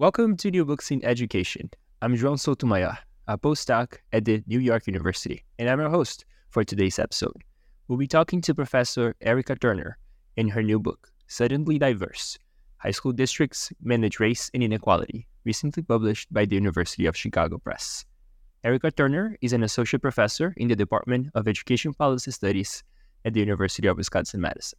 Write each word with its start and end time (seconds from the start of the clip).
Welcome 0.00 0.38
to 0.38 0.50
New 0.50 0.64
Books 0.64 0.90
in 0.90 1.04
Education. 1.04 1.68
I'm 2.00 2.16
João 2.16 2.40
Sotomayor, 2.40 2.96
a 3.28 3.36
postdoc 3.36 3.98
at 4.14 4.24
the 4.24 4.42
New 4.46 4.58
York 4.58 4.86
University, 4.86 5.44
and 5.58 5.68
I'm 5.68 5.78
your 5.78 5.90
host 5.90 6.24
for 6.48 6.64
today's 6.64 6.98
episode. 6.98 7.36
We'll 7.86 7.98
be 7.98 8.06
talking 8.06 8.40
to 8.40 8.54
Professor 8.54 9.14
Erica 9.20 9.56
Turner 9.56 9.98
in 10.38 10.48
her 10.48 10.62
new 10.62 10.78
book, 10.78 11.12
Suddenly 11.26 11.78
Diverse 11.78 12.38
How 12.78 12.92
School 12.92 13.12
Districts 13.12 13.74
Manage 13.82 14.18
Race 14.20 14.50
and 14.54 14.62
Inequality, 14.62 15.26
recently 15.44 15.82
published 15.82 16.32
by 16.32 16.46
the 16.46 16.54
University 16.54 17.04
of 17.04 17.14
Chicago 17.14 17.58
Press. 17.58 18.06
Erica 18.64 18.90
Turner 18.90 19.36
is 19.42 19.52
an 19.52 19.64
associate 19.64 20.00
professor 20.00 20.54
in 20.56 20.68
the 20.68 20.76
Department 20.76 21.28
of 21.34 21.46
Education 21.46 21.92
Policy 21.92 22.30
Studies 22.30 22.82
at 23.26 23.34
the 23.34 23.40
University 23.40 23.86
of 23.86 23.98
Wisconsin 23.98 24.40
Madison. 24.40 24.78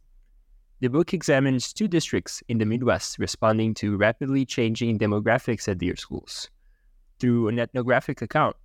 The 0.82 0.90
book 0.90 1.14
examines 1.14 1.72
two 1.72 1.86
districts 1.86 2.42
in 2.48 2.58
the 2.58 2.66
Midwest 2.66 3.20
responding 3.20 3.72
to 3.74 3.96
rapidly 3.96 4.44
changing 4.44 4.98
demographics 4.98 5.68
at 5.68 5.78
their 5.78 5.94
schools. 5.94 6.50
Through 7.20 7.46
an 7.46 7.60
ethnographic 7.60 8.20
account, 8.20 8.56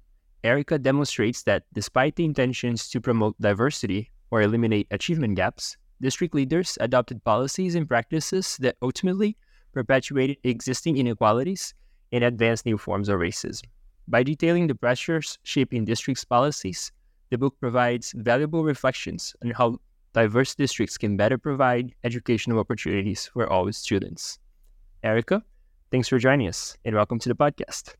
Erica 0.44 0.80
demonstrates 0.80 1.44
that 1.44 1.66
despite 1.73 2.16
the 2.16 2.25
intentions 2.25 2.89
to 2.89 3.00
promote 3.00 3.39
diversity 3.39 4.09
or 4.31 4.42
eliminate 4.42 4.88
achievement 4.89 5.36
gaps, 5.36 5.77
district 6.02 6.33
leaders 6.33 6.75
adopted 6.81 7.23
policies 7.23 7.75
and 7.75 7.88
practices 7.88 8.58
that 8.61 8.77
ultimately 8.81 9.38
perpetuated 9.72 10.38
existing 10.44 10.97
inequalities 10.97 11.75
and 12.11 12.23
advanced 12.23 12.66
new 12.66 12.80
forms 12.80 13.09
of 13.09 13.20
racism. 13.20 13.66
By 14.08 14.23
detailing 14.23 14.66
the 14.66 14.73
pressures 14.73 15.38
shaping 15.44 15.86
districts' 15.86 16.25
policies, 16.25 16.92
the 17.30 17.38
book 17.38 17.59
provides 17.59 18.11
valuable 18.17 18.64
reflections 18.64 19.36
on 19.44 19.52
how 19.52 19.77
diverse 20.13 20.55
districts 20.55 20.97
can 20.97 21.17
better 21.17 21.38
provide 21.38 21.94
educational 22.03 22.59
opportunities 22.59 23.27
for 23.27 23.47
all 23.47 23.72
students. 23.72 24.39
Erica, 25.03 25.44
thanks 25.91 26.08
for 26.08 26.17
joining 26.17 26.47
us 26.47 26.77
and 26.86 26.95
welcome 26.95 27.19
to 27.19 27.30
the 27.30 27.36
podcast. 27.36 27.95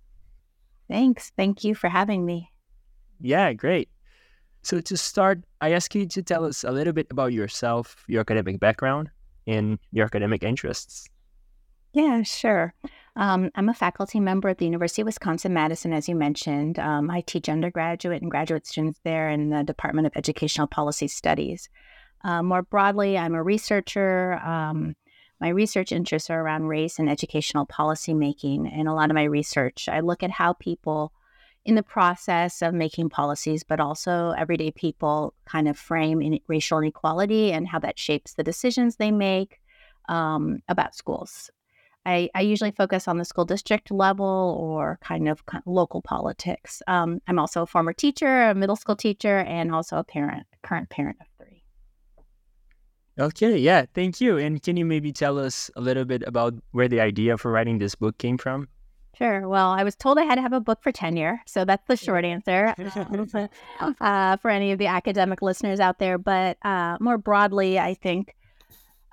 Thanks. 0.89 1.31
Thank 1.36 1.64
you 1.64 1.75
for 1.75 1.89
having 1.89 2.25
me. 2.25 2.52
Yeah, 3.19 3.53
great. 3.53 3.89
So, 4.64 4.81
to 4.81 4.97
start, 4.97 5.39
I 5.61 5.72
ask 5.72 5.95
you 5.95 6.05
to 6.08 6.22
tell 6.22 6.44
us 6.44 6.64
a 6.64 6.72
little 6.72 6.94
bit 6.94 7.08
about 7.09 7.33
yourself, 7.33 8.03
your 8.08 8.21
academic 8.21 8.59
background, 8.59 9.09
and 9.45 9.80
your 9.92 10.05
academic 10.05 10.44
interests. 10.44 11.08
Yeah, 11.94 12.21
sure. 12.23 12.73
Um, 13.16 13.49
I'm 13.55 13.69
a 13.69 13.73
faculty 13.73 14.19
member 14.19 14.49
at 14.49 14.59
the 14.59 14.66
University 14.66 15.02
of 15.02 15.08
Wisconsin 15.08 15.53
Madison, 15.53 15.94
as 15.94 16.08
you 16.08 16.16
mentioned. 16.16 16.77
Um, 16.77 17.09
I 17.09 17.21
teach 17.21 17.49
undergraduate 17.49 18.21
and 18.21 18.30
graduate 18.30 18.67
students 18.67 18.99
there 19.03 19.30
in 19.30 19.49
the 19.49 19.64
Department 19.64 20.05
of 20.05 20.14
Educational 20.16 20.67
Policy 20.67 21.08
Studies. 21.08 21.69
Uh, 22.23 22.44
more 22.44 22.64
broadly, 22.64 23.18
I'm 23.18 23.36
a 23.36 23.44
researcher. 23.44 24.36
Um, 24.44 24.96
my 25.40 25.50
research 25.50 25.92
interests 25.92 26.30
are 26.30 26.42
around 26.42 26.64
race 26.64 27.00
and 27.00 27.10
educational 27.10 27.66
policy 27.66 28.14
making. 28.14 28.68
And 28.68 28.88
a 28.88 28.94
lot 28.94 29.10
of 29.10 29.16
my 29.16 29.23
research, 29.23 29.88
I 29.88 30.00
look 30.00 30.23
at 30.23 30.32
how 30.32 30.54
people 30.54 31.14
in 31.66 31.76
the 31.76 31.84
process 31.84 32.62
of 32.62 32.73
making 32.73 33.10
policies, 33.10 33.64
but 33.64 33.80
also 33.80 34.34
everyday 34.38 34.72
people 34.72 35.33
kind 35.45 35.67
of 35.67 35.77
frame 35.77 36.22
in 36.22 36.39
racial 36.48 36.80
inequality 36.80 37.52
and 37.52 37.67
how 37.67 37.77
that 37.80 38.00
shapes 38.00 38.33
the 38.33 38.44
decisions 38.44 38.95
they 38.95 39.11
make 39.11 39.60
um, 40.08 40.60
about 40.70 40.95
schools. 40.95 41.52
I, 42.06 42.30
I, 42.33 42.39
usually 42.39 42.72
focus 42.72 43.06
on 43.10 43.17
the 43.17 43.26
school 43.26 43.44
district 43.44 43.92
level 43.92 44.58
or 44.58 44.98
kind 45.02 45.27
of, 45.27 45.45
kind 45.45 45.61
of 45.67 45.73
local 45.73 46.02
politics. 46.02 46.82
Um, 46.88 47.20
I'm 47.27 47.38
also 47.38 47.64
a 47.64 47.67
former 47.67 47.92
teacher, 47.92 48.44
a 48.44 48.56
middle 48.56 48.77
school 48.77 48.95
teacher, 48.95 49.39
and 49.39 49.76
also 49.76 49.98
a 49.98 50.06
parent, 50.06 50.48
current 50.64 50.89
parent 50.89 51.17
of 51.20 51.27
Okay, 53.20 53.58
yeah, 53.58 53.86
thank 53.95 54.22
you. 54.22 54.38
And 54.38 54.61
can 54.61 54.78
you 54.78 54.86
maybe 54.86 55.11
tell 55.11 55.39
us 55.39 55.72
a 55.76 55.82
little 55.82 56.05
bit 56.05 56.23
about 56.28 56.54
where 56.72 56.88
the 56.88 57.02
idea 57.02 57.38
for 57.38 57.52
writing 57.52 57.80
this 57.80 57.95
book 57.95 58.17
came 58.20 58.38
from? 58.38 58.67
Sure. 59.17 59.48
Well, 59.48 59.72
I 59.72 59.83
was 59.83 59.95
told 59.95 60.20
I 60.20 60.23
had 60.23 60.36
to 60.36 60.42
have 60.42 60.54
a 60.54 60.60
book 60.60 60.83
for 60.83 60.92
tenure, 60.92 61.42
so 61.48 61.66
that's 61.66 61.83
the 61.88 61.98
short 61.98 62.23
answer 62.23 62.76
uh, 64.02 64.38
for 64.38 64.52
any 64.52 64.72
of 64.72 64.77
the 64.77 64.86
academic 64.86 65.42
listeners 65.42 65.80
out 65.80 65.98
there. 65.98 66.20
But 66.20 66.58
uh, 66.64 66.98
more 67.00 67.17
broadly, 67.17 67.80
I 67.80 67.95
think 67.95 68.36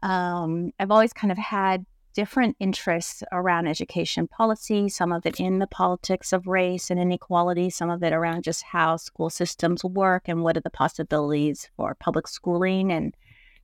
um, 0.03 0.72
I've 0.78 0.91
always 0.91 1.14
kind 1.14 1.32
of 1.32 1.38
had 1.38 1.87
different 2.14 2.56
interests 2.60 3.22
around 3.32 3.66
education 3.66 4.28
policy, 4.28 4.91
some 4.91 5.10
of 5.10 5.25
it 5.25 5.41
in 5.41 5.59
the 5.59 5.66
politics 5.66 6.34
of 6.34 6.47
race 6.47 6.91
and 6.91 7.00
inequality, 7.00 7.70
some 7.70 7.88
of 7.88 8.03
it 8.03 8.12
around 8.12 8.44
just 8.44 8.62
how 8.62 8.97
school 8.97 9.31
systems 9.31 9.82
work 9.82 10.25
and 10.28 10.43
what 10.43 10.56
are 10.56 10.60
the 10.60 10.70
possibilities 10.70 11.70
for 11.76 11.94
public 11.94 12.28
schooling 12.28 12.93
and 12.93 13.14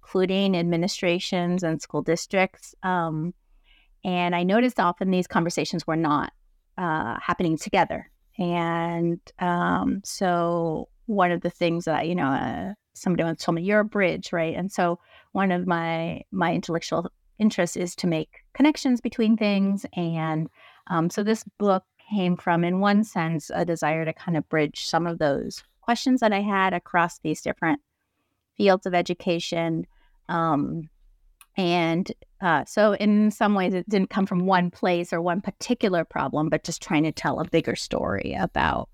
including 0.03 0.57
administrations 0.57 1.63
and 1.63 1.81
school 1.81 2.03
districts. 2.03 2.75
Um, 2.83 3.35
and 4.05 4.35
I 4.35 4.43
noticed 4.43 4.81
often 4.81 5.11
these 5.11 5.27
conversations 5.27 5.87
were 5.87 5.97
not 5.97 6.33
uh, 6.79 7.17
happening 7.21 7.57
together. 7.59 8.11
And 8.39 9.21
um, 9.39 10.01
so 10.05 10.89
one 11.07 11.31
of 11.31 11.43
the 11.43 11.51
things 11.51 11.85
that, 11.85 12.09
you 12.09 12.15
know, 12.15 12.27
uh, 12.29 12.75
somebody 12.95 13.25
once 13.25 13.45
told 13.45 13.57
me, 13.57 13.63
you're 13.63 13.81
a 13.81 13.85
bridge, 13.85 14.33
right? 14.33 14.57
And 14.57 14.73
so 14.73 14.99
one 15.33 15.53
of 15.53 15.67
my 15.67 16.23
my 16.33 16.55
intellectual 16.55 17.11
interests 17.39 17.77
is 17.77 17.95
to 17.97 18.07
make 18.07 18.31
connections 18.55 19.01
between 19.01 19.37
things. 19.37 19.87
And 19.95 20.49
um, 20.87 21.11
so 21.11 21.23
this 21.23 21.45
book 21.59 21.85
came 22.11 22.37
from, 22.37 22.65
in 22.65 22.81
one 22.81 23.05
sense, 23.05 23.51
a 23.55 23.65
desire 23.65 24.05
to 24.05 24.13
kind 24.13 24.37
of 24.37 24.49
bridge 24.49 24.87
some 24.87 25.07
of 25.07 25.19
those 25.19 25.63
questions 25.83 26.21
that 26.21 26.33
I 26.33 26.41
had 26.41 26.73
across 26.73 27.19
these 27.19 27.43
different 27.43 27.81
fields 28.61 28.85
of 28.85 28.95
education. 28.95 29.87
Um, 30.29 30.91
and 31.57 32.13
uh, 32.43 32.67
so, 32.67 32.95
in 32.95 33.31
some 33.31 33.55
ways, 33.55 33.73
it 33.73 33.89
didn't 33.89 34.11
come 34.11 34.27
from 34.27 34.45
one 34.45 34.71
place 34.71 35.15
or 35.15 35.23
one 35.23 35.41
particular 35.41 36.05
problem, 36.05 36.51
but 36.51 36.63
just 36.63 36.83
trying 36.83 37.05
to 37.05 37.13
tell 37.13 37.41
a 37.41 37.49
bigger 37.49 37.75
story 37.75 38.37
about 38.39 38.91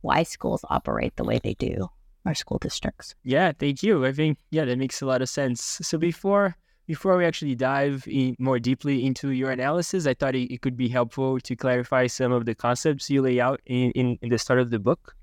why 0.00 0.22
schools 0.22 0.64
operate 0.70 1.14
the 1.16 1.24
way 1.24 1.38
they 1.38 1.52
do, 1.54 1.86
our 2.24 2.34
school 2.34 2.56
districts. 2.58 3.14
Yeah, 3.24 3.52
thank 3.52 3.82
you. 3.82 4.06
I 4.06 4.12
think 4.12 4.38
yeah, 4.50 4.64
that 4.64 4.78
makes 4.78 5.02
a 5.02 5.06
lot 5.06 5.20
of 5.20 5.28
sense. 5.28 5.60
So 5.82 5.98
before 5.98 6.56
before 6.86 7.18
we 7.18 7.26
actually 7.26 7.54
dive 7.54 8.08
more 8.38 8.58
deeply 8.58 9.04
into 9.04 9.30
your 9.32 9.50
analysis, 9.50 10.06
I 10.06 10.14
thought 10.14 10.34
it, 10.34 10.52
it 10.52 10.62
could 10.62 10.78
be 10.78 10.88
helpful 10.88 11.38
to 11.40 11.54
clarify 11.54 12.06
some 12.06 12.32
of 12.32 12.46
the 12.46 12.54
concepts 12.54 13.10
you 13.10 13.20
lay 13.20 13.38
out 13.38 13.60
in, 13.66 13.90
in, 13.92 14.18
in 14.22 14.30
the 14.30 14.38
start 14.38 14.60
of 14.60 14.70
the 14.70 14.78
book. 14.78 15.14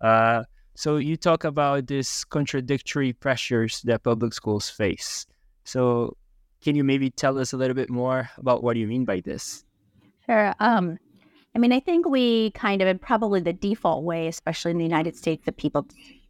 Uh, 0.00 0.42
so 0.74 0.96
you 0.96 1.16
talk 1.16 1.44
about 1.44 1.86
these 1.86 2.24
contradictory 2.24 3.12
pressures 3.12 3.80
that 3.82 4.02
public 4.02 4.34
schools 4.34 4.68
face. 4.68 5.26
So 5.64 6.16
can 6.62 6.74
you 6.74 6.84
maybe 6.84 7.10
tell 7.10 7.38
us 7.38 7.52
a 7.52 7.56
little 7.56 7.74
bit 7.74 7.90
more 7.90 8.30
about 8.38 8.62
what 8.62 8.76
you 8.76 8.86
mean 8.86 9.04
by 9.04 9.20
this? 9.20 9.64
Sure. 10.26 10.54
Um, 10.58 10.98
I 11.54 11.58
mean, 11.58 11.72
I 11.72 11.80
think 11.80 12.08
we 12.08 12.50
kind 12.52 12.82
of, 12.82 12.88
and 12.88 13.00
probably 13.00 13.40
the 13.40 13.52
default 13.52 14.04
way, 14.04 14.26
especially 14.26 14.72
in 14.72 14.78
the 14.78 14.84
United 14.84 15.16
States, 15.16 15.44
that 15.46 15.56
people 15.56 15.86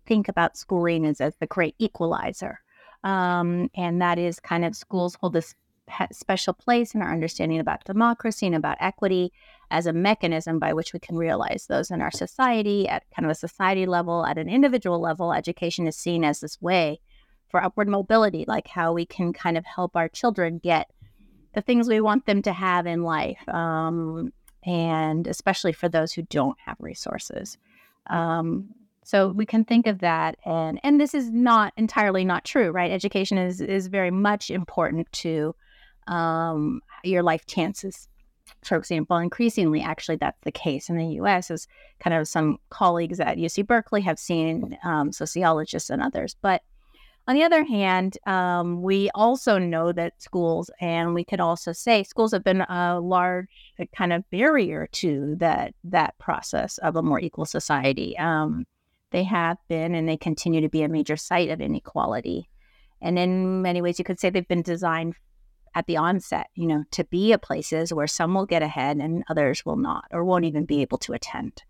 think 0.07 0.29
about 0.29 0.57
schooling 0.57 1.05
is 1.05 1.21
as 1.21 1.35
the 1.37 1.47
great 1.47 1.75
equalizer. 1.79 2.61
Um, 3.05 3.71
and 3.75 4.03
that 4.03 4.19
is 4.19 4.41
kind 4.41 4.65
of 4.65 4.77
schools 4.77 5.17
hold 5.21 5.33
this 5.33 5.55
special 6.13 6.53
place 6.53 6.95
in 6.95 7.03
our 7.03 7.13
understanding 7.13 7.61
about 7.61 7.85
democracy 7.85 8.47
and 8.47 8.55
about 8.55 8.79
equity 8.81 9.33
as 9.75 9.87
a 9.87 9.93
mechanism 9.93 10.61
by 10.61 10.73
which 10.73 10.93
we 10.93 11.01
can 11.01 11.17
realize 11.17 11.67
those 11.67 11.91
in 11.91 12.01
our 12.01 12.13
society 12.13 12.89
at 12.89 13.03
kind 13.15 13.27
of 13.27 13.31
a 13.33 13.35
society 13.35 13.87
level, 13.87 14.25
at 14.25 14.39
an 14.39 14.49
individual 14.49 15.01
level. 15.01 15.33
Education 15.33 15.89
is 15.89 15.97
seen 15.97 16.23
as 16.23 16.39
this 16.39 16.63
way 16.63 17.01
for 17.51 17.63
upward 17.63 17.89
mobility, 17.89 18.45
like 18.47 18.69
how 18.69 18.93
we 18.93 19.05
can 19.05 19.33
kind 19.33 19.59
of 19.59 19.67
help 19.67 19.97
our 19.97 20.09
children 20.09 20.59
get 20.59 20.93
the 21.55 21.61
things 21.61 21.89
we 21.89 22.01
want 22.01 22.25
them 22.25 22.41
to 22.43 22.53
have 22.53 22.87
in 22.87 23.03
life, 23.03 23.49
um, 23.49 24.33
and 24.65 25.27
especially 25.27 25.73
for 25.73 25.89
those 25.89 26.13
who 26.13 26.23
don't 26.23 26.57
have 26.65 26.77
resources. 26.79 27.59
Um, 28.09 28.69
so 29.03 29.29
we 29.31 29.45
can 29.45 29.65
think 29.65 29.89
of 29.89 29.99
that, 29.99 30.37
and 30.47 30.79
and 30.85 31.01
this 31.01 31.15
is 31.15 31.33
not 31.33 31.73
entirely 31.77 32.25
not 32.25 32.45
true, 32.45 32.71
right? 32.71 32.93
Education 32.93 33.39
is 33.39 33.61
is 33.61 33.89
very 33.89 34.13
much 34.13 34.51
important 34.51 35.11
to 35.25 35.55
um, 36.07 36.81
your 37.03 37.25
life 37.25 37.45
chances. 37.47 38.09
For 38.65 38.77
example, 38.77 39.17
increasingly, 39.19 39.83
actually, 39.83 40.17
that's 40.17 40.41
the 40.43 40.53
case 40.53 40.89
in 40.89 40.97
the 40.97 41.07
U.S. 41.17 41.51
As 41.51 41.67
kind 42.01 42.17
of 42.17 42.27
some 42.27 42.59
colleagues 42.71 43.21
at 43.21 43.37
UC 43.37 43.67
Berkeley 43.67 44.01
have 44.03 44.19
seen, 44.19 44.79
um, 44.85 45.13
sociologists 45.13 45.91
and 45.91 46.03
others. 46.03 46.35
But 46.41 46.63
On 47.27 47.35
the 47.35 47.43
other 47.43 47.65
hand, 47.65 48.19
um, 48.27 48.83
we 48.83 49.09
also 49.15 49.57
know 49.57 49.93
that 49.93 50.21
schools, 50.21 50.71
and 50.81 51.15
we 51.15 51.25
could 51.25 51.41
also 51.41 51.73
say 51.73 52.03
schools 52.03 52.33
have 52.33 52.45
been 52.45 52.61
a 52.63 53.01
large 53.01 53.49
kind 53.97 54.13
of 54.13 54.29
barrier 54.31 54.89
to 54.93 55.35
that 55.39 55.75
that 55.85 56.19
process 56.19 56.77
of 56.79 56.97
a 56.97 57.03
more 57.03 57.19
equal 57.21 57.47
society. 57.47 58.17
Um, 58.19 58.67
they 59.11 59.25
have 59.25 59.57
been, 59.69 59.95
and 59.95 60.07
they 60.07 60.19
continue 60.19 60.61
to 60.61 60.69
be 60.69 60.83
a 60.83 60.89
major 60.89 61.17
site 61.17 61.49
of 61.49 61.61
inequality. 61.63 62.51
And 63.01 63.19
in 63.19 63.63
many 63.63 63.81
ways, 63.81 63.99
you 63.99 64.05
could 64.05 64.21
say 64.21 64.29
they've 64.29 64.47
been 64.49 64.63
designed 64.63 65.15
at 65.75 65.87
the 65.87 65.97
onset, 65.97 66.49
you 66.55 66.67
know, 66.67 66.85
to 66.93 67.05
be 67.05 67.33
a 67.33 67.39
places 67.39 67.93
where 67.93 68.07
some 68.07 68.35
will 68.35 68.47
get 68.47 68.63
ahead 68.63 68.99
and 68.99 69.25
others 69.29 69.65
will 69.67 69.77
not, 69.77 70.05
or 70.13 70.25
won't 70.25 70.45
even 70.45 70.65
be 70.65 70.83
able 70.83 70.99
to 70.99 71.13
attend. 71.13 71.63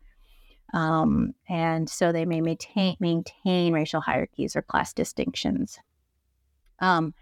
Um, 0.73 1.35
and 1.49 1.89
so 1.89 2.13
they 2.13 2.25
may 2.25 2.41
maintain, 2.41 2.97
maintain 3.01 3.73
racial 3.73 4.01
hierarchies 4.01 4.57
or 4.57 4.63
class 4.63 4.93
distinctions. 4.93 5.79
Um, 6.81 7.15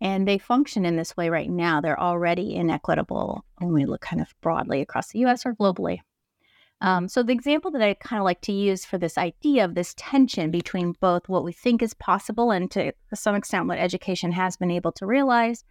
and 0.00 0.28
they 0.28 0.38
function 0.38 0.84
in 0.84 0.96
this 0.96 1.16
way 1.16 1.30
right 1.30 1.48
now. 1.48 1.80
They're 1.80 2.00
already 2.00 2.54
inequitable 2.54 3.44
when 3.58 3.72
we 3.72 3.86
look 3.86 4.02
kind 4.02 4.20
of 4.20 4.34
broadly 4.42 4.80
across 4.82 5.08
the 5.08 5.20
US 5.20 5.46
or 5.46 5.54
globally. 5.54 6.00
Um, 6.82 7.08
so, 7.08 7.22
the 7.22 7.32
example 7.32 7.70
that 7.70 7.80
I 7.80 7.94
kind 7.94 8.20
of 8.20 8.24
like 8.24 8.42
to 8.42 8.52
use 8.52 8.84
for 8.84 8.98
this 8.98 9.16
idea 9.16 9.64
of 9.64 9.74
this 9.74 9.94
tension 9.96 10.50
between 10.50 10.92
both 11.00 11.26
what 11.26 11.42
we 11.42 11.52
think 11.52 11.80
is 11.80 11.94
possible 11.94 12.50
and 12.50 12.70
to 12.72 12.92
some 13.14 13.34
extent 13.34 13.66
what 13.66 13.78
education 13.78 14.32
has 14.32 14.58
been 14.58 14.70
able 14.70 14.92
to 14.92 15.06
realize, 15.06 15.64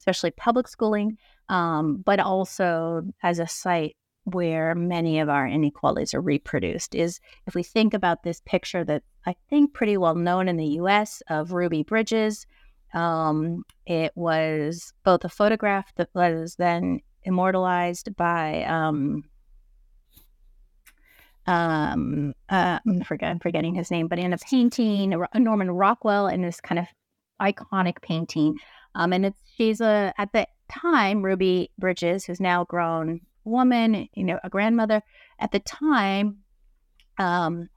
especially 0.00 0.30
public 0.32 0.66
schooling, 0.66 1.16
um, 1.48 2.02
but 2.04 2.18
also 2.18 3.02
as 3.22 3.38
a 3.38 3.46
site 3.46 3.96
where 4.24 4.74
many 4.74 5.18
of 5.18 5.28
our 5.28 5.46
inequalities 5.46 6.14
are 6.14 6.20
reproduced 6.20 6.94
is 6.94 7.20
if 7.46 7.54
we 7.54 7.62
think 7.62 7.94
about 7.94 8.22
this 8.22 8.42
picture 8.44 8.84
that 8.84 9.02
I 9.26 9.34
think 9.48 9.72
pretty 9.72 9.96
well 9.96 10.14
known 10.14 10.48
in 10.48 10.56
the 10.56 10.78
US 10.80 11.22
of 11.28 11.52
Ruby 11.52 11.82
Bridges. 11.82 12.46
Um, 12.92 13.62
it 13.86 14.12
was 14.16 14.92
both 15.04 15.24
a 15.24 15.28
photograph 15.28 15.94
that 15.96 16.08
was 16.14 16.56
then 16.56 17.00
immortalized 17.22 18.16
by 18.16 18.64
um, 18.64 19.22
um, 21.46 22.34
uh, 22.48 22.78
I'm, 22.86 23.02
forget, 23.02 23.30
I'm 23.30 23.38
forgetting 23.38 23.74
his 23.74 23.90
name, 23.90 24.08
but 24.08 24.18
in 24.18 24.32
a 24.32 24.38
painting, 24.38 25.14
Norman 25.34 25.70
Rockwell, 25.70 26.28
in 26.28 26.42
this 26.42 26.60
kind 26.60 26.78
of 26.78 26.86
iconic 27.40 28.02
painting. 28.02 28.56
Um, 28.94 29.12
and 29.12 29.26
it's 29.26 29.40
she's 29.56 29.80
a 29.80 30.12
at 30.18 30.32
the 30.32 30.46
time 30.70 31.22
Ruby 31.22 31.70
Bridges, 31.78 32.24
who's 32.24 32.40
now 32.40 32.64
grown 32.64 33.20
woman, 33.44 34.08
you 34.14 34.24
know, 34.24 34.38
a 34.44 34.50
grandmother. 34.50 35.02
At 35.38 35.52
the 35.52 35.60
time, 35.60 36.38
um, 37.18 37.68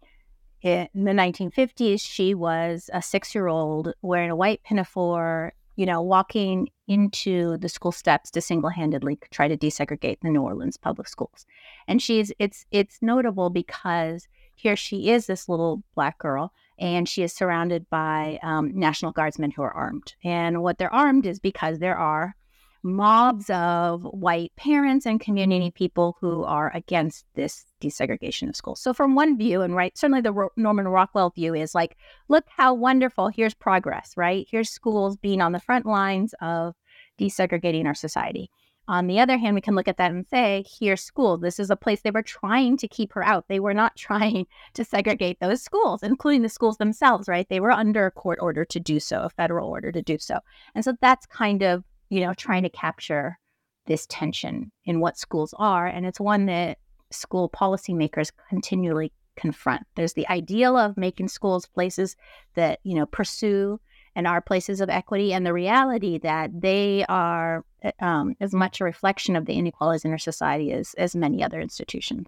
in 0.62 0.88
the 0.94 1.12
1950s, 1.12 2.01
she 2.01 2.33
was 2.33 2.89
a 2.94 3.01
six 3.01 3.36
year 3.36 3.48
old 3.48 3.94
wearing 4.01 4.31
a 4.31 4.36
white 4.36 4.63
pinafore, 4.63 5.54
you 5.75 5.86
know, 5.86 6.01
walking 6.01 6.69
into 6.88 7.57
the 7.57 7.69
school 7.69 7.92
steps 7.92 8.31
to 8.31 8.42
single 8.42 8.69
handedly 8.69 9.19
try 9.31 9.48
to 9.48 9.57
desegregate 9.57 10.19
the 10.21 10.30
New 10.30 10.42
Orleans 10.42 10.77
public 10.77 11.07
schools. 11.07 11.45
And 11.88 12.01
she's, 12.01 12.31
it's, 12.39 12.66
it's 12.71 13.00
notable 13.01 13.50
because 13.50 14.27
here 14.56 14.75
she 14.75 15.09
is, 15.09 15.27
this 15.27 15.50
little 15.50 15.83
black 15.95 16.18
girl, 16.18 16.54
and 16.79 17.07
she 17.07 17.23
is 17.23 17.33
surrounded 17.33 17.89
by 17.89 18.39
um, 18.43 18.77
National 18.77 19.11
Guardsmen 19.11 19.51
who 19.51 19.61
are 19.61 19.73
armed. 19.73 20.15
And 20.23 20.61
what 20.61 20.77
they're 20.77 20.93
armed 20.93 21.25
is 21.25 21.39
because 21.39 21.79
there 21.79 21.97
are 21.97 22.35
mobs 22.83 23.49
of 23.49 24.03
white 24.03 24.51
parents 24.57 25.05
and 25.05 25.19
community 25.19 25.71
people 25.71 26.17
who 26.19 26.43
are 26.43 26.69
against 26.75 27.25
this 27.33 27.65
desegregation 27.81 28.49
of 28.49 28.55
schools. 28.55 28.81
So, 28.81 28.93
from 28.93 29.15
one 29.15 29.37
view, 29.37 29.61
and 29.61 29.75
right, 29.75 29.97
certainly 29.97 30.21
the 30.21 30.49
Norman 30.57 30.87
Rockwell 30.87 31.29
view 31.29 31.53
is 31.53 31.73
like, 31.73 31.95
look 32.27 32.45
how 32.49 32.73
wonderful, 32.73 33.29
here's 33.29 33.53
progress, 33.53 34.13
right? 34.17 34.45
Here's 34.49 34.69
schools 34.69 35.15
being 35.17 35.41
on 35.41 35.53
the 35.53 35.59
front 35.59 35.85
lines 35.85 36.35
of 36.41 36.75
desegregating 37.19 37.85
our 37.85 37.95
society. 37.95 38.49
On 38.88 39.07
the 39.07 39.19
other 39.19 39.38
hand, 39.38 39.56
we 39.56 39.62
can 39.62 39.75
look 39.75 39.88
at 39.88 39.97
that 39.97 40.12
and 40.12 40.27
say, 40.27 40.65
here's 40.80 41.01
school. 41.01 41.38
This 41.38 41.57
is 41.57 41.69
a 41.69 41.75
place 41.75 42.01
they 42.01 42.12
were 42.12 42.21
trying 42.21 42.75
to 42.77 42.88
keep 42.88 43.13
her 43.13 43.24
out. 43.24 43.45
They 43.47 43.59
were 43.59 43.74
not 43.74 43.95
trying 43.97 44.45
to 44.74 44.83
segregate 44.83 45.39
those 45.39 45.62
schools, 45.62 46.03
including 46.03 46.41
the 46.41 46.50
schools 46.50 46.77
themselves, 46.77 47.27
right? 47.27 47.47
They 47.50 47.59
were 47.59 47.71
under 47.71 48.06
a 48.06 48.12
court 48.12 48.39
order 48.41 48.65
to 48.65 48.80
do 48.80 49.00
so, 49.00 49.21
a 49.21 49.30
federal 49.30 49.69
order 49.69 49.91
to 49.91 50.01
do 50.01 50.18
so. 50.19 50.39
And 50.75 50.83
so 50.83 50.94
that's 51.01 51.25
kind 51.25 51.63
of 51.63 51.83
you 52.13 52.19
know, 52.19 52.33
trying 52.35 52.62
to 52.62 52.69
capture 52.69 53.39
this 53.88 54.06
tension 54.07 54.71
in 54.85 55.00
what 55.00 55.18
schools 55.18 55.51
are. 55.57 55.88
And 55.88 56.06
it's 56.06 56.19
one 56.19 56.45
that 56.45 56.77
school 57.09 57.50
policymakers 57.50 58.31
continually 58.50 59.12
confront. 59.35 59.81
There's 59.95 60.13
the 60.13 60.27
ideal 60.27 60.77
of 60.77 60.95
making 60.95 61.30
schools 61.30 61.65
places 61.65 62.15
that, 62.53 62.80
you 62.83 62.94
know, 62.94 63.07
pursue 63.07 63.80
and 64.15 64.27
our 64.27 64.42
places 64.42 64.81
of 64.81 64.89
equity, 64.89 65.33
and 65.33 65.45
the 65.45 65.54
reality 65.54 66.18
that 66.19 66.50
they 66.62 67.06
are 67.10 67.65
eh, 67.81 67.92
um, 68.00 68.36
as 68.39 68.54
much 68.54 68.80
a 68.80 68.83
reflection 68.83 69.36
of 69.36 69.45
the 69.45 69.54
inequalities 69.54 70.06
in 70.06 70.12
our 70.12 70.18
society 70.18 70.71
as, 70.71 70.94
as 70.95 71.15
many 71.15 71.44
other 71.44 71.60
institutions. 71.60 72.27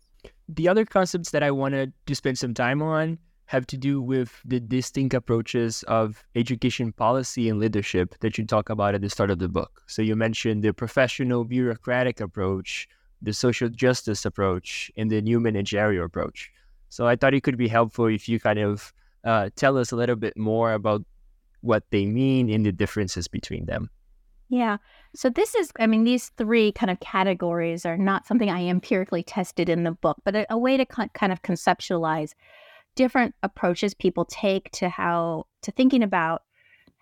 The 0.49 0.67
other 0.67 0.85
concepts 0.85 1.31
that 1.31 1.43
I 1.43 1.51
wanted 1.51 1.93
to 2.05 2.15
spend 2.15 2.37
some 2.37 2.53
time 2.53 2.81
on 2.81 3.17
have 3.47 3.67
to 3.67 3.77
do 3.77 4.01
with 4.01 4.41
the 4.43 4.59
distinct 4.59 5.13
approaches 5.13 5.83
of 5.83 6.23
education 6.35 6.91
policy 6.91 7.47
and 7.47 7.59
leadership 7.59 8.15
that 8.21 8.37
you 8.37 8.45
talk 8.45 8.69
about 8.69 8.95
at 8.95 9.01
the 9.01 9.09
start 9.09 9.29
of 9.29 9.39
the 9.39 9.47
book. 9.47 9.83
So 9.87 10.01
you 10.01 10.15
mentioned 10.15 10.63
the 10.63 10.73
professional 10.73 11.43
bureaucratic 11.43 12.19
approach, 12.19 12.87
the 13.21 13.33
social 13.33 13.69
justice 13.69 14.25
approach, 14.25 14.91
and 14.97 15.11
the 15.11 15.21
new 15.21 15.39
managerial 15.39 16.05
approach. 16.05 16.51
So 16.89 17.07
I 17.07 17.15
thought 17.15 17.33
it 17.33 17.43
could 17.43 17.57
be 17.57 17.67
helpful 17.67 18.05
if 18.07 18.27
you 18.27 18.39
kind 18.39 18.59
of 18.59 18.93
uh, 19.23 19.49
tell 19.55 19.77
us 19.77 19.91
a 19.91 19.95
little 19.95 20.15
bit 20.15 20.37
more 20.37 20.73
about 20.73 21.03
what 21.65 21.83
they 21.91 22.05
mean 22.05 22.49
and 22.49 22.65
the 22.65 22.71
differences 22.71 23.27
between 23.27 23.65
them. 23.65 23.89
Yeah. 24.49 24.77
So 25.15 25.29
this 25.29 25.55
is, 25.55 25.71
I 25.79 25.87
mean, 25.87 26.03
these 26.03 26.29
three 26.37 26.71
kind 26.71 26.91
of 26.91 26.99
categories 26.99 27.85
are 27.85 27.97
not 27.97 28.27
something 28.27 28.49
I 28.49 28.65
empirically 28.65 29.23
tested 29.23 29.69
in 29.69 29.83
the 29.83 29.91
book, 29.91 30.17
but 30.23 30.35
a, 30.35 30.53
a 30.53 30.57
way 30.57 30.77
to 30.77 30.85
kind 30.85 31.31
of 31.31 31.41
conceptualize 31.41 32.33
different 32.95 33.35
approaches 33.43 33.93
people 33.93 34.25
take 34.25 34.71
to 34.71 34.89
how 34.89 35.45
to 35.63 35.71
thinking 35.71 36.03
about 36.03 36.43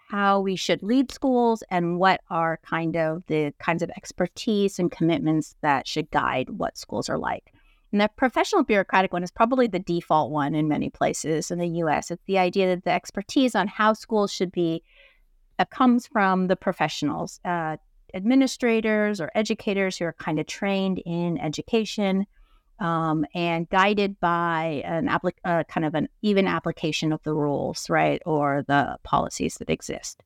how 0.09 0.39
we 0.39 0.55
should 0.55 0.83
lead 0.83 1.11
schools 1.11 1.63
and 1.69 1.99
what 1.99 2.21
are 2.29 2.59
kind 2.63 2.95
of 2.95 3.23
the 3.27 3.53
kinds 3.59 3.81
of 3.81 3.89
expertise 3.91 4.79
and 4.79 4.91
commitments 4.91 5.55
that 5.61 5.87
should 5.87 6.09
guide 6.11 6.49
what 6.51 6.77
schools 6.77 7.09
are 7.09 7.17
like. 7.17 7.51
And 7.93 8.01
the 8.01 8.09
professional 8.17 8.63
bureaucratic 8.63 9.13
one 9.13 9.23
is 9.23 9.29
probably 9.29 9.67
the 9.67 9.77
default 9.77 10.31
one 10.31 10.55
in 10.55 10.67
many 10.67 10.89
places 10.89 11.51
in 11.51 11.59
the 11.59 11.67
US. 11.67 12.09
It's 12.09 12.23
the 12.25 12.39
idea 12.39 12.67
that 12.67 12.83
the 12.83 12.91
expertise 12.91 13.53
on 13.53 13.67
how 13.67 13.93
schools 13.93 14.33
should 14.33 14.51
be 14.51 14.83
uh, 15.59 15.65
comes 15.65 16.07
from 16.07 16.47
the 16.47 16.55
professionals, 16.55 17.39
uh, 17.45 17.77
administrators 18.15 19.21
or 19.21 19.29
educators 19.35 19.95
who 19.95 20.05
are 20.05 20.13
kind 20.13 20.39
of 20.39 20.47
trained 20.47 21.03
in 21.05 21.37
education 21.37 22.25
um, 22.79 23.27
and 23.35 23.69
guided 23.69 24.19
by 24.19 24.81
an 24.85 25.07
uh, 25.07 25.63
kind 25.69 25.85
of 25.85 25.93
an 25.93 26.09
even 26.23 26.47
application 26.47 27.13
of 27.13 27.21
the 27.21 27.33
rules, 27.35 27.91
right, 27.91 28.23
or 28.25 28.63
the 28.67 28.97
policies 29.03 29.55
that 29.55 29.69
exist. 29.69 30.23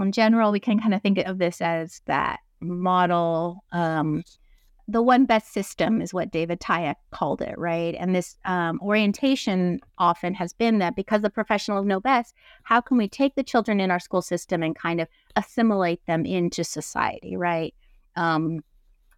In 0.00 0.12
general, 0.12 0.52
we 0.52 0.60
can 0.60 0.78
kind 0.78 0.94
of 0.94 1.02
think 1.02 1.18
of 1.18 1.38
this 1.38 1.60
as 1.60 2.02
that 2.06 2.38
model. 2.60 3.64
Um, 3.72 4.22
the 4.90 5.02
one 5.02 5.24
best 5.24 5.52
system 5.52 6.02
is 6.02 6.12
what 6.12 6.32
David 6.32 6.58
Tyack 6.60 6.96
called 7.12 7.40
it, 7.42 7.56
right? 7.56 7.94
And 7.98 8.14
this 8.14 8.36
um, 8.44 8.80
orientation 8.82 9.78
often 9.98 10.34
has 10.34 10.52
been 10.52 10.78
that 10.78 10.96
because 10.96 11.22
the 11.22 11.30
professionals 11.30 11.86
know 11.86 12.00
best, 12.00 12.34
how 12.64 12.80
can 12.80 12.96
we 12.96 13.08
take 13.08 13.36
the 13.36 13.44
children 13.44 13.78
in 13.78 13.92
our 13.92 14.00
school 14.00 14.20
system 14.20 14.64
and 14.64 14.74
kind 14.74 15.00
of 15.00 15.06
assimilate 15.36 16.04
them 16.06 16.26
into 16.26 16.64
society, 16.64 17.36
right? 17.36 17.72
Um, 18.16 18.64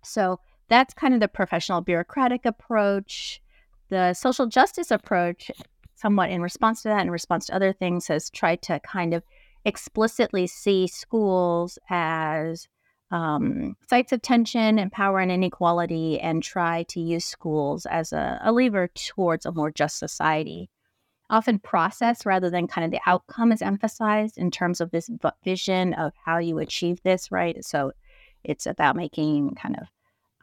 so 0.04 0.40
that's 0.68 0.92
kind 0.92 1.14
of 1.14 1.20
the 1.20 1.28
professional 1.28 1.80
bureaucratic 1.80 2.44
approach. 2.44 3.40
The 3.88 4.12
social 4.12 4.46
justice 4.46 4.90
approach, 4.90 5.50
somewhat 5.94 6.30
in 6.30 6.42
response 6.42 6.82
to 6.82 6.88
that, 6.88 7.02
in 7.02 7.10
response 7.10 7.46
to 7.46 7.54
other 7.54 7.72
things, 7.72 8.08
has 8.08 8.28
tried 8.28 8.60
to 8.62 8.78
kind 8.80 9.14
of 9.14 9.22
explicitly 9.64 10.46
see 10.46 10.86
schools 10.86 11.78
as 11.88 12.68
um, 13.12 13.76
sites 13.88 14.10
of 14.12 14.22
tension 14.22 14.78
and 14.78 14.90
power 14.90 15.20
and 15.20 15.30
inequality 15.30 16.18
and 16.18 16.42
try 16.42 16.82
to 16.84 16.98
use 16.98 17.24
schools 17.24 17.86
as 17.86 18.12
a, 18.12 18.40
a 18.42 18.50
lever 18.50 18.88
towards 18.88 19.46
a 19.46 19.52
more 19.52 19.70
just 19.70 19.98
society. 19.98 20.70
Often, 21.30 21.60
process 21.60 22.26
rather 22.26 22.50
than 22.50 22.66
kind 22.66 22.84
of 22.84 22.90
the 22.90 23.00
outcome 23.06 23.52
is 23.52 23.62
emphasized 23.62 24.36
in 24.36 24.50
terms 24.50 24.80
of 24.80 24.90
this 24.90 25.08
vision 25.44 25.94
of 25.94 26.12
how 26.24 26.38
you 26.38 26.58
achieve 26.58 27.02
this, 27.02 27.30
right? 27.30 27.64
So, 27.64 27.92
it's 28.44 28.66
about 28.66 28.96
making 28.96 29.54
kind 29.54 29.76
of 29.76 29.86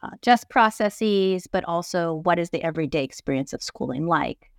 uh, 0.01 0.15
just 0.21 0.49
processes, 0.49 1.47
but 1.47 1.65
also 1.65 2.21
what 2.23 2.39
is 2.39 2.51
the 2.51 2.63
everyday 2.63 3.03
experience 3.03 3.51
of 3.51 3.61
schooling 3.61 4.07
like, 4.07 4.49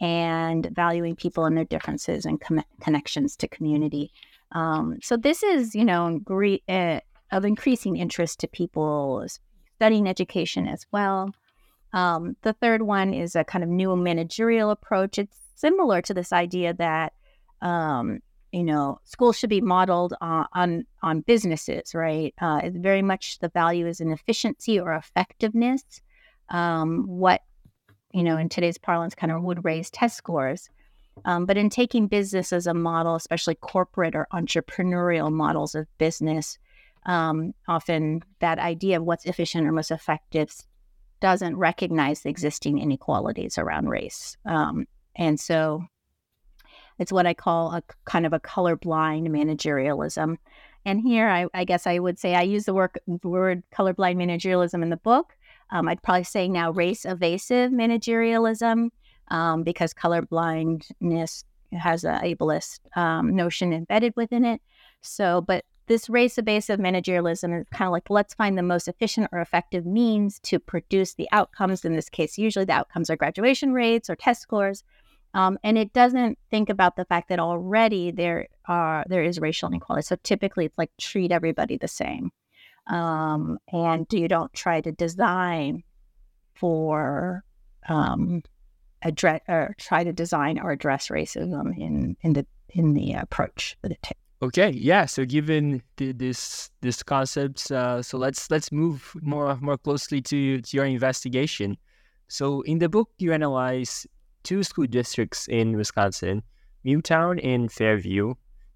and 0.00 0.68
valuing 0.74 1.16
people 1.16 1.46
and 1.46 1.56
their 1.56 1.64
differences 1.64 2.26
and 2.26 2.40
com- 2.40 2.64
connections 2.80 3.36
to 3.36 3.48
community. 3.48 4.12
Um, 4.52 4.98
so 5.02 5.16
this 5.16 5.42
is, 5.42 5.74
you 5.74 5.84
know, 5.84 6.20
uh, 6.68 7.00
of 7.32 7.44
increasing 7.44 7.96
interest 7.96 8.40
to 8.40 8.48
people 8.48 9.26
studying 9.76 10.08
education 10.08 10.68
as 10.68 10.86
well. 10.92 11.32
Um, 11.92 12.36
the 12.42 12.52
third 12.52 12.82
one 12.82 13.12
is 13.12 13.34
a 13.34 13.44
kind 13.44 13.64
of 13.64 13.68
new 13.68 13.94
managerial 13.96 14.70
approach. 14.70 15.18
It's 15.18 15.36
similar 15.56 16.00
to 16.02 16.14
this 16.14 16.32
idea 16.32 16.74
that 16.74 17.12
um, 17.60 18.20
you 18.52 18.62
know, 18.62 19.00
schools 19.04 19.38
should 19.38 19.50
be 19.50 19.62
modeled 19.62 20.12
on 20.20 20.46
on, 20.52 20.84
on 21.02 21.20
businesses, 21.22 21.94
right? 21.94 22.34
Uh, 22.40 22.60
it's 22.62 22.76
very 22.76 23.02
much 23.02 23.38
the 23.38 23.48
value 23.48 23.86
is 23.86 24.00
in 24.00 24.12
efficiency 24.12 24.78
or 24.78 24.92
effectiveness. 24.92 25.82
Um, 26.50 27.04
what 27.06 27.40
you 28.12 28.22
know, 28.22 28.36
in 28.36 28.50
today's 28.50 28.76
parlance, 28.76 29.14
kind 29.14 29.32
of 29.32 29.42
would 29.42 29.64
raise 29.64 29.90
test 29.90 30.16
scores. 30.16 30.68
Um, 31.24 31.46
but 31.46 31.56
in 31.56 31.70
taking 31.70 32.08
business 32.08 32.52
as 32.52 32.66
a 32.66 32.74
model, 32.74 33.14
especially 33.14 33.54
corporate 33.54 34.14
or 34.14 34.26
entrepreneurial 34.32 35.32
models 35.32 35.74
of 35.74 35.86
business, 35.98 36.58
um, 37.06 37.52
often 37.68 38.22
that 38.40 38.58
idea 38.58 38.98
of 38.98 39.04
what's 39.04 39.26
efficient 39.26 39.66
or 39.66 39.72
most 39.72 39.90
effective 39.90 40.54
doesn't 41.20 41.56
recognize 41.56 42.20
the 42.20 42.30
existing 42.30 42.78
inequalities 42.78 43.58
around 43.58 43.88
race. 43.88 44.36
Um, 44.44 44.86
and 45.16 45.38
so 45.38 45.84
it's 46.98 47.12
what 47.12 47.26
I 47.26 47.34
call 47.34 47.72
a 47.72 47.82
kind 48.04 48.26
of 48.26 48.32
a 48.32 48.40
colorblind 48.40 49.28
managerialism. 49.28 50.36
And 50.84 51.00
here, 51.00 51.28
I, 51.28 51.46
I 51.54 51.64
guess 51.64 51.86
I 51.86 51.98
would 51.98 52.18
say 52.18 52.34
I 52.34 52.42
use 52.42 52.64
the 52.64 52.74
word, 52.74 52.90
word 53.22 53.62
colorblind 53.72 54.16
managerialism 54.16 54.82
in 54.82 54.90
the 54.90 54.96
book. 54.96 55.36
Um, 55.70 55.88
I'd 55.88 56.02
probably 56.02 56.24
say 56.24 56.48
now 56.48 56.70
race 56.70 57.04
evasive 57.04 57.70
managerialism 57.70 58.90
um, 59.28 59.62
because 59.62 59.94
colorblindness 59.94 61.44
has 61.72 62.04
a 62.04 62.20
ableist 62.22 62.80
um, 62.96 63.34
notion 63.34 63.72
embedded 63.72 64.12
within 64.16 64.44
it. 64.44 64.60
So, 65.00 65.40
but 65.40 65.64
this 65.86 66.08
race 66.08 66.38
evasive 66.38 66.78
managerialism 66.78 67.60
is 67.60 67.66
kind 67.72 67.88
of 67.88 67.92
like 67.92 68.08
let's 68.10 68.34
find 68.34 68.56
the 68.56 68.62
most 68.62 68.88
efficient 68.88 69.28
or 69.32 69.40
effective 69.40 69.84
means 69.84 70.38
to 70.40 70.58
produce 70.58 71.14
the 71.14 71.28
outcomes. 71.32 71.84
In 71.84 71.94
this 71.94 72.08
case, 72.08 72.38
usually 72.38 72.64
the 72.64 72.72
outcomes 72.72 73.10
are 73.10 73.16
graduation 73.16 73.72
rates 73.72 74.08
or 74.08 74.16
test 74.16 74.42
scores. 74.42 74.84
Um, 75.34 75.58
and 75.64 75.78
it 75.78 75.92
doesn't 75.92 76.38
think 76.50 76.68
about 76.68 76.96
the 76.96 77.06
fact 77.06 77.28
that 77.30 77.40
already 77.40 78.10
there 78.10 78.48
are 78.66 79.04
there 79.08 79.22
is 79.22 79.40
racial 79.40 79.68
inequality. 79.68 80.04
So 80.04 80.16
typically, 80.22 80.66
it's 80.66 80.78
like 80.78 80.90
treat 80.98 81.32
everybody 81.32 81.78
the 81.78 81.88
same, 81.88 82.30
um, 82.86 83.58
and 83.72 84.06
you 84.12 84.28
don't 84.28 84.52
try 84.52 84.82
to 84.82 84.92
design 84.92 85.84
for 86.54 87.44
um, 87.88 88.42
address 89.00 89.40
or 89.48 89.74
try 89.78 90.04
to 90.04 90.12
design 90.12 90.58
or 90.58 90.70
address 90.70 91.08
racism 91.08 91.76
in 91.78 92.16
in 92.20 92.34
the 92.34 92.46
in 92.68 92.92
the 92.92 93.14
approach 93.14 93.76
that 93.82 93.92
it 93.92 94.02
takes. 94.02 94.21
Okay, 94.42 94.70
yeah. 94.70 95.06
So 95.06 95.24
given 95.24 95.82
the, 95.96 96.10
this 96.10 96.70
this 96.80 97.02
concepts, 97.04 97.70
uh, 97.70 98.02
so 98.02 98.18
let's 98.18 98.50
let's 98.50 98.72
move 98.72 99.12
more 99.22 99.56
more 99.60 99.78
closely 99.78 100.20
to, 100.22 100.60
to 100.60 100.76
your 100.76 100.84
investigation. 100.84 101.76
So 102.26 102.62
in 102.62 102.78
the 102.78 102.88
book, 102.88 103.10
you 103.18 103.32
analyze 103.32 104.04
two 104.42 104.64
school 104.64 104.86
districts 104.86 105.46
in 105.46 105.76
Wisconsin, 105.76 106.42
Milltown 106.82 107.38
and 107.38 107.70
Fairview. 107.70 108.34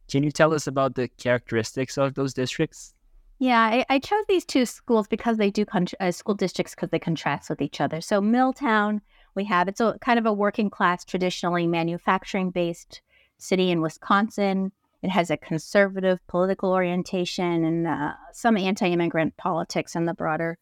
Can 0.09 0.23
you 0.23 0.31
tell 0.31 0.55
us 0.55 0.69
about 0.69 0.95
the 0.95 1.09
characteristics 1.09 1.99
of 1.99 2.15
those 2.15 2.33
districts? 2.33 2.95
Yeah, 3.41 3.61
I, 3.61 3.85
I 3.91 3.99
chose 3.99 4.25
these 4.29 4.45
two 4.45 4.67
schools 4.67 5.09
because 5.09 5.37
they 5.37 5.51
do 5.51 5.65
con- 5.65 5.89
uh, 5.99 6.13
school 6.13 6.37
districts 6.37 6.77
because 6.77 6.91
they 6.91 7.01
contrast 7.01 7.51
with 7.51 7.61
each 7.61 7.81
other. 7.81 8.01
So 8.01 8.21
Milltown 8.21 9.01
we 9.35 9.45
have. 9.45 9.67
It's 9.67 9.81
a 9.81 9.99
kind 10.01 10.19
of 10.19 10.27
a 10.27 10.33
working 10.33 10.71
class, 10.71 11.05
traditionally 11.05 11.67
manufacturing 11.67 12.51
based 12.51 13.03
city 13.39 13.71
in 13.73 13.81
Wisconsin. 13.81 14.71
It 15.07 15.11
has 15.11 15.31
a 15.31 15.37
conservative 15.37 16.19
political 16.27 16.73
orientation 16.73 17.65
and 17.65 17.87
uh, 17.87 18.15
some 18.33 18.57
anti 18.57 18.89
immigrant 18.89 19.37
politics 19.37 19.95
in 19.95 20.05
the 20.05 20.15
broader 20.15 20.59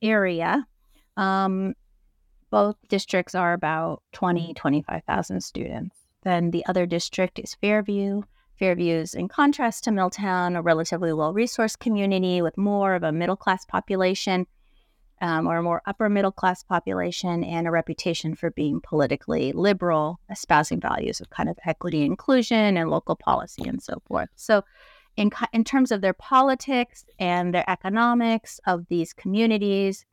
area. 0.00 0.68
Um, 1.16 1.74
both 2.48 2.76
districts 2.86 3.34
are 3.34 3.52
about 3.52 4.04
20, 4.12 4.54
25,000 4.54 5.40
students. 5.40 5.96
Then 6.22 6.52
the 6.52 6.64
other 6.66 6.86
district 6.86 7.40
is 7.40 7.56
Fairview. 7.56 8.22
Fairview 8.56 8.94
is, 8.94 9.14
in 9.14 9.26
contrast 9.26 9.82
to 9.82 9.90
Milltown, 9.90 10.54
a 10.54 10.62
relatively 10.62 11.10
low 11.10 11.32
resource 11.32 11.74
community 11.74 12.40
with 12.40 12.56
more 12.56 12.94
of 12.94 13.02
a 13.02 13.10
middle 13.10 13.34
class 13.34 13.64
population 13.64 14.46
um, 15.22 15.46
or 15.46 15.56
a 15.56 15.62
more 15.62 15.80
upper 15.86 16.08
middle 16.08 16.32
class 16.32 16.62
population 16.64 17.44
and 17.44 17.66
a 17.66 17.70
reputation 17.70 18.34
for 18.34 18.50
being 18.50 18.80
politically 18.80 19.52
liberal, 19.52 20.18
espousing 20.28 20.80
values 20.80 21.20
of 21.20 21.30
kind 21.30 21.48
of 21.48 21.56
equity, 21.64 22.02
inclusion, 22.02 22.76
and 22.76 22.90
local 22.90 23.14
policy 23.14 23.62
and 23.66 23.80
so 23.80 24.02
forth. 24.06 24.28
So, 24.34 24.64
in, 25.16 25.30
in 25.52 25.62
terms 25.62 25.92
of 25.92 26.00
their 26.00 26.14
politics 26.14 27.04
and 27.18 27.54
their 27.54 27.68
economics 27.68 28.60
of 28.66 28.86
these 28.88 29.12
communities, 29.12 30.06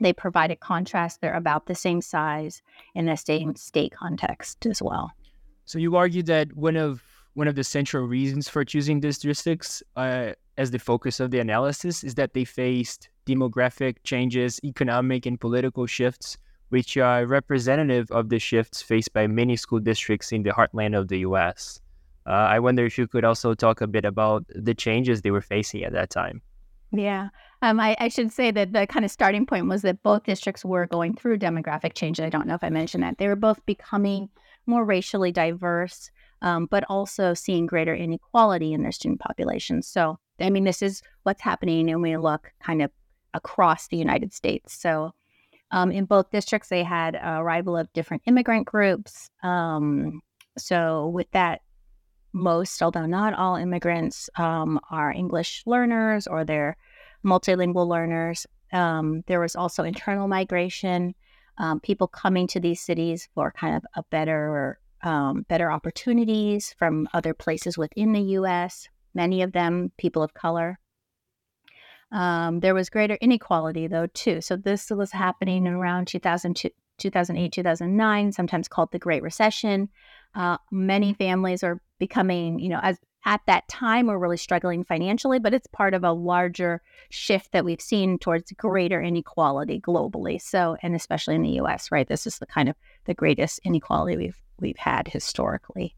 they 0.00 0.12
provide 0.12 0.50
a 0.50 0.56
contrast. 0.56 1.20
They're 1.20 1.34
about 1.34 1.66
the 1.66 1.74
same 1.74 2.00
size 2.00 2.60
in 2.94 3.06
the 3.06 3.16
same 3.16 3.54
state 3.54 3.92
context 3.92 4.66
as 4.66 4.82
well. 4.82 5.12
So 5.66 5.78
you 5.78 5.96
argue 5.96 6.22
that 6.24 6.54
one 6.56 6.76
of 6.76 7.02
one 7.34 7.48
of 7.48 7.54
the 7.54 7.64
central 7.64 8.06
reasons 8.06 8.48
for 8.48 8.64
choosing 8.64 9.00
these 9.00 9.18
districts 9.18 9.82
uh, 9.96 10.32
as 10.56 10.70
the 10.70 10.78
focus 10.78 11.20
of 11.20 11.30
the 11.30 11.38
analysis 11.38 12.04
is 12.04 12.14
that 12.16 12.34
they 12.34 12.44
faced 12.44 13.08
demographic 13.26 13.96
changes, 14.04 14.60
economic 14.64 15.26
and 15.26 15.40
political 15.40 15.86
shifts, 15.86 16.36
which 16.68 16.96
are 16.96 17.26
representative 17.26 18.10
of 18.10 18.28
the 18.28 18.38
shifts 18.38 18.82
faced 18.82 19.12
by 19.12 19.26
many 19.26 19.56
school 19.56 19.80
districts 19.80 20.32
in 20.32 20.42
the 20.42 20.50
heartland 20.50 20.98
of 20.98 21.08
the 21.08 21.18
US. 21.20 21.80
Uh, 22.26 22.30
I 22.30 22.58
wonder 22.58 22.84
if 22.86 22.96
you 22.96 23.06
could 23.06 23.24
also 23.24 23.54
talk 23.54 23.80
a 23.80 23.86
bit 23.86 24.04
about 24.04 24.44
the 24.48 24.74
changes 24.74 25.22
they 25.22 25.30
were 25.30 25.42
facing 25.42 25.84
at 25.84 25.92
that 25.92 26.10
time. 26.10 26.40
Yeah. 26.90 27.28
Um, 27.62 27.80
I, 27.80 27.96
I, 27.98 28.08
should 28.08 28.32
say 28.32 28.50
that 28.52 28.72
the 28.72 28.86
kind 28.86 29.04
of 29.04 29.10
starting 29.10 29.46
point 29.46 29.68
was 29.68 29.82
that 29.82 30.02
both 30.02 30.24
districts 30.24 30.64
were 30.64 30.86
going 30.86 31.14
through 31.14 31.38
demographic 31.38 31.94
change. 31.94 32.20
I 32.20 32.28
don't 32.28 32.46
know 32.46 32.54
if 32.54 32.62
I 32.62 32.70
mentioned 32.70 33.02
that. 33.02 33.18
They 33.18 33.26
were 33.26 33.36
both 33.36 33.64
becoming 33.66 34.28
more 34.66 34.84
racially 34.84 35.32
diverse, 35.32 36.10
um, 36.42 36.66
but 36.70 36.84
also 36.88 37.34
seeing 37.34 37.66
greater 37.66 37.94
inequality 37.94 38.72
in 38.72 38.82
their 38.82 38.92
student 38.92 39.20
populations. 39.20 39.88
So, 39.88 40.18
I 40.40 40.50
mean, 40.50 40.64
this 40.64 40.82
is 40.82 41.02
what's 41.24 41.42
happening, 41.42 41.90
and 41.90 42.02
we 42.02 42.16
look 42.16 42.52
kind 42.62 42.82
of 42.82 42.90
across 43.34 43.88
the 43.88 43.96
United 43.96 44.32
States. 44.32 44.72
So, 44.72 45.12
um, 45.70 45.90
in 45.90 46.04
both 46.04 46.30
districts, 46.30 46.68
they 46.68 46.84
had 46.84 47.16
arrival 47.22 47.76
of 47.76 47.92
different 47.92 48.22
immigrant 48.26 48.66
groups. 48.66 49.28
Um, 49.42 50.22
so, 50.56 51.08
with 51.08 51.30
that, 51.32 51.60
most, 52.32 52.82
although 52.82 53.06
not 53.06 53.34
all 53.34 53.56
immigrants, 53.56 54.28
um, 54.36 54.80
are 54.90 55.12
English 55.12 55.62
learners 55.66 56.26
or 56.26 56.44
they're 56.44 56.76
multilingual 57.24 57.88
learners. 57.88 58.46
Um, 58.72 59.22
there 59.26 59.40
was 59.40 59.56
also 59.56 59.84
internal 59.84 60.28
migration, 60.28 61.14
um, 61.58 61.80
people 61.80 62.08
coming 62.08 62.46
to 62.48 62.60
these 62.60 62.80
cities 62.80 63.28
for 63.34 63.52
kind 63.52 63.76
of 63.76 63.84
a 63.94 64.02
better, 64.10 64.80
um, 65.02 65.42
better 65.48 65.70
opportunities 65.70 66.74
from 66.76 67.08
other 67.14 67.34
places 67.34 67.78
within 67.78 68.12
the 68.12 68.22
U.S. 68.38 68.88
Many 69.14 69.42
of 69.42 69.52
them 69.52 69.92
people 69.96 70.22
of 70.22 70.34
color. 70.34 70.78
Um, 72.14 72.60
there 72.60 72.74
was 72.74 72.88
greater 72.88 73.16
inequality, 73.20 73.88
though, 73.88 74.06
too. 74.06 74.40
So 74.40 74.56
this 74.56 74.88
was 74.88 75.10
happening 75.10 75.66
around 75.66 76.06
2008, 76.06 77.52
2009, 77.52 78.32
sometimes 78.32 78.68
called 78.68 78.92
the 78.92 79.00
Great 79.00 79.22
Recession. 79.22 79.88
Uh, 80.36 80.56
many 80.70 81.12
families 81.12 81.64
are 81.64 81.82
becoming, 81.98 82.60
you 82.60 82.68
know, 82.68 82.78
as 82.82 82.98
at 83.26 83.40
that 83.46 83.66
time 83.68 84.06
were 84.06 84.18
really 84.18 84.36
struggling 84.36 84.84
financially, 84.84 85.40
but 85.40 85.54
it's 85.54 85.66
part 85.68 85.92
of 85.92 86.04
a 86.04 86.12
larger 86.12 86.82
shift 87.10 87.50
that 87.50 87.64
we've 87.64 87.80
seen 87.80 88.18
towards 88.18 88.52
greater 88.52 89.02
inequality 89.02 89.80
globally. 89.80 90.40
So, 90.40 90.76
and 90.82 90.94
especially 90.94 91.34
in 91.34 91.42
the 91.42 91.50
U.S., 91.50 91.90
right? 91.90 92.06
This 92.06 92.28
is 92.28 92.38
the 92.38 92.46
kind 92.46 92.68
of 92.68 92.76
the 93.06 93.14
greatest 93.14 93.60
inequality 93.64 94.16
we've 94.16 94.40
we've 94.60 94.78
had 94.78 95.08
historically, 95.08 95.96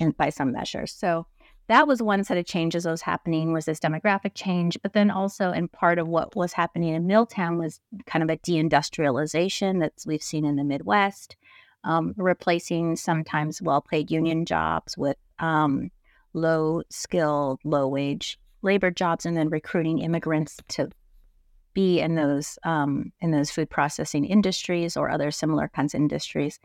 and 0.00 0.16
by 0.16 0.30
some 0.30 0.52
measures. 0.52 0.92
So, 0.92 1.26
that 1.68 1.86
was 1.86 2.02
one 2.02 2.24
set 2.24 2.38
of 2.38 2.46
changes 2.46 2.84
that 2.84 2.90
was 2.90 3.02
happening 3.02 3.52
was 3.52 3.66
this 3.66 3.80
demographic 3.80 4.32
change 4.34 4.78
but 4.82 4.92
then 4.92 5.10
also 5.10 5.50
and 5.50 5.70
part 5.70 5.98
of 5.98 6.08
what 6.08 6.34
was 6.34 6.52
happening 6.52 6.94
in 6.94 7.06
milltown 7.06 7.58
was 7.58 7.80
kind 8.06 8.22
of 8.22 8.30
a 8.30 8.36
deindustrialization 8.38 9.80
that 9.80 9.92
we've 10.06 10.22
seen 10.22 10.44
in 10.44 10.56
the 10.56 10.64
midwest 10.64 11.36
um, 11.84 12.14
replacing 12.16 12.96
sometimes 12.96 13.62
well-paid 13.62 14.10
union 14.10 14.44
jobs 14.44 14.98
with 14.98 15.16
um, 15.38 15.90
low 16.32 16.82
skilled 16.90 17.60
low 17.64 17.86
wage 17.86 18.38
labor 18.62 18.90
jobs 18.90 19.24
and 19.24 19.36
then 19.36 19.48
recruiting 19.48 19.98
immigrants 19.98 20.58
to 20.68 20.88
be 21.74 22.00
in 22.00 22.16
those 22.16 22.58
um, 22.64 23.12
in 23.20 23.30
those 23.30 23.50
food 23.50 23.70
processing 23.70 24.24
industries 24.24 24.96
or 24.96 25.10
other 25.10 25.30
similar 25.30 25.68
kinds 25.68 25.94
of 25.94 26.00
industries 26.00 26.58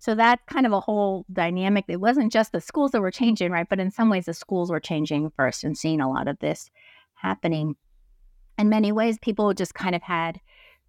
so 0.00 0.14
that 0.14 0.44
kind 0.46 0.64
of 0.64 0.72
a 0.72 0.80
whole 0.80 1.26
dynamic. 1.30 1.84
It 1.86 2.00
wasn't 2.00 2.32
just 2.32 2.52
the 2.52 2.60
schools 2.60 2.92
that 2.92 3.02
were 3.02 3.10
changing, 3.10 3.52
right? 3.52 3.68
But 3.68 3.80
in 3.80 3.90
some 3.90 4.08
ways, 4.08 4.24
the 4.24 4.34
schools 4.34 4.70
were 4.70 4.80
changing 4.80 5.30
first 5.36 5.62
and 5.62 5.76
seeing 5.76 6.00
a 6.00 6.08
lot 6.08 6.26
of 6.26 6.38
this 6.38 6.70
happening. 7.14 7.76
In 8.58 8.70
many 8.70 8.92
ways, 8.92 9.18
people 9.20 9.52
just 9.52 9.74
kind 9.74 9.94
of 9.94 10.02
had 10.02 10.40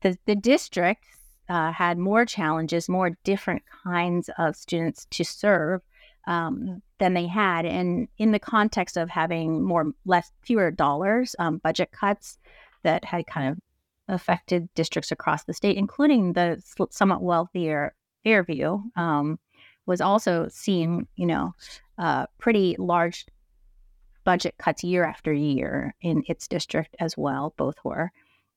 the, 0.01 0.18
the 0.25 0.36
districts 0.36 1.10
uh, 1.50 1.74
had 1.74 1.98
more 1.98 2.25
challenges, 2.25 2.88
more 2.88 3.12
different 3.25 3.63
kinds 3.84 4.30
of 4.38 4.56
students 4.56 5.06
to 5.12 5.25
serve 5.25 5.82
um, 6.25 6.82
than 7.00 7.13
they 7.13 7.27
had. 7.27 7.65
And 7.65 8.08
in 8.18 8.32
the 8.32 8.39
context 8.39 8.96
of 8.96 9.10
having 9.10 9.62
more, 9.62 9.91
less, 10.06 10.32
fewer 10.41 10.72
dollars, 10.72 11.36
um, 11.38 11.58
budget 11.58 11.91
cuts 11.91 12.38
that 12.84 13.03
had 13.03 13.27
kind 13.27 13.50
of 13.50 13.60
affected 14.08 14.74
districts 14.74 15.12
across 15.12 15.44
the 15.44 15.53
state, 15.53 15.75
including 15.75 16.32
the 16.32 16.62
somewhat 16.91 17.22
wealthier 17.22 17.94
Fairview, 18.24 18.80
um, 18.96 19.40
was 19.86 20.01
also 20.01 20.48
seeing, 20.50 21.08
you 21.16 21.25
know, 21.25 21.54
uh, 21.98 22.25
pretty 22.38 22.75
large 22.78 23.25
budget 24.24 24.56
cuts 24.58 24.84
year 24.84 25.04
after 25.04 25.34
year 25.34 25.96
in 26.01 26.24
its 26.28 26.48
district 26.48 26.96
as 27.00 27.18
well. 27.18 27.54
Both 27.58 27.75
were. 27.84 28.12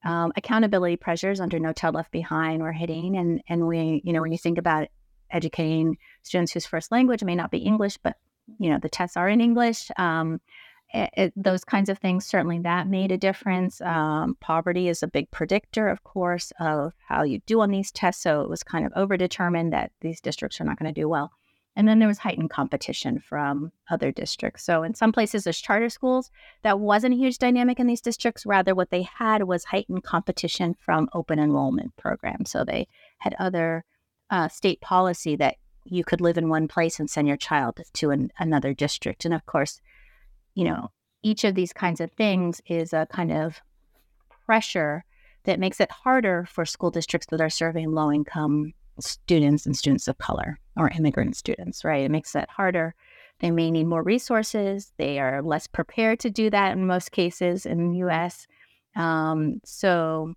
Um, 0.05 0.33
accountability 0.37 0.97
pressures 0.97 1.41
under 1.41 1.59
No 1.59 1.73
Child 1.73 1.95
Left 1.95 2.13
Behind 2.13 2.63
were 2.63 2.73
hitting, 2.73 3.17
and 3.17 3.43
and 3.49 3.67
we, 3.67 4.03
you 4.05 4.13
know, 4.13 4.21
when 4.21 4.33
you 4.33 4.39
think 4.39 4.59
about 4.59 4.89
educating 5.31 5.97
students 6.23 6.53
whose 6.53 6.67
first 6.67 6.93
language 6.93 7.25
may 7.25 7.35
not 7.35 7.51
be 7.51 7.59
English, 7.59 7.97
but 8.03 8.17
you 8.59 8.71
know 8.71 8.79
the 8.79 8.89
tests 8.91 9.17
are 9.17 9.29
in 9.29 9.41
English. 9.41 9.91
Um, 9.97 10.41
it, 10.95 11.11
it, 11.17 11.33
those 11.37 11.65
kinds 11.65 11.89
of 11.89 11.99
things 11.99 12.25
certainly 12.25 12.61
that 12.61 12.87
made 12.87 13.11
a 13.11 13.19
difference. 13.19 13.81
Um, 13.81 14.37
poverty 14.41 14.89
is 14.89 15.03
a 15.03 15.09
big 15.09 15.29
predictor, 15.33 15.89
of 15.89 16.05
course, 16.05 16.53
of 16.61 16.93
how 17.07 17.25
you 17.25 17.41
do 17.47 17.61
on 17.61 17.71
these 17.71 17.91
tests. 17.91 18.23
So 18.23 18.43
it 18.43 18.49
was 18.49 18.63
kind 18.63 18.87
of 18.87 18.93
overdetermined 18.93 19.73
that 19.73 19.91
these 20.01 20.21
districts 20.21 20.61
are 20.61 20.65
not 20.65 20.79
going 20.79 20.93
to 20.93 21.01
do 21.01 21.09
well. 21.09 21.33
And 21.77 21.89
then 21.89 21.99
there 21.99 22.07
was 22.07 22.19
heightened 22.19 22.51
competition 22.51 23.19
from 23.19 23.73
other 23.91 24.13
districts. 24.13 24.63
So 24.63 24.85
in 24.85 24.95
some 24.95 25.11
places, 25.11 25.43
there's 25.43 25.61
charter 25.61 25.89
schools. 25.89 26.31
That 26.63 26.79
wasn't 26.79 27.15
a 27.15 27.19
huge 27.19 27.39
dynamic 27.39 27.81
in 27.81 27.89
these 27.89 28.01
districts. 28.01 28.47
Rather, 28.47 28.77
what 28.77 28.91
they 28.91 29.03
had 29.03 29.43
was 29.43 29.65
heightened 29.65 30.05
competition 30.05 30.77
from 30.79 31.09
open 31.13 31.41
enrollment 31.41 31.97
programs. 31.97 32.53
So 32.53 32.65
they 32.65 32.87
had 33.19 33.35
other 33.41 33.85
uh, 34.31 34.47
state 34.47 34.81
policy 34.81 35.35
that 35.37 35.57
you 35.85 36.05
could 36.05 36.21
live 36.21 36.39
in 36.39 36.49
one 36.49 36.69
place 36.69 37.01
and 37.01 37.11
send 37.11 37.27
your 37.27 37.37
child 37.37 37.81
to 37.95 38.11
an, 38.11 38.31
another 38.39 38.73
district. 38.73 39.25
And 39.25 39.35
of 39.35 39.45
course, 39.47 39.81
you 40.55 40.65
know, 40.65 40.91
each 41.23 41.45
of 41.45 41.55
these 41.55 41.73
kinds 41.73 42.01
of 42.01 42.11
things 42.13 42.61
is 42.67 42.93
a 42.93 43.07
kind 43.11 43.33
of 43.33 43.61
pressure 44.47 45.05
that 45.45 45.61
makes 45.61 45.81
it 45.81 45.91
harder 45.91 46.47
for 46.47 46.65
school 46.65 46.91
districts 46.91 47.27
that 47.31 47.41
are 47.41 47.51
serving 47.51 47.93
low 47.93 48.11
income 48.11 48.73
students 49.01 49.67
and 49.67 49.77
students 49.77 50.09
of 50.09 50.19
color 50.19 50.59
or 50.77 50.91
immigrant 50.91 51.37
students, 51.37 51.85
right? 51.85 52.05
It 52.05 52.11
makes 52.11 52.35
it 52.35 52.49
harder. 52.49 52.95
They 53.41 53.51
may 53.51 53.71
need 53.71 53.85
more 53.87 54.03
resources. 54.03 54.93
They 54.97 55.19
are 55.19 55.43
less 55.43 55.67
prepared 55.67 56.21
to 56.21 56.31
do 56.31 56.51
that 56.51 56.73
in 56.73 56.87
most 56.87 57.11
cases 57.11 57.67
in 57.67 57.91
the 57.91 57.97
US. 57.99 58.47
Um, 58.97 59.61
so 59.65 60.35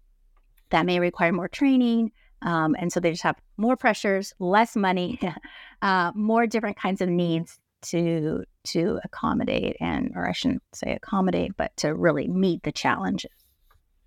that 0.72 0.86
may 0.86 1.00
require 1.00 1.32
more 1.32 1.48
training. 1.48 2.12
Um, 2.42 2.76
and 2.80 2.92
so 2.92 3.00
they 3.00 3.12
just 3.12 3.24
have 3.24 3.40
more 3.58 3.76
pressures, 3.76 4.34
less 4.40 4.76
money, 4.76 5.20
uh, 5.82 6.12
more 6.16 6.48
different 6.48 6.78
kinds 6.78 7.02
of 7.02 7.10
needs 7.10 7.60
to 7.92 8.44
to 8.66 9.00
accommodate 9.04 9.78
and 9.80 10.12
or 10.16 10.28
I 10.28 10.32
shouldn't 10.34 10.64
say 10.74 10.94
accommodate, 10.94 11.54
but 11.58 11.76
to 11.78 11.94
really 11.96 12.28
meet 12.28 12.64
the 12.64 12.72
challenges 12.72 13.32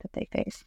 that 0.00 0.12
they 0.12 0.28
face. 0.32 0.64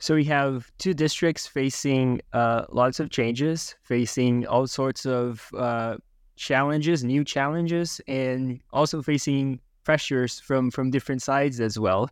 So 0.00 0.14
we 0.14 0.24
have 0.24 0.70
two 0.78 0.94
districts 0.94 1.46
facing 1.46 2.20
uh, 2.32 2.66
lots 2.70 3.00
of 3.00 3.10
changes, 3.10 3.74
facing 3.82 4.46
all 4.46 4.66
sorts 4.66 5.06
of 5.06 5.48
uh, 5.56 5.96
challenges, 6.36 7.02
new 7.02 7.24
challenges, 7.24 8.00
and 8.06 8.60
also 8.72 9.02
facing 9.02 9.60
pressures 9.84 10.38
from 10.38 10.70
from 10.70 10.90
different 10.90 11.22
sides 11.22 11.60
as 11.60 11.78
well. 11.78 12.10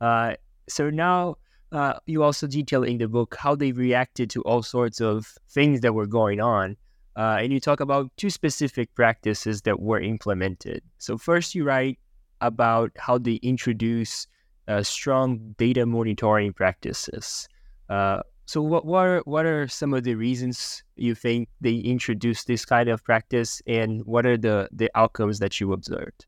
Uh, 0.00 0.34
so 0.68 0.90
now 0.90 1.36
uh, 1.72 1.94
you 2.06 2.22
also 2.22 2.46
detail 2.46 2.82
in 2.82 2.98
the 2.98 3.08
book 3.08 3.36
how 3.38 3.54
they 3.54 3.72
reacted 3.72 4.30
to 4.30 4.42
all 4.42 4.62
sorts 4.62 5.00
of 5.00 5.34
things 5.50 5.80
that 5.80 5.94
were 5.94 6.06
going 6.06 6.40
on. 6.40 6.76
Uh, 7.18 7.38
and 7.40 7.52
you 7.52 7.58
talk 7.58 7.80
about 7.80 8.16
two 8.16 8.30
specific 8.30 8.94
practices 8.94 9.62
that 9.62 9.80
were 9.80 10.00
implemented. 10.00 10.80
So, 10.98 11.18
first, 11.18 11.52
you 11.52 11.64
write 11.64 11.98
about 12.40 12.92
how 12.96 13.18
they 13.18 13.34
introduce 13.42 14.28
uh, 14.68 14.84
strong 14.84 15.56
data 15.58 15.84
monitoring 15.84 16.52
practices. 16.52 17.48
Uh, 17.88 18.20
so, 18.46 18.62
what, 18.62 18.86
what, 18.86 19.04
are, 19.04 19.22
what 19.24 19.46
are 19.46 19.66
some 19.66 19.94
of 19.94 20.04
the 20.04 20.14
reasons 20.14 20.84
you 20.94 21.16
think 21.16 21.48
they 21.60 21.74
introduced 21.74 22.46
this 22.46 22.64
kind 22.64 22.88
of 22.88 23.02
practice, 23.02 23.60
and 23.66 24.06
what 24.06 24.24
are 24.24 24.36
the, 24.36 24.68
the 24.70 24.88
outcomes 24.94 25.40
that 25.40 25.60
you 25.60 25.72
observed? 25.72 26.24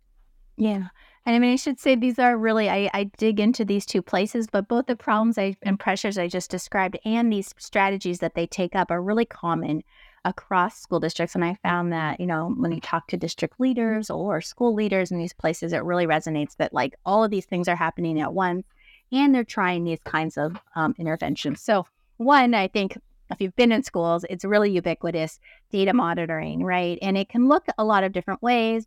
Yeah. 0.57 0.89
And 1.25 1.37
I 1.37 1.39
mean, 1.39 1.53
I 1.53 1.57
should 1.57 1.79
say 1.79 1.95
these 1.95 2.19
are 2.19 2.37
really, 2.37 2.69
I, 2.69 2.91
I 2.93 3.05
dig 3.17 3.39
into 3.39 3.65
these 3.65 3.87
two 3.87 4.03
places, 4.03 4.49
but 4.51 4.67
both 4.67 4.87
the 4.87 4.97
problems 4.97 5.39
I, 5.39 5.55
and 5.63 5.79
pressures 5.79 6.19
I 6.19 6.27
just 6.27 6.51
described 6.51 6.99
and 7.05 7.33
these 7.33 7.55
strategies 7.59 8.19
that 8.19 8.35
they 8.35 8.47
take 8.47 8.75
up 8.75 8.91
are 8.91 9.03
really 9.03 9.27
common 9.27 9.83
across 10.25 10.81
school 10.81 11.01
districts. 11.01 11.35
And 11.35 11.45
I 11.45 11.57
found 11.63 11.93
that, 11.93 12.21
you 12.21 12.27
know, 12.27 12.55
when 12.57 12.73
you 12.73 12.81
talk 12.81 13.07
to 13.09 13.17
district 13.17 13.59
leaders 13.59 14.11
or 14.11 14.41
school 14.41 14.75
leaders 14.75 15.11
in 15.11 15.19
these 15.19 15.33
places, 15.33 15.73
it 15.73 15.85
really 15.85 16.07
resonates 16.07 16.57
that 16.57 16.73
like 16.73 16.95
all 17.07 17.25
of 17.25 17.31
these 17.31 17.47
things 17.47 17.69
are 17.69 17.77
happening 17.77 18.21
at 18.21 18.35
once 18.35 18.67
and 19.13 19.35
they're 19.35 19.45
trying 19.45 19.85
these 19.85 20.01
kinds 20.05 20.37
of 20.37 20.57
um, 20.77 20.95
interventions. 20.99 21.61
So, 21.61 21.87
one, 22.19 22.55
I 22.55 22.69
think 22.69 22.99
if 23.31 23.41
you've 23.41 23.57
been 23.57 23.73
in 23.73 23.83
schools, 23.83 24.25
it's 24.29 24.45
really 24.45 24.71
ubiquitous 24.71 25.41
data 25.71 25.95
monitoring, 25.95 26.63
right? 26.65 26.99
And 27.01 27.17
it 27.17 27.29
can 27.29 27.49
look 27.49 27.67
a 27.79 27.85
lot 27.85 28.05
of 28.05 28.13
different 28.13 28.43
ways. 28.43 28.87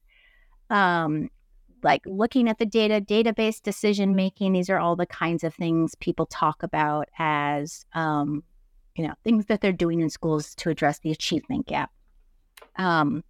Um, 0.69 1.29
like 1.83 2.01
looking 2.05 2.47
at 2.47 2.59
the 2.59 2.65
data, 2.65 3.01
database 3.01 3.61
decision 3.61 4.15
making. 4.15 4.53
These 4.53 4.69
are 4.69 4.79
all 4.79 4.95
the 4.95 5.05
kinds 5.05 5.43
of 5.43 5.53
things 5.53 5.95
people 5.95 6.25
talk 6.25 6.63
about 6.63 7.09
as 7.19 7.85
um, 7.93 8.43
you 8.95 9.07
know, 9.07 9.13
things 9.23 9.45
that 9.47 9.61
they're 9.61 9.71
doing 9.71 10.01
in 10.01 10.09
schools 10.09 10.55
to 10.55 10.69
address 10.69 10.99
the 10.99 11.11
achievement 11.11 11.67
gap. 11.67 11.91
Um, 12.77 13.23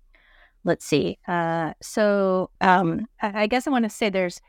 let's 0.64 0.86
see. 0.86 1.18
Uh, 1.28 1.74
so 1.82 2.50
um, 2.62 3.08
I, 3.22 3.48
guess 3.48 3.68
I 3.68 3.72
want 3.72 3.84
to 3.84 3.90
say 3.90 4.10
there's 4.10 4.42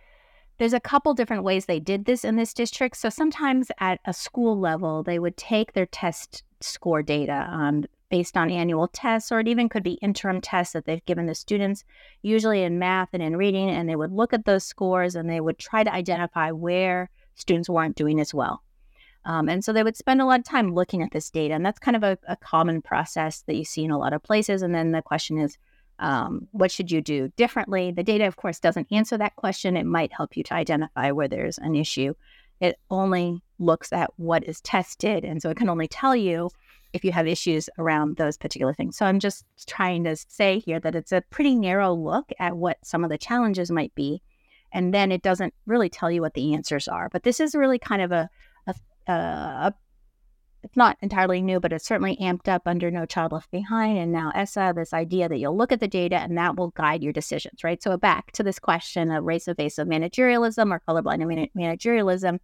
there's 0.59 0.73
a 0.73 0.81
couple 0.81 1.15
different 1.15 1.43
ways 1.43 1.67
they 1.67 1.81
did 1.81 2.05
this 2.05 2.25
in 2.25 2.37
this 2.37 2.55
district. 2.55 2.97
So 2.97 3.09
sometimes 3.09 3.73
at 3.81 3.99
a 4.05 4.13
school 4.13 4.57
level, 4.59 5.03
they 5.03 5.19
would 5.19 5.37
take 5.37 5.73
their 5.73 5.87
test 5.87 6.45
score 6.61 7.03
data 7.03 7.49
um, 7.51 7.85
based 8.09 8.37
on 8.37 8.53
annual 8.53 8.87
tests, 8.87 9.33
or 9.33 9.41
it 9.41 9.49
even 9.49 9.69
could 9.69 9.83
be 9.83 9.95
interim 9.95 10.41
tests 10.41 10.73
that 10.75 10.85
they've 10.85 11.05
given 11.07 11.27
the 11.27 11.35
students, 11.35 11.83
usually 12.23 12.63
in 12.63 12.79
math 12.79 13.09
and 13.13 13.21
in 13.21 13.37
reading, 13.37 13.69
and 13.69 13.89
they 13.89 13.97
would 13.97 14.13
look 14.13 14.33
at 14.33 14.45
those 14.45 14.63
scores 14.63 15.17
and 15.17 15.29
they 15.29 15.41
would 15.41 15.59
try 15.59 15.83
to 15.83 15.93
identify 15.93 16.53
where 16.53 17.11
students 17.35 17.69
weren't 17.69 17.97
doing 17.97 18.21
as 18.21 18.33
well. 18.33 18.63
Um, 19.27 19.49
and 19.49 19.65
so 19.65 19.73
they 19.73 19.83
would 19.83 19.97
spend 19.97 20.21
a 20.21 20.27
lot 20.27 20.41
of 20.41 20.45
time 20.45 20.75
looking 20.75 21.03
at 21.03 21.13
this 21.13 21.31
data. 21.31 21.55
And 21.55 21.65
that's 21.65 21.79
kind 21.79 21.97
of 21.97 22.03
a, 22.03 22.19
a 22.29 22.37
common 22.37 22.83
process 22.83 23.43
that 23.47 23.57
you 23.57 23.65
see 23.65 23.85
in 23.85 23.91
a 23.91 23.99
lot 23.99 24.13
of 24.13 24.23
places. 24.23 24.63
And 24.63 24.75
then 24.75 24.93
the 24.93 25.03
question 25.03 25.39
is, 25.39 25.57
um, 25.99 26.49
what 26.51 26.71
should 26.71 26.91
you 26.91 27.01
do 27.01 27.33
differently? 27.37 27.91
The 27.93 28.03
data, 28.03 28.27
of 28.27 28.37
course, 28.37 28.59
doesn't 28.59 28.89
answer 28.91 29.17
that 29.17 29.37
question. 29.37 29.77
It 29.77 29.87
might 29.87 30.13
help 30.13 30.37
you 30.37 30.43
to 30.45 30.55
identify 30.55 31.11
where 31.13 31.29
there's 31.29 31.59
an 31.59 31.77
issue. 31.77 32.15
It 32.61 32.79
only 32.91 33.43
looks 33.59 33.93
at 33.93 34.11
what 34.17 34.45
is 34.45 34.61
tested. 34.61 35.25
And 35.25 35.41
so 35.41 35.51
it 35.51 35.57
can 35.57 35.69
only 35.69 35.89
tell 35.89 36.17
you 36.17 36.51
if 36.93 37.05
you 37.05 37.13
have 37.13 37.27
issues 37.27 37.69
around 37.79 38.17
those 38.17 38.37
particular 38.37 38.73
things. 38.73 38.97
So 38.97 39.07
I'm 39.07 39.21
just 39.21 39.45
trying 39.67 40.05
to 40.05 40.17
say 40.17 40.61
here 40.61 40.81
that 40.81 40.95
it's 40.95 41.13
a 41.13 41.23
pretty 41.31 41.55
narrow 41.55 41.93
look 41.93 42.31
at 42.39 42.57
what 42.57 42.79
some 42.85 43.05
of 43.05 43.11
the 43.11 43.19
challenges 43.19 43.71
might 43.71 43.95
be. 43.95 44.23
And 44.73 44.93
then 44.93 45.13
it 45.13 45.23
doesn't 45.23 45.55
really 45.67 45.89
tell 45.89 46.11
you 46.11 46.21
what 46.21 46.35
the 46.35 46.55
answers 46.55 46.89
are. 46.89 47.09
But 47.09 47.23
this 47.23 47.41
is 47.41 47.55
really 47.55 47.79
kind 47.79 48.03
of 48.03 48.13
a 48.13 48.29
uh, 49.07 49.71
it's 50.65 50.77
not 50.77 50.97
entirely 51.03 51.43
new, 51.43 51.61
but 51.61 51.73
it's 51.73 51.87
certainly 51.87 52.17
amped 52.17 52.49
up 52.49 52.63
under 52.65 52.91
No 52.91 53.05
Child 53.05 53.33
Left 53.33 53.51
Behind 53.51 53.99
and 53.99 54.11
now 54.11 54.33
ESSA, 54.35 54.73
this 54.75 54.95
idea 54.95 55.29
that 55.29 55.39
you'll 55.39 55.57
look 55.57 55.73
at 55.73 55.81
the 55.81 55.87
data 55.87 56.17
and 56.17 56.39
that 56.39 56.57
will 56.57 56.71
guide 56.71 57.03
your 57.03 57.13
decisions, 57.13 57.63
right? 57.63 57.83
So 57.83 57.97
back 57.99 58.33
to 58.33 58.43
this 58.43 58.59
question 58.59 59.11
of 59.11 59.25
race 59.25 59.47
evasive 59.47 59.87
managerialism 59.87 60.73
or 60.73 60.81
colorblind 60.89 61.51
managerialism, 61.55 62.39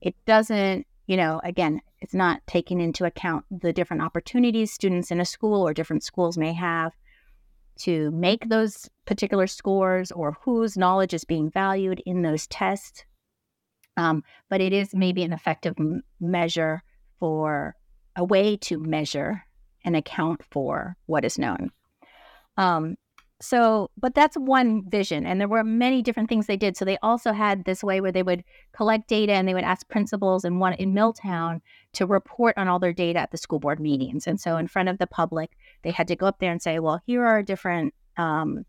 it 0.00 0.14
doesn't, 0.26 0.86
you 1.08 1.16
know, 1.16 1.40
again, 1.42 1.80
it's 2.00 2.14
not 2.14 2.40
taking 2.46 2.80
into 2.80 3.04
account 3.04 3.44
the 3.50 3.72
different 3.72 4.02
opportunities 4.02 4.72
students 4.72 5.10
in 5.10 5.20
a 5.20 5.24
school 5.24 5.66
or 5.66 5.74
different 5.74 6.04
schools 6.04 6.38
may 6.38 6.52
have 6.52 6.92
to 7.78 8.12
make 8.12 8.48
those 8.48 8.88
particular 9.06 9.48
scores 9.48 10.12
or 10.12 10.36
whose 10.42 10.76
knowledge 10.76 11.12
is 11.12 11.24
being 11.24 11.50
valued 11.50 12.00
in 12.06 12.22
those 12.22 12.46
tests 12.46 13.04
um, 13.96 14.22
but 14.48 14.60
it 14.60 14.72
is 14.72 14.94
maybe 14.94 15.22
an 15.22 15.32
effective 15.32 15.74
m- 15.78 16.02
measure 16.20 16.82
for 17.18 17.74
a 18.16 18.24
way 18.24 18.56
to 18.56 18.78
measure 18.78 19.44
and 19.84 19.96
account 19.96 20.42
for 20.50 20.96
what 21.06 21.24
is 21.24 21.38
known. 21.38 21.70
Um, 22.56 22.96
so, 23.40 23.90
but 23.98 24.14
that's 24.14 24.36
one 24.36 24.88
vision. 24.88 25.26
And 25.26 25.38
there 25.38 25.48
were 25.48 25.62
many 25.62 26.00
different 26.00 26.28
things 26.28 26.46
they 26.46 26.56
did. 26.56 26.76
So 26.76 26.86
they 26.86 26.96
also 27.02 27.32
had 27.32 27.64
this 27.64 27.84
way 27.84 28.00
where 28.00 28.12
they 28.12 28.22
would 28.22 28.42
collect 28.72 29.08
data 29.08 29.32
and 29.32 29.46
they 29.46 29.52
would 29.52 29.62
ask 29.62 29.86
principals 29.88 30.44
and 30.44 30.58
one 30.58 30.72
in 30.74 30.94
Milltown 30.94 31.60
to 31.94 32.06
report 32.06 32.56
on 32.56 32.66
all 32.66 32.78
their 32.78 32.94
data 32.94 33.18
at 33.18 33.30
the 33.30 33.36
school 33.36 33.58
board 33.58 33.78
meetings. 33.78 34.26
And 34.26 34.40
so 34.40 34.56
in 34.56 34.68
front 34.68 34.88
of 34.88 34.96
the 34.96 35.06
public, 35.06 35.50
they 35.82 35.90
had 35.90 36.08
to 36.08 36.16
go 36.16 36.26
up 36.26 36.38
there 36.38 36.50
and 36.50 36.62
say, 36.62 36.78
well, 36.78 37.02
here 37.04 37.26
are 37.26 37.42
different 37.42 37.92
um, 38.16 38.64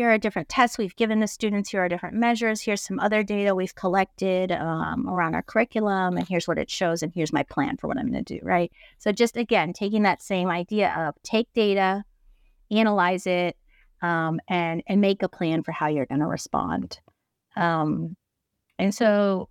here 0.00 0.10
are 0.10 0.16
different 0.16 0.48
tests 0.48 0.78
we've 0.78 0.96
given 0.96 1.20
the 1.20 1.26
students, 1.26 1.68
here 1.68 1.84
are 1.84 1.88
different 1.88 2.16
measures, 2.16 2.62
here's 2.62 2.80
some 2.80 2.98
other 3.00 3.22
data 3.22 3.54
we've 3.54 3.74
collected 3.74 4.50
um, 4.50 5.06
around 5.06 5.34
our 5.34 5.42
curriculum, 5.42 6.16
and 6.16 6.26
here's 6.26 6.48
what 6.48 6.56
it 6.56 6.70
shows, 6.70 7.02
and 7.02 7.12
here's 7.14 7.34
my 7.34 7.42
plan 7.42 7.76
for 7.76 7.86
what 7.86 7.98
I'm 7.98 8.10
going 8.10 8.24
to 8.24 8.38
do, 8.38 8.40
right? 8.42 8.72
So, 8.96 9.12
just 9.12 9.36
again, 9.36 9.74
taking 9.74 10.04
that 10.04 10.22
same 10.22 10.48
idea 10.48 10.90
of 10.96 11.22
take 11.22 11.52
data, 11.52 12.02
analyze 12.70 13.26
it, 13.26 13.58
um, 14.00 14.40
and, 14.48 14.82
and 14.86 15.02
make 15.02 15.22
a 15.22 15.28
plan 15.28 15.62
for 15.62 15.72
how 15.72 15.88
you're 15.88 16.06
going 16.06 16.22
to 16.22 16.26
respond. 16.26 16.98
Um, 17.54 18.16
and 18.78 18.94
so, 18.94 19.50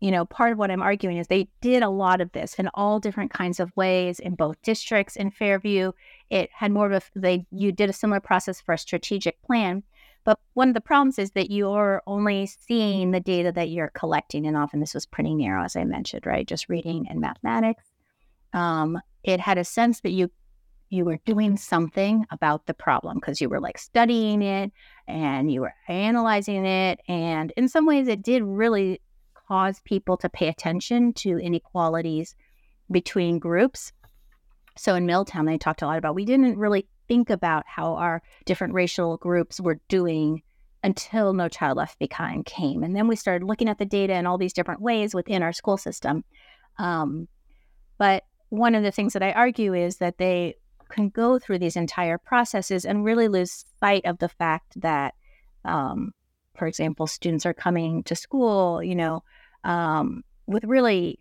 you 0.00 0.10
know, 0.10 0.24
part 0.24 0.52
of 0.52 0.56
what 0.58 0.70
I'm 0.70 0.80
arguing 0.80 1.18
is 1.18 1.26
they 1.26 1.48
did 1.60 1.82
a 1.82 1.90
lot 1.90 2.22
of 2.22 2.32
this 2.32 2.54
in 2.54 2.70
all 2.72 3.00
different 3.00 3.34
kinds 3.34 3.60
of 3.60 3.70
ways 3.76 4.18
in 4.18 4.34
both 4.34 4.62
districts. 4.62 5.14
In 5.14 5.30
Fairview, 5.30 5.92
it 6.30 6.48
had 6.54 6.72
more 6.72 6.90
of 6.90 6.92
a 6.92 7.20
they 7.20 7.44
you 7.50 7.70
did 7.70 7.90
a 7.90 7.92
similar 7.92 8.20
process 8.20 8.62
for 8.62 8.72
a 8.72 8.78
strategic 8.78 9.42
plan. 9.42 9.82
But 10.24 10.38
one 10.54 10.68
of 10.68 10.74
the 10.74 10.80
problems 10.80 11.18
is 11.18 11.30
that 11.32 11.50
you're 11.50 12.02
only 12.06 12.46
seeing 12.46 13.10
the 13.10 13.20
data 13.20 13.52
that 13.52 13.70
you're 13.70 13.90
collecting, 13.94 14.46
and 14.46 14.56
often 14.56 14.80
this 14.80 14.94
was 14.94 15.06
pretty 15.06 15.34
narrow, 15.34 15.64
as 15.64 15.76
I 15.76 15.84
mentioned, 15.84 16.26
right? 16.26 16.46
Just 16.46 16.68
reading 16.68 17.06
and 17.08 17.20
mathematics. 17.20 17.84
Um, 18.52 19.00
it 19.22 19.40
had 19.40 19.58
a 19.58 19.64
sense 19.64 20.00
that 20.00 20.10
you 20.10 20.30
you 20.92 21.04
were 21.04 21.18
doing 21.24 21.56
something 21.56 22.26
about 22.32 22.66
the 22.66 22.74
problem 22.74 23.16
because 23.16 23.40
you 23.40 23.48
were 23.48 23.60
like 23.60 23.78
studying 23.78 24.42
it 24.42 24.72
and 25.06 25.52
you 25.52 25.60
were 25.60 25.74
analyzing 25.88 26.66
it, 26.66 27.00
and 27.08 27.52
in 27.56 27.68
some 27.68 27.86
ways, 27.86 28.08
it 28.08 28.22
did 28.22 28.42
really 28.42 29.00
cause 29.48 29.80
people 29.84 30.16
to 30.16 30.28
pay 30.28 30.48
attention 30.48 31.12
to 31.12 31.38
inequalities 31.38 32.34
between 32.90 33.38
groups. 33.38 33.92
So 34.76 34.94
in 34.94 35.06
Milltown, 35.06 35.46
they 35.46 35.58
talked 35.58 35.82
a 35.82 35.86
lot 35.86 35.98
about 35.98 36.14
we 36.14 36.24
didn't 36.24 36.58
really 36.58 36.86
think 37.10 37.28
about 37.28 37.64
how 37.66 37.96
our 37.96 38.22
different 38.44 38.72
racial 38.72 39.16
groups 39.16 39.60
were 39.60 39.80
doing 39.88 40.42
until 40.84 41.32
No 41.32 41.48
Child 41.48 41.76
Left 41.76 41.98
Behind 41.98 42.46
came. 42.46 42.84
And 42.84 42.94
then 42.94 43.08
we 43.08 43.16
started 43.16 43.44
looking 43.44 43.68
at 43.68 43.78
the 43.78 43.84
data 43.84 44.14
in 44.14 44.26
all 44.26 44.38
these 44.38 44.52
different 44.52 44.80
ways 44.80 45.12
within 45.12 45.42
our 45.42 45.52
school 45.52 45.76
system. 45.76 46.22
Um, 46.78 47.26
but 47.98 48.22
one 48.50 48.76
of 48.76 48.84
the 48.84 48.92
things 48.92 49.12
that 49.14 49.24
I 49.24 49.32
argue 49.32 49.74
is 49.74 49.96
that 49.96 50.18
they 50.18 50.54
can 50.88 51.08
go 51.08 51.40
through 51.40 51.58
these 51.58 51.74
entire 51.74 52.16
processes 52.16 52.84
and 52.84 53.04
really 53.04 53.26
lose 53.26 53.64
sight 53.80 54.04
of 54.04 54.18
the 54.18 54.28
fact 54.28 54.80
that, 54.80 55.14
um, 55.64 56.12
for 56.54 56.68
example, 56.68 57.08
students 57.08 57.44
are 57.44 57.54
coming 57.54 58.04
to 58.04 58.14
school, 58.14 58.84
you 58.84 58.94
know, 58.94 59.24
um, 59.64 60.22
with 60.46 60.62
really, 60.62 61.18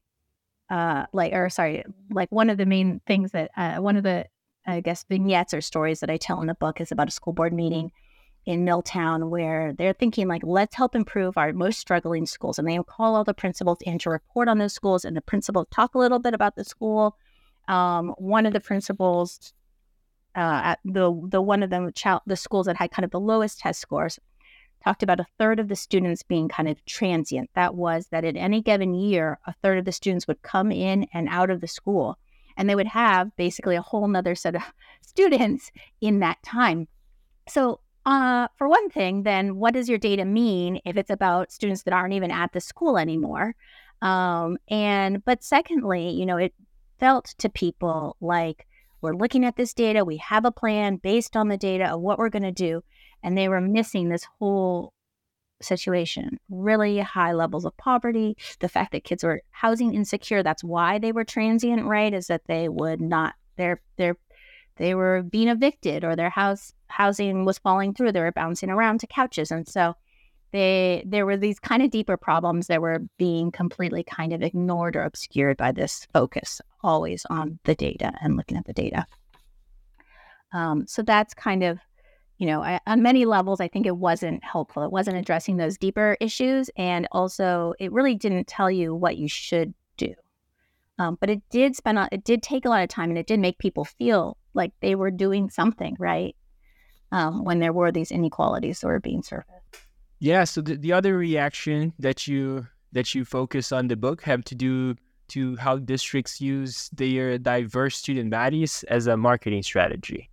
uh, 0.70 1.08
like, 1.14 1.34
or 1.34 1.50
sorry, 1.50 1.84
like 2.12 2.32
one 2.32 2.52
of 2.52 2.60
the 2.60 2.68
main 2.68 3.02
things 3.08 3.32
that 3.32 3.50
uh, 3.58 3.78
one 3.78 3.98
of 3.98 4.04
the 4.04 4.28
I 4.66 4.82
guess, 4.82 5.06
vignettes 5.10 5.54
or 5.54 5.62
stories 5.62 6.00
that 6.02 6.10
I 6.10 6.18
tell 6.18 6.42
in 6.42 6.48
the 6.48 6.54
book 6.54 6.80
is 6.80 6.92
about 6.92 7.08
a 7.08 7.12
school 7.12 7.34
board 7.34 7.54
meeting 7.54 7.92
in 8.46 8.64
Milltown 8.64 9.30
where 9.30 9.74
they're 9.74 9.94
thinking 9.94 10.28
like, 10.28 10.42
let's 10.44 10.76
help 10.76 10.96
improve 10.96 11.38
our 11.38 11.54
most 11.54 11.80
struggling 11.80 12.26
schools. 12.26 12.58
And 12.58 12.68
they 12.68 12.80
call 12.88 13.16
all 13.16 13.24
the 13.24 13.34
principals 13.34 13.80
in 13.82 14.00
to 14.00 14.10
report 14.10 14.48
on 14.48 14.58
those 14.58 14.74
schools 14.74 15.06
and 15.06 15.16
the 15.16 15.22
principal 15.22 15.66
talk 15.66 15.96
a 15.96 16.00
little 16.00 16.20
bit 16.20 16.34
about 16.34 16.56
the 16.56 16.64
school. 16.64 17.18
Um, 17.68 18.10
one 18.18 18.46
of 18.46 18.54
the 18.54 18.60
principals, 18.60 19.54
uh, 20.36 20.62
at 20.64 20.80
the 20.84 21.12
the 21.30 21.42
one 21.42 21.62
of 21.64 21.70
the 21.70 21.92
child, 21.94 22.22
the 22.26 22.36
schools 22.36 22.66
that 22.66 22.78
had 22.78 22.92
kind 22.92 23.06
of 23.06 23.12
the 23.12 23.20
lowest 23.20 23.60
test 23.60 23.82
scores, 23.82 24.20
talked 24.84 25.04
about 25.04 25.20
a 25.20 25.28
third 25.38 25.60
of 25.60 25.68
the 25.68 25.76
students 25.76 26.24
being 26.24 26.48
kind 26.48 26.68
of 26.68 26.84
transient. 26.86 27.50
That 27.54 27.76
was 27.76 28.08
that 28.08 28.26
in 28.26 28.38
any 28.38 28.62
given 28.62 28.94
year, 28.94 29.40
a 29.46 29.54
third 29.62 29.78
of 29.78 29.86
the 29.86 29.92
students 29.92 30.28
would 30.28 30.42
come 30.42 30.72
in 30.72 31.08
and 31.14 31.28
out 31.30 31.50
of 31.50 31.62
the 31.62 31.68
school 31.68 32.18
and 32.60 32.70
they 32.70 32.76
would 32.76 32.88
have 32.88 33.36
basically 33.38 33.78
a 33.78 33.82
whole 33.82 34.08
nother 34.08 34.36
set 34.36 34.54
of 34.54 34.62
students 35.02 35.72
in 36.02 36.20
that 36.20 36.44
time. 36.44 36.88
So, 37.48 37.80
uh, 38.06 38.48
for 38.58 38.68
one 38.68 38.90
thing, 38.90 39.24
then 39.24 39.56
what 39.56 39.74
does 39.74 39.90
your 39.90 39.98
data 39.98 40.26
mean 40.26 40.80
if 40.86 40.98
it's 40.98 41.10
about 41.10 41.52
students 41.52 41.84
that 41.84 41.94
aren't 41.94 42.14
even 42.14 42.32
at 42.32 42.54
the 42.54 42.62
school 42.62 42.98
anymore? 42.98 43.56
Um, 44.02 44.58
and 44.70 45.24
but 45.26 45.44
secondly, 45.44 46.10
you 46.10 46.26
know, 46.26 46.38
it 46.38 46.54
felt 47.00 47.34
to 47.40 47.50
people 47.50 48.18
like 48.20 48.68
we're 49.02 49.16
looking 49.16 49.46
at 49.46 49.56
this 49.56 49.74
data, 49.74 50.04
we 50.04 50.18
have 50.18 50.44
a 50.44 50.52
plan 50.52 50.98
based 50.98 51.38
on 51.38 51.48
the 51.48 51.58
data 51.58 51.86
of 51.86 52.02
what 52.02 52.20
we're 52.20 52.30
going 52.30 52.44
to 52.44 52.52
do, 52.52 52.84
and 53.24 53.38
they 53.38 53.48
were 53.48 53.62
missing 53.62 54.10
this 54.10 54.26
whole 54.40 54.94
situation, 55.62 56.40
really 56.50 57.00
high 57.00 57.34
levels 57.34 57.66
of 57.66 57.76
poverty, 57.78 58.38
the 58.60 58.70
fact 58.70 58.92
that 58.92 59.04
kids 59.04 59.24
were 59.24 59.42
housing 59.52 59.94
insecure, 59.94 60.44
that's 60.44 60.64
why 60.64 61.00
they 61.00 61.12
were 61.12 61.24
transient, 61.24 61.86
right? 61.86 62.14
Is 62.14 62.28
that 62.28 62.46
they 62.48 62.70
would 62.70 63.02
not 63.02 63.36
their 63.58 63.82
their 63.98 64.16
they 64.78 64.96
were 64.96 65.24
being 65.24 65.50
evicted 65.50 66.04
or 66.04 66.16
their 66.16 66.30
house 66.30 66.74
housing 66.88 67.46
was 67.46 67.60
falling 67.60 67.94
through. 67.94 68.14
They 68.14 68.22
were 68.22 68.32
bouncing 68.32 68.70
around 68.70 69.02
to 69.02 69.08
couches. 69.08 69.52
And 69.52 69.68
so 69.68 69.94
they 70.52 71.04
there 71.06 71.26
were 71.26 71.38
these 71.38 71.60
kind 71.60 71.84
of 71.84 71.92
deeper 71.92 72.18
problems 72.18 72.68
that 72.68 72.82
were 72.82 73.04
being 73.18 73.52
completely 73.52 74.04
kind 74.04 74.34
of 74.34 74.42
ignored 74.42 74.96
or 74.96 75.04
obscured 75.04 75.58
by 75.58 75.72
this 75.72 76.08
focus 76.14 76.62
always 76.82 77.26
on 77.30 77.60
the 77.66 77.76
data 77.76 78.14
and 78.22 78.38
looking 78.38 78.58
at 78.58 78.66
the 78.66 78.74
data. 78.74 79.06
Um, 80.54 80.88
so 80.88 81.04
that's 81.04 81.34
kind 81.34 81.64
of 81.64 81.78
you 82.40 82.48
know, 82.48 82.64
I, 82.64 82.80
on 82.88 83.04
many 83.04 83.26
levels, 83.26 83.60
I 83.60 83.68
think 83.68 83.86
it 83.86 83.98
wasn't 83.98 84.42
helpful. 84.44 84.84
It 84.84 84.92
wasn't 84.92 85.18
addressing 85.18 85.58
those 85.58 85.78
deeper 85.78 86.16
issues. 86.22 86.70
And 86.78 87.06
also, 87.12 87.74
it 87.80 87.92
really 87.92 88.16
didn't 88.16 88.48
tell 88.48 88.72
you 88.72 88.96
what 88.96 89.18
you 89.18 89.28
should 89.28 89.74
do. 89.98 90.14
Um, 90.98 91.18
but 91.20 91.30
it 91.30 91.42
did 91.50 91.76
spend, 91.76 92.00
a, 92.00 92.08
it 92.14 92.24
did 92.24 92.42
take 92.42 92.64
a 92.64 92.70
lot 92.70 92.82
of 92.82 92.88
time 92.88 93.10
and 93.10 93.18
it 93.18 93.28
did 93.28 93.42
make 93.42 93.58
people 93.60 93.84
feel 93.84 94.38
like 94.54 94.72
they 94.80 94.96
were 94.96 95.12
doing 95.12 95.50
something 95.50 95.98
right 96.00 96.34
um, 97.12 97.44
when 97.44 97.60
there 97.60 97.74
were 97.74 97.92
these 97.92 98.10
inequalities 98.10 98.80
that 98.80 98.88
were 98.88 99.02
being 99.02 99.22
surfaced. 99.22 99.54
Yeah. 100.20 100.46
So 100.46 100.62
the, 100.62 100.78
the 100.78 100.94
other 100.94 101.18
reaction 101.18 101.94
that 102.00 102.26
you 102.28 102.68
that 102.92 103.14
you 103.14 103.24
focus 103.24 103.72
on 103.72 103.88
the 103.88 103.96
book 103.96 104.24
have 104.24 104.44
to 104.46 104.56
do 104.56 104.96
to 105.28 105.56
how 105.58 105.78
districts 105.78 106.42
use 106.42 106.90
their 106.94 107.38
diverse 107.38 107.96
student 107.96 108.32
bodies 108.32 108.84
as 108.88 109.06
a 109.08 109.16
marketing 109.16 109.62
strategy. 109.62 110.30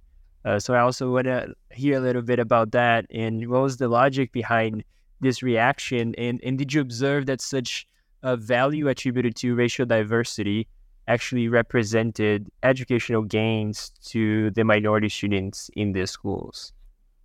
Uh, 0.46 0.60
so 0.60 0.74
I 0.74 0.80
also 0.80 1.10
want 1.12 1.26
to 1.26 1.52
hear 1.72 1.98
a 1.98 2.00
little 2.00 2.22
bit 2.22 2.38
about 2.38 2.70
that 2.70 3.04
and 3.10 3.48
what 3.50 3.62
was 3.62 3.78
the 3.78 3.88
logic 3.88 4.32
behind 4.32 4.84
this 5.20 5.42
reaction 5.42 6.14
and, 6.16 6.40
and 6.44 6.56
did 6.56 6.72
you 6.72 6.80
observe 6.80 7.26
that 7.26 7.40
such 7.40 7.86
a 8.22 8.36
value 8.36 8.88
attributed 8.88 9.34
to 9.36 9.54
racial 9.56 9.86
diversity 9.86 10.68
actually 11.08 11.48
represented 11.48 12.48
educational 12.62 13.22
gains 13.22 13.90
to 14.04 14.50
the 14.52 14.64
minority 14.64 15.08
students 15.08 15.70
in 15.74 15.92
the 15.92 16.06
schools? 16.06 16.72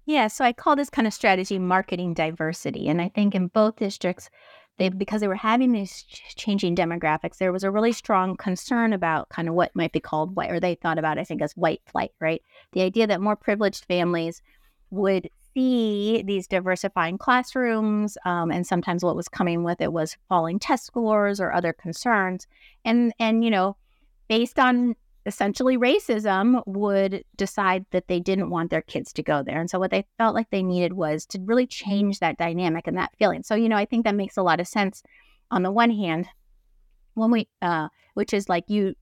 Yeah, 0.05 0.27
so 0.27 0.43
I 0.43 0.53
call 0.53 0.75
this 0.75 0.89
kind 0.89 1.07
of 1.07 1.13
strategy 1.13 1.60
marketing 1.60 2.13
diversity. 2.13 2.88
And 2.88 3.01
I 3.01 3.10
think 3.10 3.36
in 3.36 3.47
both 3.47 3.77
districts, 3.77 4.29
they 4.81 4.89
because 4.89 5.21
they 5.21 5.27
were 5.27 5.35
having 5.35 5.71
these 5.71 6.03
changing 6.35 6.75
demographics, 6.75 7.37
there 7.37 7.51
was 7.51 7.63
a 7.63 7.69
really 7.69 7.91
strong 7.91 8.35
concern 8.35 8.93
about 8.93 9.29
kind 9.29 9.47
of 9.47 9.53
what 9.53 9.75
might 9.75 9.91
be 9.91 9.99
called 9.99 10.35
white, 10.35 10.49
or 10.49 10.59
they 10.59 10.73
thought 10.73 10.97
about, 10.97 11.19
I 11.19 11.23
think, 11.23 11.41
as 11.43 11.53
white 11.53 11.81
flight, 11.85 12.11
right? 12.19 12.41
The 12.71 12.81
idea 12.81 13.05
that 13.05 13.21
more 13.21 13.35
privileged 13.35 13.85
families 13.85 14.41
would 14.89 15.29
see 15.53 16.23
these 16.25 16.47
diversifying 16.47 17.19
classrooms, 17.19 18.17
um, 18.25 18.51
and 18.51 18.65
sometimes 18.65 19.03
what 19.03 19.15
was 19.15 19.29
coming 19.29 19.63
with 19.63 19.81
it 19.81 19.93
was 19.93 20.17
falling 20.27 20.57
test 20.57 20.87
scores 20.87 21.39
or 21.39 21.53
other 21.53 21.73
concerns, 21.73 22.47
and 22.83 23.13
and 23.19 23.43
you 23.43 23.51
know, 23.51 23.77
based 24.27 24.57
on 24.57 24.95
essentially 25.25 25.77
racism 25.77 26.63
would 26.65 27.23
decide 27.36 27.86
that 27.91 28.07
they 28.07 28.19
didn't 28.19 28.49
want 28.49 28.71
their 28.71 28.81
kids 28.81 29.13
to 29.13 29.23
go 29.23 29.43
there. 29.43 29.60
And 29.60 29.69
so 29.69 29.77
what 29.77 29.91
they 29.91 30.05
felt 30.17 30.34
like 30.34 30.49
they 30.49 30.63
needed 30.63 30.93
was 30.93 31.25
to 31.27 31.39
really 31.41 31.67
change 31.67 32.19
that 32.19 32.38
dynamic 32.38 32.88
and 32.88 32.97
that 32.97 33.15
feeling. 33.19 33.43
So, 33.43 33.53
you 33.53 33.69
know, 33.69 33.75
I 33.77 33.86
think 33.86 34.05
that 34.05 34.15
makes 34.15 34.38
a 34.38 34.43
lot 34.43 34.60
of 34.60 34.67
sense 34.67 35.03
on 35.51 35.63
the 35.63 35.71
one 35.71 35.91
hand, 35.91 36.27
when 37.13 37.29
we 37.29 37.47
uh 37.62 37.89
which 38.13 38.34
is 38.34 38.49
like 38.49 38.63
you 38.67 38.95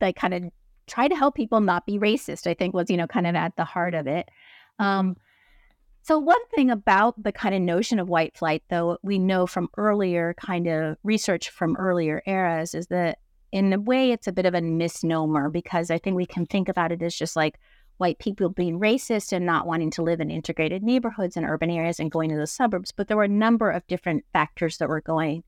like 0.00 0.16
kind 0.16 0.34
of 0.34 0.42
try 0.86 1.08
to 1.08 1.14
help 1.14 1.34
people 1.34 1.60
not 1.60 1.86
be 1.86 1.98
racist, 1.98 2.46
I 2.46 2.54
think 2.54 2.74
was, 2.74 2.90
you 2.90 2.96
know, 2.96 3.06
kind 3.06 3.26
of 3.26 3.34
at 3.34 3.56
the 3.56 3.64
heart 3.64 3.94
of 3.94 4.06
it. 4.06 4.28
Um 4.78 5.16
so 6.02 6.18
one 6.18 6.46
thing 6.54 6.70
about 6.70 7.22
the 7.22 7.32
kind 7.32 7.54
of 7.54 7.60
notion 7.60 7.98
of 7.98 8.08
white 8.08 8.36
flight, 8.36 8.62
though, 8.70 8.98
we 9.02 9.18
know 9.18 9.46
from 9.46 9.68
earlier 9.76 10.34
kind 10.34 10.66
of 10.66 10.96
research 11.04 11.50
from 11.50 11.76
earlier 11.76 12.22
eras 12.26 12.74
is 12.74 12.86
that 12.88 13.18
in 13.52 13.72
a 13.72 13.78
way, 13.78 14.12
it's 14.12 14.26
a 14.26 14.32
bit 14.32 14.46
of 14.46 14.54
a 14.54 14.60
misnomer 14.60 15.48
because 15.48 15.90
I 15.90 15.98
think 15.98 16.16
we 16.16 16.26
can 16.26 16.46
think 16.46 16.68
about 16.68 16.92
it 16.92 17.02
as 17.02 17.14
just 17.14 17.36
like 17.36 17.58
white 17.96 18.18
people 18.18 18.48
being 18.48 18.78
racist 18.78 19.32
and 19.32 19.44
not 19.44 19.66
wanting 19.66 19.90
to 19.90 20.02
live 20.02 20.20
in 20.20 20.30
integrated 20.30 20.82
neighborhoods 20.82 21.36
and 21.36 21.44
urban 21.46 21.70
areas 21.70 21.98
and 21.98 22.10
going 22.10 22.30
to 22.30 22.36
the 22.36 22.46
suburbs. 22.46 22.92
But 22.92 23.08
there 23.08 23.16
were 23.16 23.24
a 23.24 23.28
number 23.28 23.70
of 23.70 23.86
different 23.86 24.24
factors 24.32 24.78
that 24.78 24.88
were 24.88 25.00
going 25.00 25.42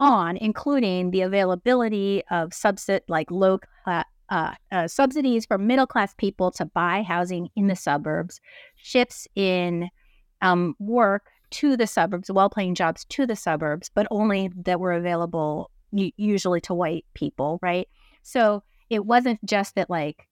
on, 0.00 0.36
including 0.36 1.10
the 1.10 1.22
availability 1.22 2.22
of 2.30 2.50
subsid 2.50 3.00
like 3.08 3.30
low. 3.30 3.58
Uh, 3.86 4.02
uh, 4.28 4.88
subsidies 4.88 5.46
for 5.46 5.56
middle 5.56 5.86
class 5.86 6.12
people 6.14 6.50
to 6.50 6.64
buy 6.64 7.00
housing 7.00 7.48
in 7.54 7.68
the 7.68 7.76
suburbs, 7.76 8.40
shifts 8.74 9.28
in 9.36 9.88
um, 10.42 10.74
work 10.80 11.28
to 11.50 11.76
the 11.76 11.86
suburbs, 11.86 12.28
well 12.28 12.50
paying 12.50 12.74
jobs 12.74 13.04
to 13.04 13.24
the 13.24 13.36
suburbs, 13.36 13.88
but 13.94 14.06
only 14.10 14.50
that 14.56 14.80
were 14.80 14.92
available 14.92 15.70
usually 15.92 16.60
to 16.62 16.74
white 16.74 17.04
people, 17.14 17.58
right? 17.62 17.88
So 18.22 18.62
it 18.90 19.04
wasn't 19.04 19.44
just 19.44 19.74
that 19.74 19.90
like 19.90 20.26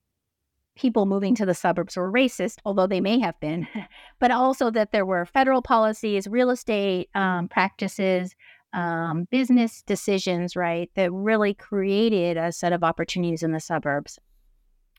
people 0.77 1.07
moving 1.07 1.35
to 1.37 1.47
the 1.47 1.55
suburbs 1.55 1.97
were 1.97 2.11
racist, 2.11 2.59
although 2.65 2.87
they 2.87 3.01
may 3.01 3.21
have 3.21 3.39
been, 3.41 3.67
but 4.21 4.31
also 4.31 4.71
that 4.71 4.93
there 4.93 5.07
were 5.07 5.25
federal 5.27 5.63
policies, 5.63 6.27
real 6.27 6.51
estate 6.51 7.09
um, 7.15 7.49
practices, 7.49 8.35
um, 8.73 9.27
business 9.31 9.83
decisions, 9.83 10.57
right, 10.57 10.91
that 10.97 11.13
really 11.13 11.55
created 11.55 12.37
a 12.37 12.51
set 12.51 12.73
of 12.73 12.83
opportunities 12.83 13.43
in 13.43 13.53
the 13.53 13.61
suburbs 13.61 14.19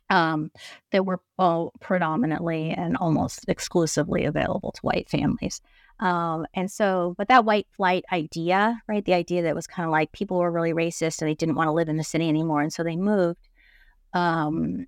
um, 0.09 0.51
that 0.91 1.05
were 1.05 1.19
all 1.37 1.73
predominantly 1.81 2.71
and 2.71 2.95
almost 2.97 3.45
exclusively 3.47 4.23
available 4.23 4.71
to 4.71 4.81
white 4.81 5.09
families. 5.09 5.61
Um, 5.99 6.45
and 6.53 6.69
so, 6.69 7.15
but 7.17 7.29
that 7.29 7.45
white 7.45 7.67
flight 7.75 8.03
idea, 8.11 8.81
right? 8.87 9.05
The 9.05 9.13
idea 9.13 9.43
that 9.43 9.55
was 9.55 9.67
kind 9.67 9.85
of 9.85 9.91
like 9.91 10.11
people 10.11 10.37
were 10.37 10.51
really 10.51 10.73
racist 10.73 11.21
and 11.21 11.29
they 11.29 11.35
didn't 11.35 11.55
want 11.55 11.67
to 11.67 11.73
live 11.73 11.89
in 11.89 11.97
the 11.97 12.03
city 12.03 12.27
anymore, 12.27 12.61
and 12.61 12.73
so 12.73 12.83
they 12.83 12.97
moved, 12.97 13.47
um, 14.13 14.87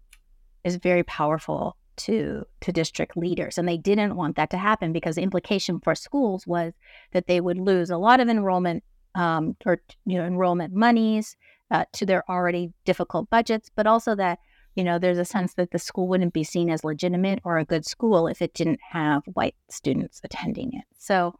is 0.63 0.75
very 0.75 1.03
powerful 1.03 1.77
to 1.97 2.45
to 2.61 2.71
district 2.71 3.15
leaders. 3.15 3.57
And 3.57 3.67
they 3.67 3.77
didn't 3.77 4.15
want 4.15 4.35
that 4.35 4.49
to 4.51 4.57
happen 4.57 4.91
because 4.93 5.15
the 5.15 5.23
implication 5.23 5.79
for 5.79 5.95
schools 5.95 6.45
was 6.45 6.73
that 7.11 7.27
they 7.27 7.41
would 7.41 7.57
lose 7.57 7.89
a 7.89 7.97
lot 7.97 8.19
of 8.19 8.27
enrollment 8.29 8.83
um, 9.15 9.55
or 9.65 9.81
you 10.05 10.17
know 10.17 10.25
enrollment 10.25 10.73
monies 10.73 11.35
uh, 11.71 11.85
to 11.93 12.05
their 12.05 12.29
already 12.29 12.71
difficult 12.85 13.29
budgets, 13.29 13.69
but 13.75 13.87
also 13.87 14.15
that 14.15 14.39
you 14.77 14.83
know, 14.83 14.99
there's 14.99 15.17
a 15.17 15.25
sense 15.25 15.55
that 15.55 15.71
the 15.71 15.79
school 15.79 16.07
wouldn't 16.07 16.33
be 16.33 16.43
seen 16.43 16.69
as 16.69 16.83
legitimate 16.83 17.39
or 17.43 17.57
a 17.57 17.65
good 17.65 17.83
school 17.83 18.27
if 18.27 18.43
it 18.43 18.53
didn't 18.53 18.79
have 18.91 19.23
white 19.33 19.55
students 19.69 20.21
attending 20.23 20.71
it. 20.73 20.85
So 20.99 21.33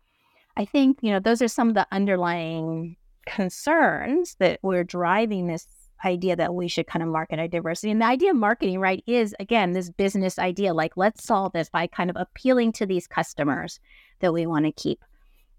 I 0.58 0.66
think, 0.66 0.98
you 1.04 1.12
know, 1.12 1.20
those 1.20 1.44
are 1.44 1.48
some 1.48 1.70
of 1.70 1.76
the 1.76 1.88
underlying 1.92 2.98
concerns 3.28 4.36
that 4.40 4.60
we're 4.64 4.84
driving 4.84 5.46
this 5.46 5.68
idea 6.04 6.36
that 6.36 6.56
we 6.56 6.68
should 6.68 6.88
kind 6.88 7.04
of 7.04 7.10
market 7.10 7.38
our 7.38 7.48
diversity. 7.48 7.92
And 7.92 8.02
the 8.02 8.06
idea 8.06 8.32
of 8.32 8.38
marketing, 8.38 8.80
right, 8.80 9.04
is 9.06 9.36
again 9.40 9.74
this 9.74 9.92
business 9.92 10.40
idea 10.40 10.74
like, 10.74 10.98
let's 10.98 11.24
solve 11.24 11.54
this 11.54 11.70
by 11.70 11.86
kind 11.86 12.10
of 12.10 12.16
appealing 12.16 12.72
to 12.74 12.88
these 12.88 13.06
customers 13.06 13.80
that 14.20 14.34
we 14.34 14.48
want 14.48 14.66
to 14.66 14.72
keep. 14.72 15.04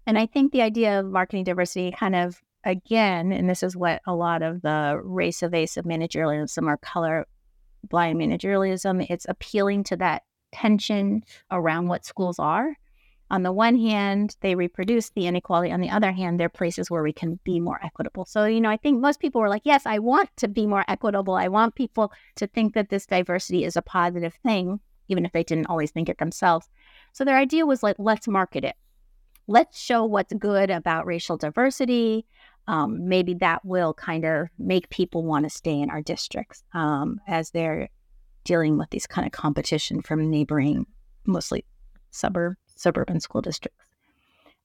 And 0.05 0.17
I 0.17 0.25
think 0.25 0.51
the 0.51 0.63
idea 0.63 0.99
of 0.99 1.05
marketing 1.05 1.45
diversity 1.45 1.91
kind 1.91 2.15
of 2.15 2.41
again, 2.65 3.31
and 3.31 3.49
this 3.49 3.63
is 3.63 3.77
what 3.77 4.01
a 4.05 4.13
lot 4.13 4.41
of 4.41 4.61
the 4.63 4.99
race 5.01 5.43
evasive 5.43 5.85
managerialism 5.85 6.67
or 6.67 6.75
color 6.75 7.25
blind 7.87 8.19
managerialism. 8.19 9.05
It's 9.09 9.25
appealing 9.29 9.83
to 9.85 9.97
that 9.97 10.23
tension 10.51 11.23
around 11.51 11.87
what 11.87 12.05
schools 12.05 12.39
are. 12.39 12.75
On 13.31 13.43
the 13.43 13.51
one 13.51 13.77
hand, 13.77 14.35
they 14.41 14.55
reproduce 14.55 15.11
the 15.11 15.27
inequality. 15.27 15.71
On 15.71 15.81
the 15.81 15.89
other 15.91 16.11
hand, 16.11 16.39
they're 16.39 16.49
places 16.49 16.89
where 16.89 17.03
we 17.03 17.13
can 17.13 17.39
be 17.43 17.59
more 17.59 17.79
equitable. 17.83 18.25
So, 18.25 18.45
you 18.45 18.59
know, 18.59 18.69
I 18.69 18.77
think 18.77 18.99
most 18.99 19.19
people 19.19 19.39
were 19.39 19.49
like, 19.49 19.61
yes, 19.65 19.85
I 19.85 19.99
want 19.99 20.29
to 20.37 20.47
be 20.47 20.65
more 20.65 20.83
equitable. 20.87 21.35
I 21.35 21.47
want 21.47 21.75
people 21.75 22.11
to 22.37 22.47
think 22.47 22.73
that 22.73 22.89
this 22.89 23.05
diversity 23.05 23.63
is 23.63 23.75
a 23.75 23.83
positive 23.83 24.33
thing, 24.43 24.79
even 25.09 25.25
if 25.25 25.31
they 25.31 25.43
didn't 25.43 25.67
always 25.67 25.91
think 25.91 26.09
it 26.09 26.17
themselves. 26.17 26.69
So 27.13 27.23
their 27.23 27.37
idea 27.37 27.67
was 27.67 27.83
like, 27.83 27.97
let's 27.99 28.27
market 28.27 28.63
it. 28.63 28.75
Let's 29.45 29.79
show 29.79 30.05
what's 30.05 30.33
good 30.33 30.71
about 30.71 31.05
racial 31.05 31.37
diversity 31.37 32.25
um, 32.67 33.07
maybe 33.07 33.33
that 33.35 33.63
will 33.65 33.93
kind 33.93 34.25
of 34.25 34.47
make 34.57 34.89
people 34.89 35.23
want 35.23 35.45
to 35.45 35.49
stay 35.49 35.79
in 35.79 35.89
our 35.89 36.01
districts 36.01 36.63
um, 36.73 37.19
as 37.27 37.51
they're 37.51 37.89
dealing 38.43 38.77
with 38.77 38.89
these 38.89 39.07
kind 39.07 39.25
of 39.25 39.31
competition 39.31 40.01
from 40.01 40.29
neighboring, 40.29 40.85
mostly 41.25 41.65
suburb 42.11 42.55
suburban 42.75 43.19
school 43.19 43.41
districts. 43.41 43.85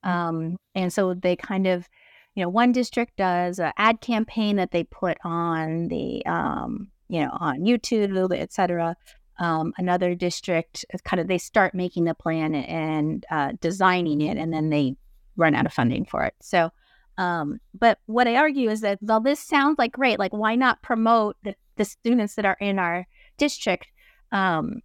Um, 0.03 0.57
and 0.75 0.93
so 0.93 1.15
they 1.15 1.35
kind 1.35 1.67
of, 1.67 1.89
you 2.35 2.43
know, 2.43 2.49
one 2.49 2.73
district 2.73 3.17
does 3.17 3.59
an 3.59 3.73
ad 3.77 4.01
campaign 4.01 4.57
that 4.57 4.71
they 4.71 4.85
put 4.85 5.19
on 5.25 5.89
the, 5.89 6.25
um, 6.27 6.91
you 7.09 7.21
know, 7.21 7.31
on 7.41 7.61
YouTube, 7.61 8.39
et 8.39 8.53
cetera. 8.53 8.97
Um, 9.39 9.73
another 9.79 10.15
district 10.15 10.85
kind 11.05 11.21
of 11.21 11.27
they 11.27 11.39
start 11.39 11.75
making 11.75 12.05
the 12.05 12.15
plan 12.15 12.55
and 12.55 13.27
uh, 13.31 13.53
designing 13.61 14.21
it, 14.21 14.37
and 14.37 14.53
then 14.53 14.71
they 14.71 14.95
run 15.37 15.55
out 15.55 15.67
of 15.67 15.73
funding 15.73 16.05
for 16.05 16.23
it. 16.23 16.35
So 16.41 16.71
um, 17.19 17.59
but 17.79 17.99
what 18.07 18.27
I 18.27 18.37
argue 18.37 18.71
is 18.71 18.81
that 18.81 18.99
while 19.01 19.21
this 19.21 19.41
sounds 19.41 19.79
like 19.79 19.93
great, 19.93 20.19
like 20.19 20.33
why 20.33 20.57
not 20.57 20.83
promote 20.83 21.37
the, 21.45 21.55
the 21.77 21.85
students 21.85 22.35
that 22.35 22.45
are 22.45 22.57
in 22.61 22.79
our 22.79 23.07
district? 23.39 23.87
Um, 24.33 24.81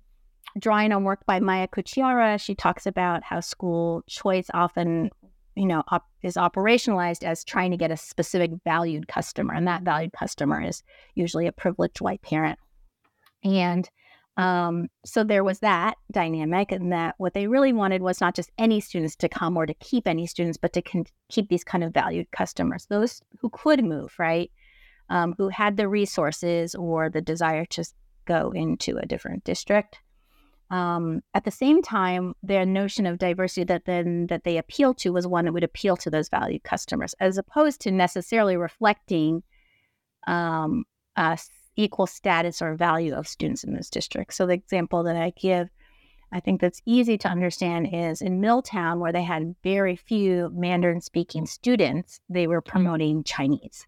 drawing 0.57 0.91
on 0.91 1.03
work 1.03 1.25
by 1.25 1.39
Maia 1.39 1.67
Cucchiara, 1.67 2.39
she 2.39 2.55
talks 2.55 2.85
about 2.85 3.23
how 3.23 3.39
school 3.39 4.03
choice 4.07 4.47
often, 4.53 5.09
you 5.55 5.65
know, 5.65 5.83
op- 5.89 6.09
is 6.21 6.35
operationalized 6.35 7.23
as 7.23 7.43
trying 7.43 7.71
to 7.71 7.77
get 7.77 7.91
a 7.91 7.97
specific 7.97 8.51
valued 8.63 9.07
customer, 9.07 9.53
and 9.53 9.67
that 9.67 9.83
valued 9.83 10.11
customer 10.13 10.61
is 10.61 10.83
usually 11.15 11.47
a 11.47 11.51
privileged 11.51 12.01
white 12.01 12.21
parent. 12.21 12.59
And 13.43 13.89
um, 14.37 14.87
so 15.05 15.23
there 15.23 15.43
was 15.43 15.59
that 15.59 15.95
dynamic, 16.11 16.71
and 16.71 16.91
that 16.91 17.15
what 17.17 17.33
they 17.33 17.47
really 17.47 17.73
wanted 17.73 18.01
was 18.01 18.21
not 18.21 18.35
just 18.35 18.51
any 18.57 18.79
students 18.79 19.15
to 19.17 19.29
come 19.29 19.57
or 19.57 19.65
to 19.65 19.73
keep 19.75 20.07
any 20.07 20.25
students, 20.27 20.57
but 20.57 20.73
to 20.73 20.81
con- 20.81 21.05
keep 21.29 21.49
these 21.49 21.63
kind 21.63 21.83
of 21.83 21.93
valued 21.93 22.31
customers, 22.31 22.85
those 22.85 23.21
who 23.39 23.49
could 23.49 23.83
move, 23.83 24.13
right? 24.17 24.51
Um, 25.09 25.35
who 25.37 25.49
had 25.49 25.75
the 25.75 25.87
resources 25.87 26.75
or 26.75 27.09
the 27.09 27.21
desire 27.21 27.65
to 27.65 27.83
go 28.25 28.51
into 28.51 28.97
a 28.97 29.05
different 29.05 29.43
district. 29.43 29.99
Um, 30.69 31.21
at 31.33 31.45
the 31.45 31.51
same 31.51 31.81
time, 31.81 32.35
their 32.43 32.63
notion 32.65 33.07
of 33.07 33.17
diversity 33.17 33.63
that 33.65 33.85
then 33.85 34.27
that 34.27 34.43
they 34.43 34.57
appeal 34.57 34.93
to 34.95 35.11
was 35.11 35.25
one 35.25 35.45
that 35.45 35.51
would 35.51 35.63
appeal 35.63 35.97
to 35.97 36.11
those 36.11 36.29
valued 36.29 36.63
customers, 36.63 37.15
as 37.19 37.37
opposed 37.39 37.81
to 37.81 37.91
necessarily 37.91 38.55
reflecting 38.55 39.41
um, 40.27 40.85
equal 41.79 42.07
status 42.07 42.61
or 42.61 42.75
value 42.75 43.13
of 43.13 43.27
students 43.27 43.63
in 43.63 43.73
this 43.73 43.89
district. 43.89 44.33
So 44.33 44.45
the 44.45 44.53
example 44.53 45.01
that 45.03 45.15
I 45.15 45.31
give, 45.39 45.69
I 46.31 46.41
think 46.41 46.59
that's 46.59 46.81
easy 46.85 47.17
to 47.19 47.29
understand 47.29 47.89
is 47.93 48.21
in 48.21 48.41
Milltown, 48.41 48.99
where 48.99 49.13
they 49.13 49.23
had 49.23 49.55
very 49.63 49.95
few 49.95 50.51
Mandarin 50.53 51.01
speaking 51.01 51.45
students, 51.45 52.19
they 52.29 52.47
were 52.47 52.61
promoting 52.61 53.23
Chinese, 53.23 53.87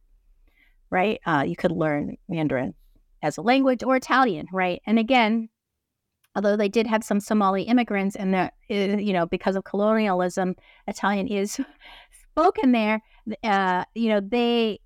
right? 0.89 1.19
Uh, 1.25 1.43
you 1.45 1.55
could 1.55 1.71
learn 1.71 2.17
Mandarin 2.29 2.73
as 3.21 3.37
a 3.37 3.41
language 3.41 3.83
or 3.83 3.97
Italian, 3.97 4.47
right? 4.53 4.81
And 4.85 4.97
again, 4.97 5.49
although 6.33 6.55
they 6.55 6.69
did 6.69 6.87
have 6.87 7.03
some 7.03 7.19
Somali 7.19 7.63
immigrants 7.63 8.15
and 8.15 8.33
the, 8.33 8.51
eh, 8.69 8.97
you 8.97 9.11
know, 9.11 9.25
because 9.25 9.57
of 9.57 9.65
colonialism, 9.65 10.55
Italian 10.87 11.27
is 11.27 11.59
spoken 12.31 12.71
there, 12.71 13.01
uh, 13.43 13.83
you 13.93 14.07
know, 14.07 14.21
they, 14.21 14.79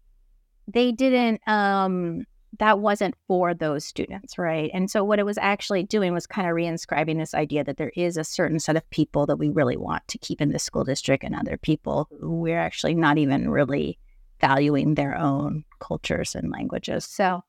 they 0.67 0.91
didn't, 0.91 1.39
um, 1.47 2.25
that 2.59 2.79
wasn't 2.79 3.15
for 3.27 3.53
those 3.53 3.85
students, 3.85 4.37
right? 4.37 4.69
And 4.73 4.89
so 4.89 5.03
what 5.03 5.19
it 5.19 5.25
was 5.25 5.37
actually 5.37 5.83
doing 5.83 6.13
was 6.13 6.27
kind 6.27 6.47
of 6.47 6.55
reinscribing 6.55 7.17
this 7.17 7.33
idea 7.33 7.63
that 7.63 7.77
there 7.77 7.91
is 7.95 8.17
a 8.17 8.23
certain 8.23 8.59
set 8.59 8.75
of 8.75 8.89
people 8.89 9.25
that 9.25 9.37
we 9.37 9.49
really 9.49 9.77
want 9.77 10.07
to 10.07 10.17
keep 10.17 10.41
in 10.41 10.51
the 10.51 10.59
school 10.59 10.83
district 10.83 11.23
and 11.23 11.35
other 11.35 11.57
people 11.57 12.07
who 12.19 12.39
we're 12.39 12.59
actually 12.59 12.95
not 12.95 13.17
even 13.17 13.49
really 13.49 13.97
valuing 14.41 14.95
their 14.95 15.17
own 15.17 15.63
cultures 15.79 16.35
and 16.35 16.51
languages. 16.51 17.05
So 17.05 17.43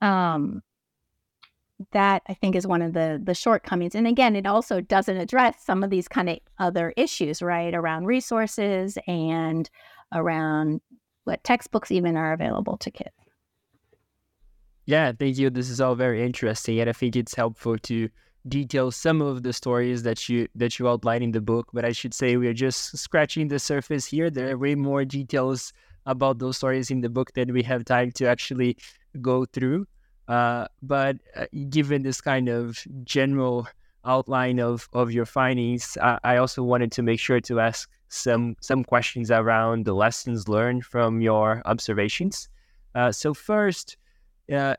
um 0.00 0.62
that 1.92 2.22
I 2.28 2.34
think 2.34 2.56
is 2.56 2.66
one 2.66 2.82
of 2.82 2.92
the 2.92 3.20
the 3.22 3.34
shortcomings. 3.34 3.94
And 3.94 4.06
again, 4.06 4.36
it 4.36 4.46
also 4.46 4.80
doesn't 4.80 5.16
address 5.16 5.56
some 5.64 5.82
of 5.82 5.90
these 5.90 6.08
kind 6.08 6.28
of 6.28 6.38
other 6.58 6.92
issues, 6.96 7.40
right? 7.42 7.74
Around 7.74 8.06
resources 8.06 8.98
and 9.06 9.68
around 10.12 10.80
what 11.24 11.42
textbooks 11.44 11.90
even 11.90 12.16
are 12.16 12.32
available 12.32 12.76
to 12.78 12.90
kids. 12.90 13.19
Yeah, 14.86 15.12
thank 15.12 15.38
you. 15.38 15.50
This 15.50 15.70
is 15.70 15.80
all 15.80 15.94
very 15.94 16.24
interesting, 16.24 16.80
and 16.80 16.90
I 16.90 16.92
think 16.92 17.16
it's 17.16 17.34
helpful 17.34 17.78
to 17.78 18.08
detail 18.48 18.90
some 18.90 19.20
of 19.20 19.42
the 19.42 19.52
stories 19.52 20.02
that 20.02 20.28
you 20.28 20.48
that 20.54 20.78
you 20.78 20.88
outline 20.88 21.22
in 21.22 21.32
the 21.32 21.40
book. 21.40 21.68
But 21.72 21.84
I 21.84 21.92
should 21.92 22.14
say 22.14 22.36
we 22.36 22.48
are 22.48 22.54
just 22.54 22.96
scratching 22.98 23.48
the 23.48 23.58
surface 23.58 24.06
here. 24.06 24.30
There 24.30 24.50
are 24.50 24.58
way 24.58 24.74
more 24.74 25.04
details 25.04 25.72
about 26.06 26.38
those 26.38 26.56
stories 26.56 26.90
in 26.90 27.02
the 27.02 27.10
book 27.10 27.32
than 27.34 27.52
we 27.52 27.62
have 27.62 27.84
time 27.84 28.10
to 28.12 28.26
actually 28.26 28.76
go 29.20 29.44
through. 29.44 29.86
Uh, 30.28 30.66
but 30.82 31.16
uh, 31.36 31.46
given 31.68 32.02
this 32.02 32.20
kind 32.20 32.48
of 32.48 32.78
general 33.04 33.66
outline 34.04 34.60
of, 34.60 34.88
of 34.92 35.12
your 35.12 35.26
findings, 35.26 35.98
I, 36.00 36.18
I 36.24 36.36
also 36.36 36.62
wanted 36.62 36.92
to 36.92 37.02
make 37.02 37.20
sure 37.20 37.40
to 37.40 37.60
ask 37.60 37.88
some 38.08 38.56
some 38.60 38.82
questions 38.82 39.30
around 39.30 39.84
the 39.84 39.92
lessons 39.92 40.48
learned 40.48 40.84
from 40.84 41.20
your 41.20 41.62
observations. 41.66 42.48
Uh, 42.94 43.12
so 43.12 43.34
first, 43.34 43.96
uh, 44.50 44.76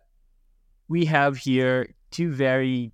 we 0.87 1.05
have 1.05 1.37
here 1.37 1.93
two 2.11 2.31
very 2.31 2.91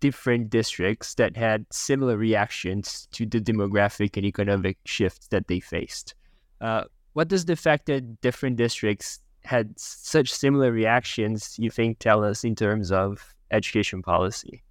different 0.00 0.50
districts 0.50 1.14
that 1.14 1.36
had 1.36 1.64
similar 1.70 2.16
reactions 2.16 3.08
to 3.12 3.24
the 3.24 3.40
demographic 3.40 4.16
and 4.16 4.26
economic 4.26 4.76
shifts 4.84 5.28
that 5.28 5.48
they 5.48 5.60
faced. 5.60 6.14
Uh, 6.60 6.84
what 7.14 7.28
does 7.28 7.46
the 7.46 7.56
fact 7.56 7.86
that 7.86 8.20
different 8.20 8.56
districts 8.56 9.20
had 9.44 9.78
such 9.78 10.32
similar 10.32 10.72
reactions, 10.72 11.56
you 11.58 11.70
think, 11.70 11.98
tell 11.98 12.24
us 12.24 12.44
in 12.44 12.54
terms 12.54 12.92
of 12.92 13.34
education 13.50 14.02
policy? 14.02 14.62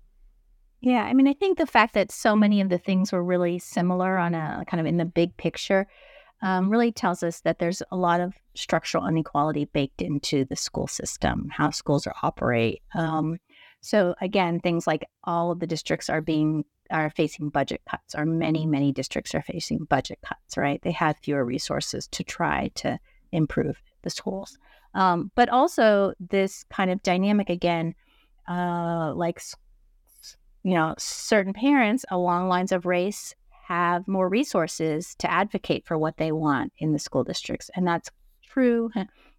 Yeah, 0.82 1.04
I 1.04 1.14
mean, 1.14 1.28
I 1.28 1.34
think 1.34 1.58
the 1.58 1.66
fact 1.66 1.94
that 1.96 2.12
so 2.12 2.36
many 2.36 2.62
of 2.62 2.70
the 2.70 2.78
things 2.78 3.12
were 3.12 3.24
really 3.24 3.58
similar 3.58 4.18
on 4.18 4.36
a 4.36 4.64
kind 4.68 4.80
of 4.80 4.86
in 4.86 4.98
the 4.98 5.06
big 5.06 5.36
picture 5.38 5.88
um, 6.42 6.70
really 6.70 6.92
tells 6.92 7.24
us 7.24 7.42
that 7.42 7.60
there's 7.60 7.82
a 7.92 7.96
lot 7.96 8.22
of 8.22 8.34
structural 8.56 9.08
inequality 9.08 9.66
baked 9.66 10.02
into 10.02 10.46
the 10.46 10.56
school 10.56 10.88
system, 10.88 11.50
how 11.52 11.70
schools 11.72 12.06
are 12.08 12.16
operate. 12.24 12.82
Um, 12.94 13.40
so 13.82 14.16
again, 14.22 14.60
things 14.60 14.88
like 14.88 15.06
all 15.24 15.52
of 15.52 15.60
the 15.60 15.68
districts 15.68 16.10
are 16.10 16.22
being 16.22 16.66
are 16.92 17.10
facing 17.10 17.50
budget 17.50 17.82
cuts, 17.90 18.14
or 18.14 18.26
many 18.26 18.66
many 18.66 18.92
districts 18.92 19.34
are 19.34 19.42
facing 19.42 19.86
budget 19.86 20.20
cuts. 20.24 20.58
Right, 20.58 20.82
they 20.82 20.92
have 20.92 21.18
fewer 21.18 21.44
resources 21.44 22.08
to 22.10 22.24
try 22.24 22.70
to 22.76 23.00
improve 23.32 23.82
the 24.04 24.10
schools, 24.10 24.58
um, 24.94 25.32
but 25.36 25.50
also 25.50 26.14
this 26.20 26.64
kind 26.70 26.92
of 26.92 27.02
dynamic 27.02 27.50
again, 27.50 27.96
uh, 28.48 29.14
like 29.16 29.42
you 30.64 30.74
know, 30.74 30.96
certain 30.98 31.54
parents 31.54 32.06
along 32.10 32.48
lines 32.48 32.72
of 32.72 32.86
race 32.88 33.36
have 33.68 34.08
more 34.08 34.30
resources 34.30 35.16
to 35.16 35.32
advocate 35.32 35.86
for 35.86 35.98
what 35.98 36.18
they 36.18 36.32
want 36.32 36.72
in 36.78 36.94
the 36.94 37.00
school 37.00 37.24
districts. 37.24 37.70
And 37.76 37.88
that's 37.88 38.10
true. 38.44 38.92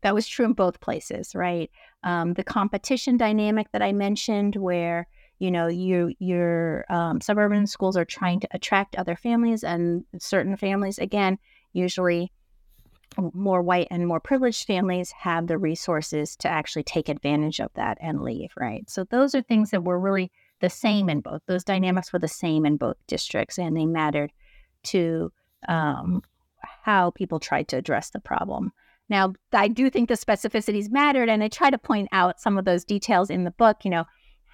That 0.03 0.15
was 0.15 0.27
true 0.27 0.45
in 0.47 0.53
both 0.53 0.81
places, 0.81 1.35
right? 1.35 1.71
Um, 2.03 2.35
the 2.35 2.45
competition 2.45 3.17
dynamic 3.17 3.71
that 3.73 3.83
I 3.83 3.93
mentioned, 3.93 4.57
where 4.57 5.07
you 5.39 5.51
know 5.51 5.67
you 5.67 6.15
your 6.19 6.85
um, 6.89 7.21
suburban 7.21 7.67
schools 7.67 7.97
are 7.97 8.05
trying 8.05 8.41
to 8.41 8.49
attract 8.53 8.97
other 8.97 9.17
families, 9.17 9.65
and 9.65 10.05
certain 10.19 10.57
families, 10.57 10.99
again, 10.99 11.39
usually 11.73 12.33
more 13.33 13.62
white 13.62 13.89
and 13.91 14.07
more 14.07 14.21
privileged 14.21 14.67
families 14.67 15.11
have 15.12 15.47
the 15.47 15.59
resources 15.59 16.37
to 16.37 16.49
actually 16.49 16.83
take 16.83 17.09
advantage 17.09 17.61
of 17.61 17.71
that 17.75 17.97
and 18.01 18.23
leave, 18.23 18.51
right? 18.57 18.89
So 18.91 19.05
those 19.05 19.35
are 19.35 19.43
things 19.43 19.71
that 19.71 19.85
were 19.85 19.99
really 19.99 20.31
the 20.61 20.71
same 20.71 21.09
in 21.09 21.21
both. 21.21 21.42
Those 21.47 21.64
dynamics 21.64 22.12
were 22.12 22.19
the 22.19 22.29
same 22.29 22.66
in 22.66 22.77
both 22.77 22.97
districts, 23.07 23.59
and 23.59 23.77
they 23.77 23.87
mattered 23.87 24.33
to 24.85 25.33
um, 25.69 26.23
how 26.61 27.11
people 27.11 27.40
tried 27.40 27.69
to 27.69 27.77
address 27.77 28.11
the 28.11 28.21
problem. 28.21 28.73
Now, 29.09 29.35
I 29.53 29.69
do 29.69 29.88
think 29.90 30.09
the 30.09 30.14
specificities 30.14 30.90
mattered, 30.90 31.29
and 31.29 31.42
I 31.42 31.49
try 31.49 31.71
to 31.71 31.79
point 31.79 32.09
out 32.12 32.40
some 32.40 32.59
of 32.59 32.64
those 32.64 32.85
details 32.85 33.31
in 33.31 33.45
the 33.45 33.51
book. 33.53 33.85
You 33.85 33.90
know, 33.90 34.05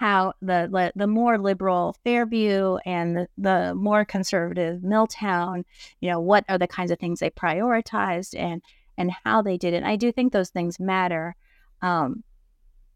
how 0.03 0.35
the 0.43 0.93
the 0.97 1.07
more 1.07 1.38
liberal 1.38 1.97
Fairview 2.05 2.77
and 2.85 3.17
the, 3.17 3.29
the 3.38 3.75
more 3.75 4.05
conservative 4.05 4.83
Milltown, 4.83 5.65
you 6.01 6.11
know, 6.11 6.21
what 6.21 6.45
are 6.49 6.59
the 6.59 6.67
kinds 6.67 6.91
of 6.91 6.99
things 6.99 7.21
they 7.21 7.31
prioritized 7.31 8.38
and 8.38 8.62
and 8.99 9.11
how 9.25 9.43
they 9.43 9.57
did 9.57 9.75
it. 9.75 9.85
I 9.85 9.97
do 9.97 10.12
think 10.12 10.33
those 10.33 10.51
things 10.51 10.79
matter. 10.79 11.35
Um, 11.81 12.25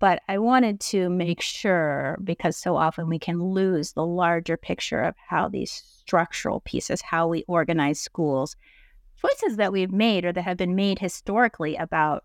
but 0.07 0.23
I 0.29 0.38
wanted 0.38 0.79
to 0.92 1.11
make 1.11 1.40
sure 1.40 2.16
because 2.23 2.57
so 2.57 2.77
often 2.77 3.09
we 3.09 3.19
can 3.19 3.42
lose 3.42 3.92
the 3.92 4.07
larger 4.07 4.57
picture 4.57 5.03
of 5.03 5.16
how 5.16 5.49
these 5.49 5.73
structural 5.73 6.61
pieces, 6.61 7.03
how 7.03 7.27
we 7.27 7.42
organize 7.49 7.99
schools, 7.99 8.55
choices 9.21 9.57
that 9.57 9.73
we've 9.73 9.90
made 9.90 10.25
or 10.25 10.33
that 10.33 10.42
have 10.42 10.59
been 10.59 10.77
made 10.77 11.01
historically 11.01 11.75
about 11.75 12.23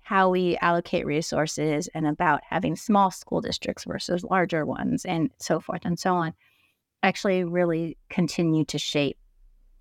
how 0.00 0.30
we 0.30 0.56
allocate 0.62 1.04
resources 1.04 1.90
and 1.94 2.06
about 2.06 2.40
having 2.48 2.74
small 2.74 3.10
school 3.10 3.42
districts 3.42 3.84
versus 3.84 4.24
larger 4.24 4.64
ones 4.64 5.04
and 5.04 5.28
so 5.36 5.60
forth 5.60 5.82
and 5.84 5.98
so 5.98 6.14
on 6.14 6.32
actually 7.02 7.44
really 7.44 7.98
continue 8.08 8.64
to 8.64 8.78
shape 8.78 9.18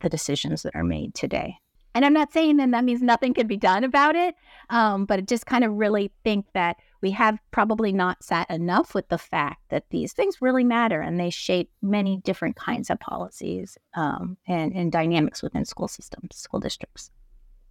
the 0.02 0.10
decisions 0.10 0.64
that 0.64 0.76
are 0.76 0.84
made 0.84 1.16
today. 1.16 1.56
And 2.00 2.06
I'm 2.06 2.14
not 2.14 2.32
saying 2.32 2.56
that 2.58 2.72
that 2.72 2.86
means 2.86 3.02
nothing 3.02 3.34
can 3.34 3.46
be 3.46 3.58
done 3.58 3.84
about 3.84 4.16
it, 4.16 4.34
um, 4.70 5.04
but 5.04 5.20
I 5.20 5.22
just 5.24 5.46
kind 5.46 5.66
of 5.66 5.74
really 5.74 6.14
think 6.24 6.46
that 6.54 6.78
we 7.02 7.12
have 7.12 7.38
probably 7.52 7.92
not 7.92 8.24
sat 8.24 8.50
enough 8.50 8.96
with 8.96 9.10
the 9.10 9.18
fact 9.18 9.64
that 9.68 9.84
these 9.90 10.14
things 10.14 10.42
really 10.42 10.64
matter 10.64 11.02
and 11.02 11.20
they 11.20 11.30
shape 11.30 11.70
many 11.82 12.22
different 12.24 12.56
kinds 12.56 12.90
of 12.90 13.02
policies 13.02 13.78
um, 13.96 14.38
and, 14.48 14.74
and 14.74 14.94
dynamics 14.94 15.44
within 15.44 15.66
school 15.66 15.90
systems, 15.90 16.38
school 16.38 16.62
districts. 16.62 17.12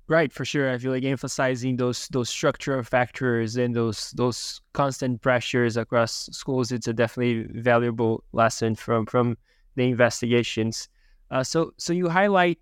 Right, 0.08 0.30
for 0.30 0.44
sure. 0.44 0.70
I 0.70 0.76
feel 0.76 0.92
like 0.92 1.04
emphasizing 1.04 1.78
those 1.78 2.06
those 2.08 2.28
structural 2.28 2.82
factors 2.82 3.56
and 3.56 3.74
those 3.74 4.10
those 4.10 4.60
constant 4.74 5.22
pressures 5.22 5.78
across 5.78 6.28
schools. 6.32 6.70
It's 6.70 6.86
a 6.86 6.92
definitely 6.92 7.46
valuable 7.62 8.24
lesson 8.32 8.74
from 8.74 9.06
from 9.06 9.38
the 9.76 9.84
investigations. 9.84 10.90
Uh, 11.30 11.42
so 11.42 11.72
so 11.78 11.94
you 11.94 12.10
highlight 12.10 12.58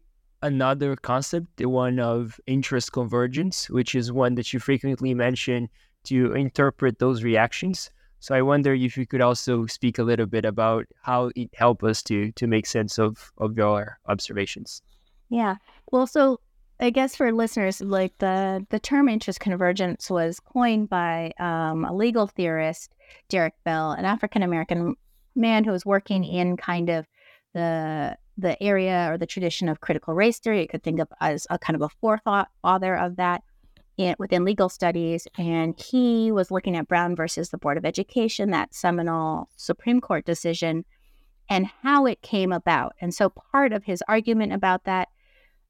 another 0.46 0.96
concept, 0.96 1.48
the 1.56 1.66
one 1.66 1.98
of 1.98 2.40
interest 2.46 2.92
convergence, 2.92 3.68
which 3.68 3.94
is 3.94 4.12
one 4.12 4.36
that 4.36 4.52
you 4.52 4.60
frequently 4.60 5.12
mention 5.12 5.68
to 6.04 6.32
interpret 6.32 6.98
those 6.98 7.24
reactions. 7.24 7.90
So 8.20 8.34
I 8.34 8.42
wonder 8.42 8.72
if 8.72 8.96
you 8.96 9.06
could 9.06 9.20
also 9.20 9.66
speak 9.66 9.98
a 9.98 10.02
little 10.02 10.26
bit 10.26 10.44
about 10.44 10.86
how 11.02 11.30
it 11.36 11.50
helped 11.54 11.82
us 11.82 12.02
to 12.04 12.32
to 12.32 12.46
make 12.46 12.66
sense 12.66 12.98
of 12.98 13.32
of 13.38 13.56
your 13.56 13.98
observations. 14.06 14.82
Yeah. 15.28 15.56
Well, 15.92 16.06
so 16.06 16.40
I 16.80 16.90
guess 16.90 17.16
for 17.16 17.32
listeners, 17.32 17.80
like 17.80 18.16
the 18.18 18.64
the 18.70 18.78
term 18.78 19.08
interest 19.08 19.40
convergence 19.40 20.10
was 20.10 20.40
coined 20.40 20.88
by 20.88 21.32
um, 21.38 21.84
a 21.84 21.94
legal 21.94 22.26
theorist, 22.26 22.94
Derek 23.28 23.54
Bell, 23.64 23.92
an 23.92 24.04
African 24.04 24.42
American 24.42 24.94
man 25.34 25.64
who 25.64 25.72
was 25.72 25.84
working 25.84 26.24
in 26.24 26.56
kind 26.56 26.88
of 26.88 27.06
the 27.52 28.16
the 28.38 28.60
area 28.62 29.08
or 29.10 29.18
the 29.18 29.26
tradition 29.26 29.68
of 29.68 29.80
critical 29.80 30.14
race 30.14 30.38
theory. 30.38 30.62
You 30.62 30.68
could 30.68 30.82
think 30.82 31.00
of 31.00 31.08
as 31.20 31.46
a 31.50 31.58
kind 31.58 31.74
of 31.74 31.82
a 31.82 31.88
forethought 32.00 32.48
author 32.62 32.94
of 32.94 33.16
that 33.16 33.42
in, 33.96 34.14
within 34.18 34.44
legal 34.44 34.68
studies. 34.68 35.26
And 35.38 35.78
he 35.80 36.30
was 36.30 36.50
looking 36.50 36.76
at 36.76 36.88
Brown 36.88 37.16
versus 37.16 37.50
the 37.50 37.58
Board 37.58 37.78
of 37.78 37.84
Education, 37.84 38.50
that 38.50 38.74
seminal 38.74 39.48
Supreme 39.56 40.00
Court 40.00 40.24
decision, 40.24 40.84
and 41.48 41.66
how 41.82 42.06
it 42.06 42.22
came 42.22 42.52
about. 42.52 42.94
And 43.00 43.14
so 43.14 43.30
part 43.30 43.72
of 43.72 43.84
his 43.84 44.02
argument 44.08 44.52
about 44.52 44.84
that 44.84 45.08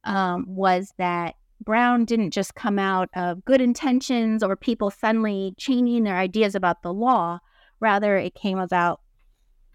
um, 0.05 0.45
was 0.49 0.93
that 0.99 1.35
Brown 1.61 2.05
didn't 2.05 2.31
just 2.31 2.55
come 2.55 2.79
out 2.79 3.09
of 3.15 3.45
good 3.45 3.61
intentions 3.61 4.43
or 4.43 4.57
people 4.57 4.91
suddenly 4.91 5.55
changing 5.57 6.05
their 6.05 6.17
ideas 6.17 6.55
about 6.55 6.83
the 6.83 6.93
law. 6.93 7.39
Rather, 7.81 8.17
it 8.17 8.35
came 8.35 8.59
about 8.59 9.01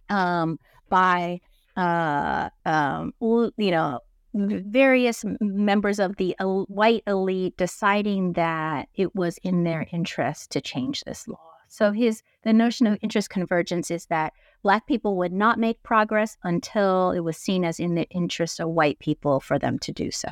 um, 0.10 0.60
by 0.90 1.40
uh, 1.78 2.50
um, 2.66 3.14
you 3.22 3.72
know 3.72 4.00
various 4.34 5.26
members 5.42 6.00
of 6.00 6.16
the 6.16 6.36
white 6.40 7.04
elite 7.06 7.58
deciding 7.58 8.34
that 8.34 8.88
it 8.96 9.14
was 9.16 9.38
in 9.44 9.64
their 9.64 9.86
interest 9.92 10.52
to 10.52 10.62
change 10.62 11.02
this 11.02 11.28
law. 11.28 11.52
So 11.68 11.92
his 11.92 12.22
the 12.44 12.54
notion 12.54 12.88
of 12.88 12.98
interest 13.02 13.30
convergence 13.30 13.92
is 13.92 14.06
that 14.08 14.34
black 14.64 14.88
people 14.88 15.16
would 15.18 15.32
not 15.32 15.60
make 15.60 15.82
progress 15.84 16.38
until 16.44 17.12
it 17.12 17.22
was 17.22 17.38
seen 17.38 17.64
as 17.64 17.80
in 17.80 17.96
the 17.96 18.10
interest 18.10 18.60
of 18.60 18.70
white 18.70 19.00
people 19.00 19.40
for 19.40 19.58
them 19.58 19.80
to 19.80 19.92
do 19.92 20.12
so. 20.12 20.30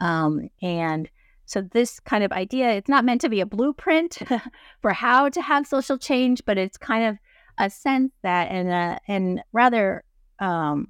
Um, 0.00 0.48
and 0.62 1.08
so 1.46 1.62
this 1.62 2.00
kind 2.00 2.22
of 2.22 2.32
idea, 2.32 2.72
it's 2.72 2.88
not 2.88 3.04
meant 3.04 3.22
to 3.22 3.30
be 3.30 3.40
a 3.40 3.46
blueprint 3.46 4.18
for 4.82 4.92
how 4.92 5.30
to 5.30 5.40
have 5.40 5.66
social 5.66 5.96
change, 5.96 6.42
but 6.44 6.58
it's 6.58 6.76
kind 6.76 7.06
of 7.06 7.16
a 7.56 7.70
sense 7.70 8.12
that 8.22 8.50
and 8.50 8.68
a, 8.68 8.98
and 9.08 9.42
rather 9.52 10.04
um, 10.38 10.88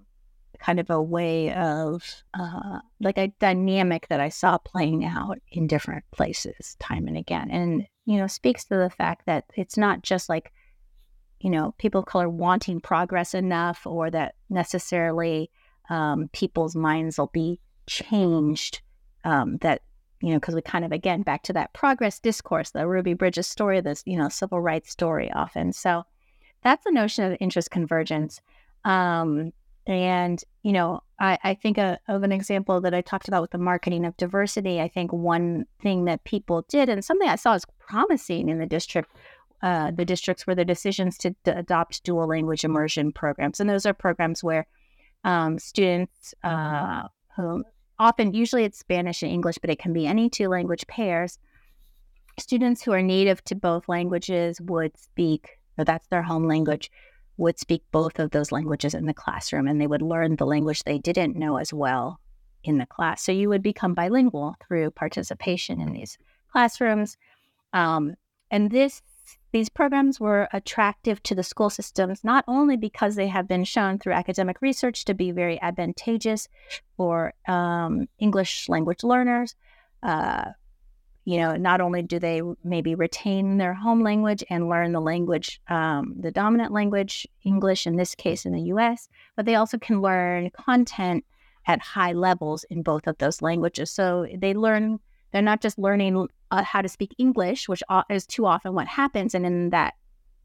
kind 0.58 0.80
of 0.80 0.90
a 0.90 1.00
way 1.00 1.52
of 1.54 2.02
uh, 2.34 2.80
like 3.00 3.18
a 3.18 3.32
dynamic 3.38 4.08
that 4.08 4.20
I 4.20 4.28
saw 4.28 4.58
playing 4.58 5.04
out 5.04 5.38
in 5.52 5.66
different 5.66 6.04
places 6.10 6.76
time 6.80 7.06
and 7.06 7.16
again. 7.16 7.50
And, 7.50 7.86
you 8.06 8.16
know, 8.18 8.26
speaks 8.26 8.64
to 8.64 8.76
the 8.76 8.90
fact 8.90 9.26
that 9.26 9.44
it's 9.54 9.76
not 9.76 10.02
just 10.02 10.28
like, 10.28 10.52
you 11.40 11.50
know, 11.50 11.74
people 11.78 12.00
of 12.00 12.06
color 12.06 12.28
wanting 12.28 12.80
progress 12.80 13.34
enough 13.34 13.86
or 13.86 14.10
that 14.10 14.34
necessarily 14.50 15.50
um, 15.88 16.28
people's 16.32 16.74
minds 16.74 17.18
will 17.18 17.30
be 17.32 17.60
changed. 17.86 18.80
Um, 19.24 19.58
that, 19.58 19.82
you 20.20 20.30
know, 20.30 20.40
because 20.40 20.54
we 20.54 20.62
kind 20.62 20.84
of, 20.84 20.90
again, 20.90 21.22
back 21.22 21.42
to 21.44 21.52
that 21.52 21.72
progress 21.72 22.18
discourse, 22.18 22.70
the 22.70 22.88
Ruby 22.88 23.14
Bridges 23.14 23.46
story, 23.46 23.80
this, 23.80 24.02
you 24.06 24.16
know, 24.16 24.28
civil 24.28 24.60
rights 24.60 24.90
story 24.90 25.30
often. 25.32 25.72
So 25.72 26.04
that's 26.62 26.84
the 26.84 26.90
notion 26.90 27.24
of 27.24 27.38
interest 27.40 27.70
convergence. 27.70 28.40
Um, 28.84 29.52
and, 29.86 30.42
you 30.62 30.72
know, 30.72 31.00
I, 31.18 31.38
I 31.42 31.54
think 31.54 31.78
a, 31.78 31.98
of 32.08 32.22
an 32.22 32.32
example 32.32 32.80
that 32.82 32.94
I 32.94 33.00
talked 33.00 33.28
about 33.28 33.42
with 33.42 33.50
the 33.50 33.58
marketing 33.58 34.04
of 34.04 34.16
diversity. 34.16 34.80
I 34.80 34.88
think 34.88 35.12
one 35.12 35.64
thing 35.82 36.04
that 36.04 36.24
people 36.24 36.64
did, 36.68 36.88
and 36.88 37.04
something 37.04 37.28
I 37.28 37.36
saw 37.36 37.54
as 37.54 37.64
promising 37.78 38.48
in 38.48 38.58
the 38.58 38.66
district, 38.66 39.10
uh, 39.62 39.90
the 39.90 40.04
districts 40.04 40.46
were 40.46 40.54
the 40.54 40.64
decisions 40.64 41.18
to 41.18 41.30
d- 41.30 41.50
adopt 41.50 42.04
dual 42.04 42.28
language 42.28 42.64
immersion 42.64 43.12
programs. 43.12 43.60
And 43.60 43.68
those 43.68 43.86
are 43.86 43.94
programs 43.94 44.44
where 44.44 44.66
um, 45.24 45.58
students 45.58 46.34
uh, 46.44 47.08
who 47.34 47.64
often, 47.98 48.34
usually 48.34 48.64
it's 48.64 48.78
Spanish 48.78 49.22
and 49.22 49.32
English, 49.32 49.58
but 49.58 49.70
it 49.70 49.78
can 49.78 49.92
be 49.92 50.06
any 50.06 50.30
two 50.30 50.48
language 50.48 50.86
pairs. 50.86 51.38
Students 52.38 52.82
who 52.82 52.92
are 52.92 53.02
native 53.02 53.42
to 53.44 53.56
both 53.56 53.88
languages 53.88 54.60
would 54.60 54.96
speak, 54.96 55.58
or 55.76 55.84
that's 55.84 56.06
their 56.06 56.22
home 56.22 56.46
language, 56.46 56.90
would 57.38 57.58
speak 57.58 57.82
both 57.92 58.18
of 58.18 58.30
those 58.30 58.52
languages 58.52 58.94
in 58.94 59.06
the 59.06 59.14
classroom 59.14 59.66
and 59.66 59.80
they 59.80 59.86
would 59.86 60.02
learn 60.02 60.36
the 60.36 60.46
language 60.46 60.82
they 60.82 60.98
didn't 60.98 61.36
know 61.36 61.56
as 61.56 61.72
well 61.72 62.20
in 62.64 62.78
the 62.78 62.86
class. 62.86 63.22
So 63.22 63.32
you 63.32 63.48
would 63.48 63.62
become 63.62 63.94
bilingual 63.94 64.56
through 64.66 64.90
participation 64.90 65.80
in 65.80 65.92
these 65.92 66.18
classrooms. 66.52 67.16
Um, 67.72 68.14
and 68.50 68.70
this 68.70 69.02
these 69.52 69.68
programs 69.68 70.20
were 70.20 70.48
attractive 70.52 71.22
to 71.22 71.34
the 71.34 71.42
school 71.42 71.70
systems 71.70 72.24
not 72.24 72.44
only 72.48 72.76
because 72.76 73.14
they 73.14 73.28
have 73.28 73.48
been 73.48 73.64
shown 73.64 73.98
through 73.98 74.12
academic 74.12 74.60
research 74.60 75.04
to 75.04 75.14
be 75.14 75.30
very 75.30 75.60
advantageous 75.60 76.48
for 76.96 77.32
um, 77.46 78.08
English 78.18 78.68
language 78.68 79.04
learners, 79.04 79.54
uh, 80.02 80.50
you 81.28 81.36
know, 81.36 81.56
not 81.56 81.82
only 81.82 82.00
do 82.00 82.18
they 82.18 82.40
maybe 82.64 82.94
retain 82.94 83.58
their 83.58 83.74
home 83.74 84.02
language 84.02 84.42
and 84.48 84.70
learn 84.70 84.92
the 84.92 85.00
language, 85.00 85.60
um, 85.68 86.14
the 86.18 86.30
dominant 86.30 86.72
language, 86.72 87.28
English 87.44 87.86
in 87.86 87.96
this 87.96 88.14
case 88.14 88.46
in 88.46 88.52
the 88.52 88.62
US, 88.72 89.10
but 89.36 89.44
they 89.44 89.54
also 89.54 89.76
can 89.76 90.00
learn 90.00 90.48
content 90.48 91.26
at 91.66 91.82
high 91.82 92.14
levels 92.14 92.64
in 92.70 92.82
both 92.82 93.06
of 93.06 93.18
those 93.18 93.42
languages. 93.42 93.90
So 93.90 94.26
they 94.38 94.54
learn, 94.54 95.00
they're 95.30 95.42
not 95.42 95.60
just 95.60 95.78
learning 95.78 96.28
uh, 96.50 96.62
how 96.62 96.80
to 96.80 96.88
speak 96.88 97.14
English, 97.18 97.68
which 97.68 97.82
is 98.08 98.26
too 98.26 98.46
often 98.46 98.72
what 98.72 98.86
happens. 98.88 99.34
And 99.34 99.44
in 99.44 99.68
that, 99.68 99.96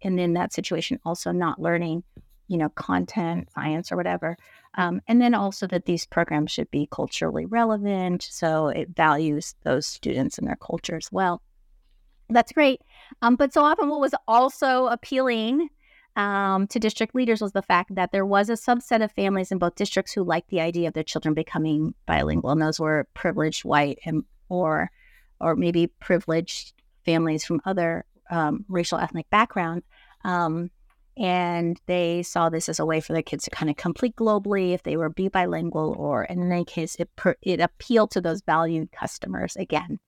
and 0.01 0.19
in 0.19 0.33
that 0.33 0.51
situation, 0.51 0.99
also 1.05 1.31
not 1.31 1.61
learning 1.61 2.03
you 2.47 2.57
know, 2.57 2.69
content, 2.69 3.49
science, 3.53 3.91
or 3.91 3.95
whatever. 3.95 4.37
Um, 4.75 5.01
and 5.07 5.21
then 5.21 5.33
also 5.33 5.67
that 5.67 5.85
these 5.85 6.05
programs 6.05 6.51
should 6.51 6.69
be 6.71 6.87
culturally 6.91 7.45
relevant. 7.45 8.23
So 8.23 8.69
it 8.69 8.89
values 8.95 9.55
those 9.63 9.85
students 9.85 10.37
and 10.37 10.47
their 10.47 10.55
culture 10.55 10.95
as 10.95 11.11
well. 11.11 11.41
That's 12.29 12.51
great. 12.51 12.81
Um, 13.21 13.35
but 13.35 13.53
so 13.53 13.63
often, 13.63 13.89
what 13.89 13.99
was 13.99 14.15
also 14.27 14.87
appealing 14.87 15.69
um, 16.15 16.67
to 16.67 16.79
district 16.79 17.15
leaders 17.15 17.41
was 17.41 17.51
the 17.51 17.61
fact 17.61 17.95
that 17.95 18.11
there 18.11 18.25
was 18.25 18.49
a 18.49 18.53
subset 18.53 19.03
of 19.03 19.11
families 19.11 19.51
in 19.51 19.57
both 19.57 19.75
districts 19.75 20.13
who 20.13 20.23
liked 20.23 20.49
the 20.49 20.61
idea 20.61 20.87
of 20.87 20.93
their 20.93 21.03
children 21.03 21.33
becoming 21.33 21.93
bilingual, 22.05 22.51
and 22.51 22.61
those 22.61 22.79
were 22.79 23.07
privileged 23.13 23.65
white 23.65 23.99
and 24.05 24.23
or 24.49 24.91
or 25.39 25.55
maybe 25.55 25.87
privileged 25.87 26.73
families 27.05 27.43
from 27.43 27.61
other 27.65 28.05
um, 28.29 28.65
racial 28.69 28.97
ethnic 28.97 29.29
backgrounds. 29.29 29.85
Um, 30.23 30.69
and 31.17 31.79
they 31.85 32.23
saw 32.23 32.49
this 32.49 32.69
as 32.69 32.79
a 32.79 32.85
way 32.85 32.99
for 32.99 33.13
their 33.13 33.21
kids 33.21 33.43
to 33.45 33.51
kind 33.51 33.69
of 33.69 33.75
complete 33.75 34.15
globally 34.15 34.73
if 34.73 34.83
they 34.83 34.97
were 34.97 35.09
be 35.09 35.27
bilingual, 35.27 35.95
or 35.97 36.23
in 36.23 36.51
any 36.51 36.65
case, 36.65 36.95
it 36.95 37.09
per, 37.15 37.35
it 37.41 37.59
appealed 37.59 38.11
to 38.11 38.21
those 38.21 38.41
valued 38.41 38.91
customers 38.91 39.55
again. 39.55 39.99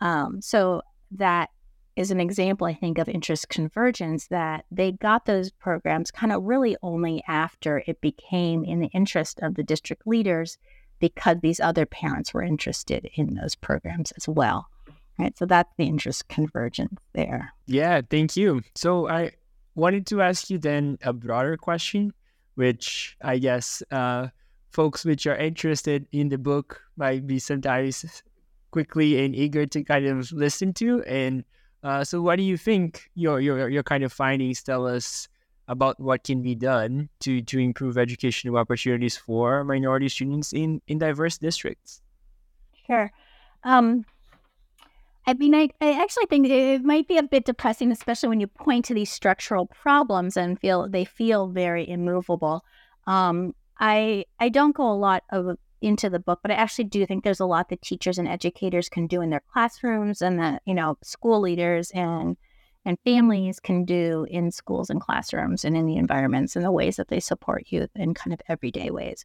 Um, 0.00 0.42
so 0.42 0.82
that 1.12 1.50
is 1.96 2.10
an 2.10 2.20
example, 2.20 2.66
I 2.66 2.74
think, 2.74 2.98
of 2.98 3.08
interest 3.08 3.48
convergence 3.48 4.26
that 4.28 4.64
they 4.70 4.92
got 4.92 5.26
those 5.26 5.50
programs 5.50 6.10
kind 6.10 6.32
of 6.32 6.42
really 6.42 6.76
only 6.82 7.22
after 7.28 7.82
it 7.86 8.00
became 8.00 8.64
in 8.64 8.80
the 8.80 8.88
interest 8.88 9.38
of 9.40 9.54
the 9.54 9.62
district 9.62 10.06
leaders 10.06 10.58
because 10.98 11.38
these 11.40 11.60
other 11.60 11.86
parents 11.86 12.34
were 12.34 12.42
interested 12.42 13.08
in 13.14 13.34
those 13.34 13.54
programs 13.54 14.12
as 14.12 14.28
well. 14.28 14.66
Right. 15.18 15.36
So 15.38 15.46
that's 15.46 15.72
the 15.78 15.84
interest 15.84 16.26
convergence 16.28 17.00
there. 17.12 17.52
Yeah. 17.66 18.00
Thank 18.10 18.36
you. 18.36 18.62
So 18.74 19.08
I 19.08 19.30
wanted 19.74 20.06
to 20.08 20.22
ask 20.22 20.50
you 20.50 20.58
then 20.58 20.98
a 21.02 21.12
broader 21.12 21.56
question, 21.56 22.12
which 22.54 23.16
I 23.22 23.38
guess 23.38 23.82
uh, 23.90 24.28
folks 24.70 25.04
which 25.04 25.26
are 25.26 25.36
interested 25.36 26.06
in 26.12 26.28
the 26.28 26.38
book 26.38 26.82
might 26.96 27.26
be 27.26 27.38
sometimes 27.38 28.22
quickly 28.70 29.24
and 29.24 29.34
eager 29.34 29.66
to 29.66 29.84
kind 29.84 30.06
of 30.06 30.30
listen 30.32 30.72
to. 30.74 31.02
And 31.04 31.44
uh, 31.82 32.02
so, 32.04 32.22
what 32.22 32.36
do 32.36 32.42
you 32.42 32.56
think 32.56 33.10
your 33.14 33.40
your 33.40 33.68
your 33.68 33.82
kind 33.82 34.04
of 34.04 34.12
findings 34.12 34.62
tell 34.62 34.86
us 34.86 35.28
about 35.68 35.98
what 35.98 36.24
can 36.24 36.42
be 36.42 36.54
done 36.54 37.08
to 37.20 37.42
to 37.42 37.58
improve 37.58 37.96
educational 37.98 38.56
opportunities 38.56 39.16
for 39.16 39.64
minority 39.64 40.08
students 40.08 40.52
in 40.52 40.80
in 40.88 40.98
diverse 40.98 41.38
districts? 41.38 42.02
Sure. 42.86 43.10
Um, 43.64 44.04
I 45.26 45.34
mean, 45.34 45.54
I, 45.54 45.70
I 45.80 46.02
actually 46.02 46.26
think 46.26 46.48
it 46.48 46.84
might 46.84 47.08
be 47.08 47.16
a 47.16 47.22
bit 47.22 47.46
depressing, 47.46 47.90
especially 47.90 48.28
when 48.28 48.40
you 48.40 48.46
point 48.46 48.84
to 48.86 48.94
these 48.94 49.10
structural 49.10 49.66
problems 49.66 50.36
and 50.36 50.60
feel 50.60 50.88
they 50.88 51.04
feel 51.04 51.48
very 51.48 51.88
immovable. 51.88 52.64
Um, 53.06 53.54
I 53.78 54.26
I 54.38 54.50
don't 54.50 54.76
go 54.76 54.90
a 54.90 54.92
lot 54.92 55.24
of 55.30 55.56
into 55.80 56.10
the 56.10 56.18
book, 56.18 56.40
but 56.42 56.50
I 56.50 56.54
actually 56.54 56.84
do 56.84 57.06
think 57.06 57.24
there's 57.24 57.40
a 57.40 57.46
lot 57.46 57.68
that 57.68 57.82
teachers 57.82 58.18
and 58.18 58.28
educators 58.28 58.88
can 58.88 59.06
do 59.06 59.20
in 59.20 59.30
their 59.30 59.42
classrooms, 59.52 60.20
and 60.20 60.38
that 60.40 60.62
you 60.66 60.74
know 60.74 60.98
school 61.02 61.40
leaders 61.40 61.90
and 61.92 62.36
and 62.84 62.98
families 63.04 63.60
can 63.60 63.86
do 63.86 64.26
in 64.28 64.50
schools 64.50 64.90
and 64.90 65.00
classrooms 65.00 65.64
and 65.64 65.74
in 65.74 65.86
the 65.86 65.96
environments 65.96 66.54
and 66.54 66.64
the 66.64 66.70
ways 66.70 66.96
that 66.96 67.08
they 67.08 67.20
support 67.20 67.64
youth 67.68 67.90
in 67.94 68.12
kind 68.12 68.34
of 68.34 68.42
everyday 68.48 68.90
ways. 68.90 69.24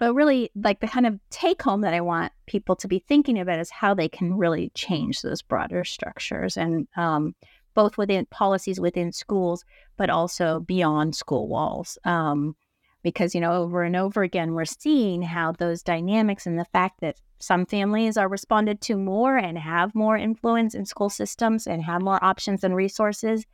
But 0.00 0.14
really, 0.14 0.50
like 0.54 0.80
the 0.80 0.88
kind 0.88 1.06
of 1.06 1.20
take 1.28 1.60
home 1.60 1.82
that 1.82 1.92
I 1.92 2.00
want 2.00 2.32
people 2.46 2.74
to 2.76 2.88
be 2.88 3.04
thinking 3.06 3.38
about 3.38 3.60
is 3.60 3.68
how 3.68 3.92
they 3.92 4.08
can 4.08 4.34
really 4.38 4.70
change 4.74 5.20
those 5.20 5.42
broader 5.42 5.84
structures 5.84 6.56
and 6.56 6.88
um, 6.96 7.34
both 7.74 7.98
within 7.98 8.24
policies 8.30 8.80
within 8.80 9.12
schools, 9.12 9.62
but 9.98 10.08
also 10.08 10.60
beyond 10.60 11.14
school 11.14 11.48
walls. 11.48 11.98
Um, 12.04 12.56
because, 13.02 13.34
you 13.34 13.42
know, 13.42 13.52
over 13.52 13.82
and 13.82 13.94
over 13.94 14.22
again, 14.22 14.54
we're 14.54 14.64
seeing 14.64 15.20
how 15.20 15.52
those 15.52 15.82
dynamics 15.82 16.46
and 16.46 16.58
the 16.58 16.66
fact 16.72 17.02
that 17.02 17.20
some 17.38 17.66
families 17.66 18.16
are 18.16 18.28
responded 18.28 18.80
to 18.82 18.96
more 18.96 19.36
and 19.36 19.58
have 19.58 19.94
more 19.94 20.16
influence 20.16 20.74
in 20.74 20.86
school 20.86 21.10
systems 21.10 21.66
and 21.66 21.82
have 21.82 22.00
more 22.00 22.24
options 22.24 22.64
and 22.64 22.74
resources 22.74 23.44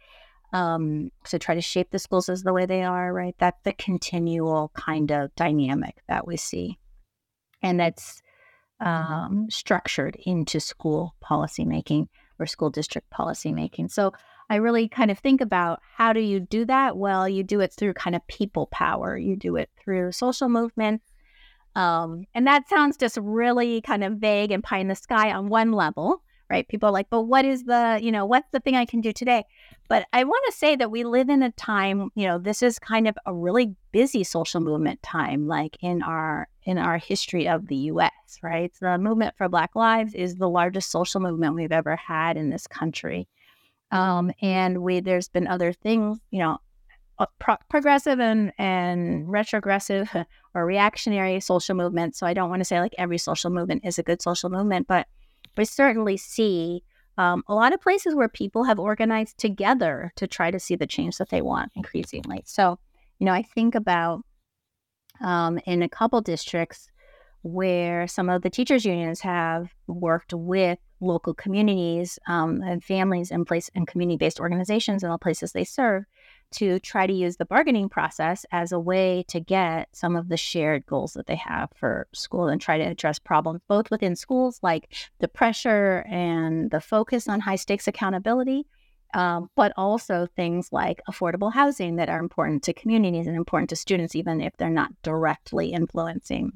um, 0.52 1.10
to 1.24 1.38
try 1.38 1.54
to 1.54 1.60
shape 1.60 1.90
the 1.90 1.98
schools 1.98 2.28
as 2.28 2.42
the 2.42 2.52
way 2.52 2.66
they 2.66 2.82
are, 2.82 3.12
right? 3.12 3.34
That's 3.38 3.60
the 3.64 3.72
continual 3.72 4.70
kind 4.74 5.10
of 5.10 5.34
dynamic 5.34 6.02
that 6.08 6.26
we 6.26 6.36
see. 6.36 6.78
And 7.62 7.80
that's 7.80 8.22
um, 8.80 9.46
structured 9.50 10.16
into 10.24 10.60
school 10.60 11.14
policymaking 11.24 12.08
or 12.38 12.46
school 12.46 12.70
district 12.70 13.10
policymaking. 13.10 13.90
So 13.90 14.12
I 14.48 14.56
really 14.56 14.88
kind 14.88 15.10
of 15.10 15.18
think 15.18 15.40
about 15.40 15.80
how 15.96 16.12
do 16.12 16.20
you 16.20 16.38
do 16.38 16.64
that? 16.66 16.96
Well, 16.96 17.28
you 17.28 17.42
do 17.42 17.60
it 17.60 17.72
through 17.72 17.94
kind 17.94 18.14
of 18.14 18.26
people 18.28 18.66
power, 18.66 19.16
you 19.16 19.36
do 19.36 19.56
it 19.56 19.70
through 19.82 20.12
social 20.12 20.48
movements. 20.48 21.04
Um, 21.74 22.24
and 22.34 22.46
that 22.46 22.68
sounds 22.68 22.96
just 22.96 23.18
really 23.20 23.80
kind 23.82 24.04
of 24.04 24.14
vague 24.14 24.50
and 24.50 24.62
pie 24.62 24.78
in 24.78 24.88
the 24.88 24.94
sky 24.94 25.32
on 25.32 25.48
one 25.48 25.72
level 25.72 26.22
right? 26.50 26.68
People 26.68 26.88
are 26.88 26.92
like, 26.92 27.10
but 27.10 27.22
what 27.22 27.44
is 27.44 27.64
the, 27.64 27.98
you 28.00 28.12
know, 28.12 28.26
what's 28.26 28.48
the 28.52 28.60
thing 28.60 28.76
I 28.76 28.84
can 28.84 29.00
do 29.00 29.12
today? 29.12 29.44
But 29.88 30.06
I 30.12 30.24
want 30.24 30.44
to 30.46 30.56
say 30.56 30.74
that 30.76 30.90
we 30.90 31.04
live 31.04 31.28
in 31.28 31.42
a 31.42 31.52
time, 31.52 32.10
you 32.14 32.26
know, 32.26 32.38
this 32.38 32.62
is 32.62 32.78
kind 32.78 33.06
of 33.06 33.16
a 33.24 33.32
really 33.32 33.74
busy 33.92 34.24
social 34.24 34.60
movement 34.60 35.02
time, 35.02 35.46
like 35.46 35.76
in 35.80 36.02
our 36.02 36.48
in 36.64 36.78
our 36.78 36.98
history 36.98 37.46
of 37.46 37.68
the 37.68 37.76
U.S. 37.76 38.38
Right, 38.42 38.72
the 38.80 38.98
movement 38.98 39.36
for 39.36 39.48
Black 39.48 39.76
Lives 39.76 40.14
is 40.14 40.36
the 40.36 40.48
largest 40.48 40.90
social 40.90 41.20
movement 41.20 41.54
we've 41.54 41.72
ever 41.72 41.94
had 41.96 42.36
in 42.36 42.50
this 42.50 42.66
country, 42.66 43.28
um, 43.92 44.32
and 44.42 44.82
we 44.82 45.00
there's 45.00 45.28
been 45.28 45.46
other 45.46 45.72
things, 45.72 46.18
you 46.30 46.40
know, 46.40 46.58
uh, 47.18 47.26
pro- 47.38 47.56
progressive 47.68 48.18
and 48.18 48.52
and 48.58 49.30
retrogressive 49.30 50.10
or 50.54 50.66
reactionary 50.66 51.38
social 51.38 51.76
movements. 51.76 52.18
So 52.18 52.26
I 52.26 52.34
don't 52.34 52.50
want 52.50 52.60
to 52.60 52.64
say 52.64 52.80
like 52.80 52.94
every 52.98 53.18
social 53.18 53.50
movement 53.50 53.84
is 53.84 53.98
a 53.98 54.02
good 54.02 54.20
social 54.20 54.50
movement, 54.50 54.88
but 54.88 55.06
we 55.56 55.64
certainly 55.64 56.16
see 56.16 56.82
um, 57.18 57.42
a 57.48 57.54
lot 57.54 57.72
of 57.72 57.80
places 57.80 58.14
where 58.14 58.28
people 58.28 58.64
have 58.64 58.78
organized 58.78 59.38
together 59.38 60.12
to 60.16 60.26
try 60.26 60.50
to 60.50 60.60
see 60.60 60.76
the 60.76 60.86
change 60.86 61.16
that 61.18 61.30
they 61.30 61.42
want 61.42 61.72
increasingly. 61.74 62.42
So, 62.46 62.78
you 63.18 63.26
know, 63.26 63.32
I 63.32 63.42
think 63.42 63.74
about 63.74 64.22
um, 65.20 65.58
in 65.66 65.82
a 65.82 65.88
couple 65.88 66.20
districts 66.20 66.88
where 67.42 68.06
some 68.08 68.28
of 68.28 68.42
the 68.42 68.50
teachers 68.50 68.84
unions 68.84 69.20
have 69.20 69.68
worked 69.86 70.34
with 70.34 70.78
local 71.00 71.32
communities 71.34 72.18
um, 72.26 72.60
and 72.62 72.82
families 72.82 73.30
and 73.30 73.46
place 73.46 73.70
and 73.74 73.86
community-based 73.86 74.40
organizations 74.40 75.02
in 75.02 75.10
the 75.10 75.18
places 75.18 75.52
they 75.52 75.64
serve 75.64 76.04
to 76.52 76.78
try 76.80 77.06
to 77.06 77.12
use 77.12 77.36
the 77.36 77.44
bargaining 77.44 77.88
process 77.88 78.46
as 78.52 78.72
a 78.72 78.78
way 78.78 79.24
to 79.28 79.40
get 79.40 79.88
some 79.92 80.16
of 80.16 80.28
the 80.28 80.36
shared 80.36 80.86
goals 80.86 81.12
that 81.14 81.26
they 81.26 81.36
have 81.36 81.70
for 81.74 82.06
school 82.12 82.48
and 82.48 82.60
try 82.60 82.78
to 82.78 82.84
address 82.84 83.18
problems 83.18 83.60
both 83.68 83.90
within 83.90 84.16
schools 84.16 84.60
like 84.62 84.92
the 85.18 85.28
pressure 85.28 86.04
and 86.08 86.70
the 86.70 86.80
focus 86.80 87.28
on 87.28 87.40
high 87.40 87.56
stakes 87.56 87.88
accountability 87.88 88.66
um, 89.14 89.48
but 89.54 89.72
also 89.76 90.26
things 90.36 90.72
like 90.72 91.00
affordable 91.08 91.52
housing 91.52 91.96
that 91.96 92.08
are 92.08 92.18
important 92.18 92.62
to 92.62 92.72
communities 92.72 93.26
and 93.26 93.36
important 93.36 93.70
to 93.70 93.76
students 93.76 94.14
even 94.14 94.40
if 94.40 94.56
they're 94.56 94.68
not 94.68 94.90
directly 95.02 95.72
influencing 95.72 96.52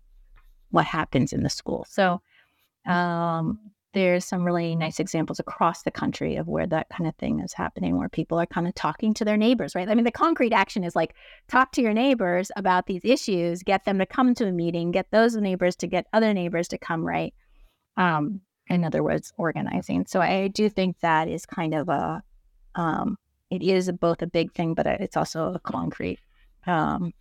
what 0.70 0.84
happens 0.84 1.32
in 1.32 1.42
the 1.42 1.50
school. 1.50 1.86
So 1.88 2.20
um, 2.86 3.58
there's 3.92 4.24
some 4.24 4.44
really 4.44 4.76
nice 4.76 5.00
examples 5.00 5.40
across 5.40 5.82
the 5.82 5.90
country 5.90 6.36
of 6.36 6.46
where 6.46 6.66
that 6.66 6.88
kind 6.90 7.08
of 7.08 7.14
thing 7.16 7.40
is 7.40 7.52
happening, 7.52 7.98
where 7.98 8.08
people 8.08 8.38
are 8.38 8.46
kind 8.46 8.68
of 8.68 8.74
talking 8.74 9.12
to 9.14 9.24
their 9.24 9.36
neighbors, 9.36 9.74
right? 9.74 9.88
I 9.88 9.94
mean, 9.94 10.04
the 10.04 10.12
concrete 10.12 10.52
action 10.52 10.84
is 10.84 10.94
like 10.94 11.14
talk 11.48 11.72
to 11.72 11.82
your 11.82 11.92
neighbors 11.92 12.52
about 12.56 12.86
these 12.86 13.04
issues, 13.04 13.62
get 13.62 13.84
them 13.84 13.98
to 13.98 14.06
come 14.06 14.34
to 14.36 14.46
a 14.46 14.52
meeting, 14.52 14.92
get 14.92 15.10
those 15.10 15.34
neighbors 15.34 15.74
to 15.76 15.88
get 15.88 16.06
other 16.12 16.32
neighbors 16.32 16.68
to 16.68 16.78
come, 16.78 17.04
right? 17.04 17.34
Um, 17.96 18.40
in 18.68 18.84
other 18.84 19.02
words, 19.02 19.32
organizing. 19.36 20.06
So 20.06 20.20
I 20.20 20.48
do 20.48 20.68
think 20.68 21.00
that 21.00 21.26
is 21.26 21.44
kind 21.44 21.74
of 21.74 21.88
a, 21.88 22.22
um, 22.76 23.16
it 23.50 23.62
is 23.62 23.90
both 23.90 24.22
a 24.22 24.28
big 24.28 24.52
thing, 24.52 24.74
but 24.74 24.86
it's 24.86 25.16
also 25.16 25.54
a 25.54 25.58
concrete 25.58 26.20
um, 26.68 27.12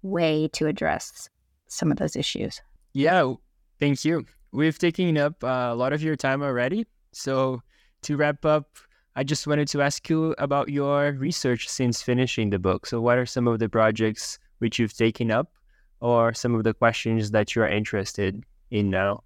way 0.00 0.48
to 0.54 0.66
address 0.66 1.28
some 1.66 1.92
of 1.92 1.98
those 1.98 2.16
issues. 2.16 2.62
Yeah, 2.94 3.34
thank 3.78 4.06
you 4.06 4.24
we've 4.52 4.78
taken 4.78 5.16
up 5.18 5.42
uh, 5.42 5.68
a 5.70 5.74
lot 5.74 5.92
of 5.92 6.02
your 6.02 6.16
time 6.16 6.42
already. 6.42 6.86
So 7.12 7.62
to 8.02 8.16
wrap 8.16 8.44
up, 8.44 8.78
I 9.16 9.24
just 9.24 9.46
wanted 9.46 9.68
to 9.68 9.82
ask 9.82 10.08
you 10.08 10.34
about 10.38 10.68
your 10.68 11.12
research 11.12 11.68
since 11.68 12.02
finishing 12.02 12.50
the 12.50 12.58
book. 12.58 12.86
So 12.86 13.00
what 13.00 13.18
are 13.18 13.26
some 13.26 13.48
of 13.48 13.58
the 13.58 13.68
projects 13.68 14.38
which 14.58 14.78
you've 14.78 14.96
taken 14.96 15.30
up 15.30 15.52
or 16.00 16.32
some 16.32 16.54
of 16.54 16.64
the 16.64 16.74
questions 16.74 17.32
that 17.32 17.54
you're 17.54 17.66
interested 17.66 18.44
in 18.70 18.90
now? 18.90 19.24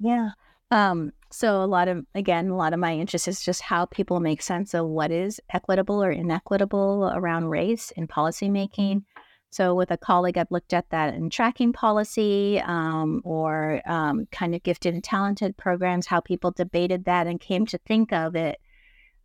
Yeah. 0.00 0.30
Um, 0.72 1.12
so 1.30 1.62
a 1.62 1.66
lot 1.66 1.88
of 1.88 2.04
again, 2.14 2.48
a 2.48 2.56
lot 2.56 2.72
of 2.72 2.80
my 2.80 2.94
interest 2.94 3.28
is 3.28 3.42
just 3.42 3.60
how 3.60 3.86
people 3.86 4.20
make 4.20 4.42
sense 4.42 4.74
of 4.74 4.86
what 4.86 5.10
is 5.10 5.40
equitable 5.50 6.02
or 6.02 6.10
inequitable 6.10 7.12
around 7.14 7.46
race 7.46 7.92
in 7.92 8.08
policymaking. 8.08 9.04
So, 9.52 9.74
with 9.74 9.90
a 9.90 9.98
colleague, 9.98 10.38
I've 10.38 10.50
looked 10.50 10.72
at 10.72 10.88
that 10.88 11.12
in 11.12 11.28
tracking 11.28 11.74
policy 11.74 12.58
um, 12.64 13.20
or 13.22 13.82
um, 13.84 14.26
kind 14.32 14.54
of 14.54 14.62
gifted 14.62 14.94
and 14.94 15.04
talented 15.04 15.58
programs, 15.58 16.06
how 16.06 16.20
people 16.20 16.52
debated 16.52 17.04
that 17.04 17.26
and 17.26 17.38
came 17.38 17.66
to 17.66 17.78
think 17.86 18.14
of 18.14 18.34
it 18.34 18.58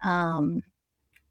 um, 0.03 0.63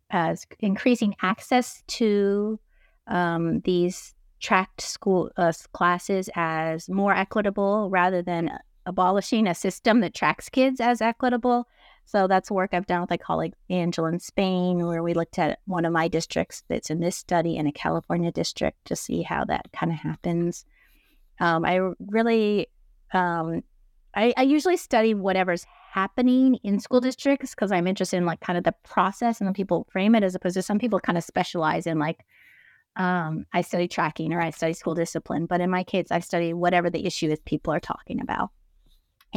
as 0.09 0.47
increasing 0.61 1.15
access 1.21 1.83
to 1.89 2.59
um, 3.07 3.61
these 3.61 4.15
tracked 4.41 4.81
school 4.81 5.31
uh, 5.37 5.53
classes 5.75 6.31
as 6.35 6.89
more 6.89 7.15
equitable 7.15 7.91
rather 7.91 8.23
than 8.23 8.51
abolishing 8.87 9.47
a 9.47 9.55
system 9.55 10.01
that 10.01 10.15
tracks 10.15 10.49
kids 10.49 10.81
as 10.81 11.03
equitable. 11.03 11.69
So 12.07 12.29
that's 12.29 12.53
work 12.53 12.71
I've 12.73 12.87
done 12.87 13.01
with 13.01 13.11
my 13.11 13.17
colleague 13.17 13.55
Angeline 13.69 14.21
Spain, 14.21 14.87
where 14.87 15.03
we 15.03 15.13
looked 15.13 15.41
at 15.41 15.59
one 15.67 15.85
of 15.85 15.93
my 15.93 16.07
districts 16.07 16.63
that's 16.69 16.89
in 16.89 17.01
this 17.01 17.17
study 17.17 17.57
in 17.57 17.67
a 17.67 17.73
California 17.73 18.31
district 18.31 18.85
to 18.87 18.97
see 18.97 19.23
how 19.23 19.45
that 19.47 19.67
kind 19.73 19.91
of 19.91 19.99
happens. 19.99 20.65
Um, 21.41 21.65
I 21.65 21.81
really, 21.99 22.69
um, 23.13 23.63
I, 24.15 24.33
I 24.37 24.43
usually 24.43 24.77
study 24.77 25.15
whatever's 25.15 25.67
happening 25.91 26.55
in 26.63 26.79
school 26.79 27.01
districts 27.01 27.55
because 27.55 27.73
I'm 27.73 27.89
interested 27.89 28.19
in 28.19 28.25
like 28.25 28.41
kind 28.41 28.57
of 28.57 28.63
the 28.63 28.75
process 28.85 29.41
and 29.41 29.49
the 29.49 29.53
people 29.53 29.87
frame 29.91 30.15
it 30.15 30.23
as 30.23 30.37
opposed 30.37 30.55
to 30.55 30.63
some 30.63 30.79
people 30.79 31.01
kind 31.01 31.19
of 31.19 31.25
specialize 31.25 31.89
in 31.89 31.99
like 31.99 32.25
um, 32.95 33.47
I 33.53 33.63
study 33.63 33.89
tracking 33.89 34.33
or 34.33 34.41
I 34.41 34.51
study 34.51 34.75
school 34.75 34.95
discipline. 34.95 35.47
But 35.47 35.61
in 35.61 35.71
my 35.71 35.83
case, 35.83 36.07
I 36.13 36.21
study 36.21 36.55
whatever 36.55 36.89
the 36.89 37.05
issue 37.05 37.31
is 37.31 37.41
people 37.41 37.73
are 37.73 37.81
talking 37.81 38.21
about. 38.21 38.51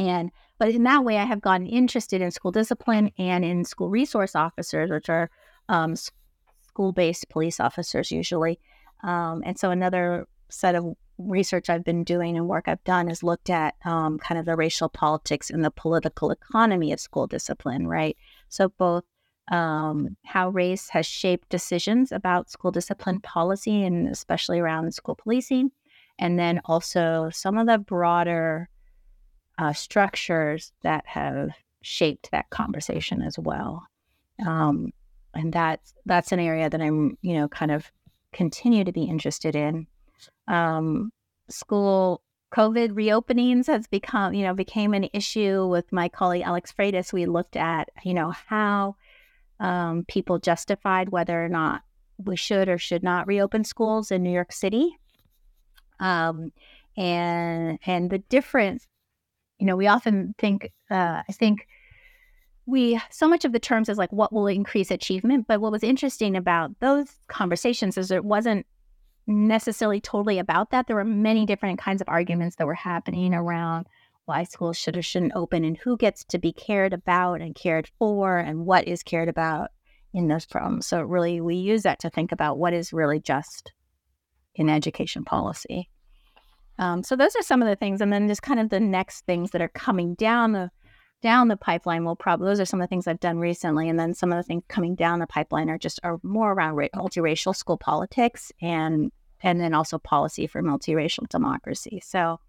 And 0.00 0.30
but 0.58 0.70
in 0.70 0.84
that 0.84 1.04
way, 1.04 1.18
I 1.18 1.24
have 1.24 1.42
gotten 1.42 1.66
interested 1.66 2.22
in 2.22 2.30
school 2.30 2.52
discipline 2.52 3.10
and 3.18 3.44
in 3.44 3.64
school 3.64 3.90
resource 3.90 4.34
officers, 4.34 4.90
which 4.90 5.10
are 5.10 5.30
um, 5.68 5.94
school 5.94 6.92
based 6.92 7.28
police 7.28 7.60
officers 7.60 8.10
usually. 8.10 8.58
Um, 9.02 9.42
and 9.44 9.58
so 9.58 9.70
another 9.70 10.26
set 10.48 10.74
of 10.74 10.94
research 11.18 11.68
I've 11.68 11.84
been 11.84 12.02
doing 12.02 12.36
and 12.38 12.48
work 12.48 12.66
I've 12.66 12.82
done 12.84 13.10
is 13.10 13.22
looked 13.22 13.50
at 13.50 13.74
um, 13.84 14.18
kind 14.18 14.38
of 14.38 14.46
the 14.46 14.56
racial 14.56 14.88
politics 14.88 15.50
and 15.50 15.62
the 15.62 15.70
political 15.70 16.30
economy 16.30 16.92
of 16.92 17.00
school 17.00 17.26
discipline, 17.26 17.86
right? 17.86 18.16
So 18.48 18.70
both 18.70 19.04
um, 19.50 20.16
how 20.24 20.48
race 20.48 20.88
has 20.90 21.04
shaped 21.04 21.50
decisions 21.50 22.10
about 22.10 22.50
school 22.50 22.70
discipline 22.70 23.20
policy 23.20 23.84
and 23.84 24.08
especially 24.08 24.60
around 24.60 24.94
school 24.94 25.14
policing, 25.14 25.72
and 26.18 26.38
then 26.38 26.62
also 26.64 27.28
some 27.30 27.58
of 27.58 27.66
the 27.66 27.76
broader 27.76 28.70
uh, 29.60 29.74
structures 29.74 30.72
that 30.82 31.06
have 31.06 31.50
shaped 31.82 32.30
that 32.30 32.48
conversation 32.50 33.20
as 33.20 33.38
well. 33.38 33.86
Um, 34.44 34.92
and 35.34 35.52
that's 35.52 35.94
that's 36.06 36.32
an 36.32 36.40
area 36.40 36.70
that 36.70 36.80
I'm, 36.80 37.18
you 37.20 37.34
know, 37.34 37.48
kind 37.48 37.70
of 37.70 37.92
continue 38.32 38.84
to 38.84 38.92
be 38.92 39.04
interested 39.04 39.54
in. 39.54 39.86
Um, 40.48 41.12
school 41.48 42.22
COVID 42.54 42.92
reopenings 42.92 43.66
has 43.66 43.86
become, 43.86 44.32
you 44.32 44.44
know, 44.44 44.54
became 44.54 44.94
an 44.94 45.08
issue 45.12 45.66
with 45.66 45.92
my 45.92 46.08
colleague 46.08 46.42
Alex 46.42 46.72
Freidus. 46.76 47.12
We 47.12 47.26
looked 47.26 47.56
at, 47.56 47.90
you 48.02 48.14
know, 48.14 48.30
how 48.30 48.96
um, 49.60 50.04
people 50.08 50.38
justified 50.38 51.10
whether 51.10 51.44
or 51.44 51.48
not 51.50 51.82
we 52.16 52.34
should 52.34 52.68
or 52.68 52.78
should 52.78 53.02
not 53.02 53.26
reopen 53.26 53.64
schools 53.64 54.10
in 54.10 54.22
New 54.22 54.32
York 54.32 54.52
City. 54.52 54.98
Um, 56.00 56.50
and 56.96 57.78
and 57.84 58.10
the 58.10 58.18
difference 58.18 58.86
you 59.60 59.66
know, 59.66 59.76
we 59.76 59.86
often 59.86 60.34
think, 60.38 60.72
uh, 60.90 61.22
I 61.28 61.32
think 61.32 61.68
we, 62.66 63.00
so 63.10 63.28
much 63.28 63.44
of 63.44 63.52
the 63.52 63.60
terms 63.60 63.88
is 63.88 63.98
like 63.98 64.12
what 64.12 64.32
will 64.32 64.46
increase 64.46 64.90
achievement. 64.90 65.46
But 65.46 65.60
what 65.60 65.70
was 65.70 65.84
interesting 65.84 66.34
about 66.34 66.80
those 66.80 67.08
conversations 67.28 67.98
is 67.98 68.10
it 68.10 68.24
wasn't 68.24 68.66
necessarily 69.26 70.00
totally 70.00 70.38
about 70.38 70.70
that. 70.70 70.86
There 70.86 70.96
were 70.96 71.04
many 71.04 71.44
different 71.44 71.78
kinds 71.78 72.00
of 72.00 72.08
arguments 72.08 72.56
that 72.56 72.66
were 72.66 72.74
happening 72.74 73.34
around 73.34 73.86
why 74.24 74.44
schools 74.44 74.78
should 74.78 74.96
or 74.96 75.02
shouldn't 75.02 75.32
open 75.34 75.64
and 75.64 75.76
who 75.76 75.96
gets 75.96 76.24
to 76.24 76.38
be 76.38 76.52
cared 76.52 76.92
about 76.92 77.40
and 77.40 77.54
cared 77.54 77.90
for 77.98 78.38
and 78.38 78.64
what 78.64 78.88
is 78.88 79.02
cared 79.02 79.28
about 79.28 79.70
in 80.14 80.28
those 80.28 80.46
problems. 80.46 80.86
So 80.86 81.02
really 81.02 81.40
we 81.40 81.56
use 81.56 81.82
that 81.82 82.00
to 82.00 82.10
think 82.10 82.32
about 82.32 82.58
what 82.58 82.72
is 82.72 82.92
really 82.92 83.20
just 83.20 83.72
in 84.54 84.68
education 84.68 85.24
policy. 85.24 85.90
Um, 86.80 87.02
so 87.02 87.14
those 87.14 87.36
are 87.36 87.42
some 87.42 87.60
of 87.60 87.68
the 87.68 87.76
things, 87.76 88.00
and 88.00 88.10
then 88.10 88.26
just 88.26 88.42
kind 88.42 88.58
of 88.58 88.70
the 88.70 88.80
next 88.80 89.26
things 89.26 89.50
that 89.50 89.60
are 89.60 89.68
coming 89.68 90.14
down 90.14 90.52
the 90.52 90.70
down 91.22 91.48
the 91.48 91.56
pipeline 91.56 92.06
will 92.06 92.16
probably 92.16 92.46
those 92.46 92.60
are 92.60 92.64
some 92.64 92.80
of 92.80 92.84
the 92.84 92.88
things 92.88 93.06
I've 93.06 93.20
done 93.20 93.38
recently, 93.38 93.90
and 93.90 94.00
then 94.00 94.14
some 94.14 94.32
of 94.32 94.38
the 94.38 94.42
things 94.42 94.64
coming 94.68 94.94
down 94.94 95.18
the 95.18 95.26
pipeline 95.26 95.68
are 95.68 95.76
just 95.76 96.00
are 96.02 96.18
more 96.22 96.52
around 96.52 96.76
ra- 96.76 96.88
multiracial 96.96 97.54
school 97.54 97.76
politics 97.76 98.50
and 98.62 99.12
and 99.42 99.60
then 99.60 99.74
also 99.74 99.98
policy 99.98 100.46
for 100.46 100.62
multiracial 100.62 101.28
democracy. 101.28 102.00
So 102.02 102.40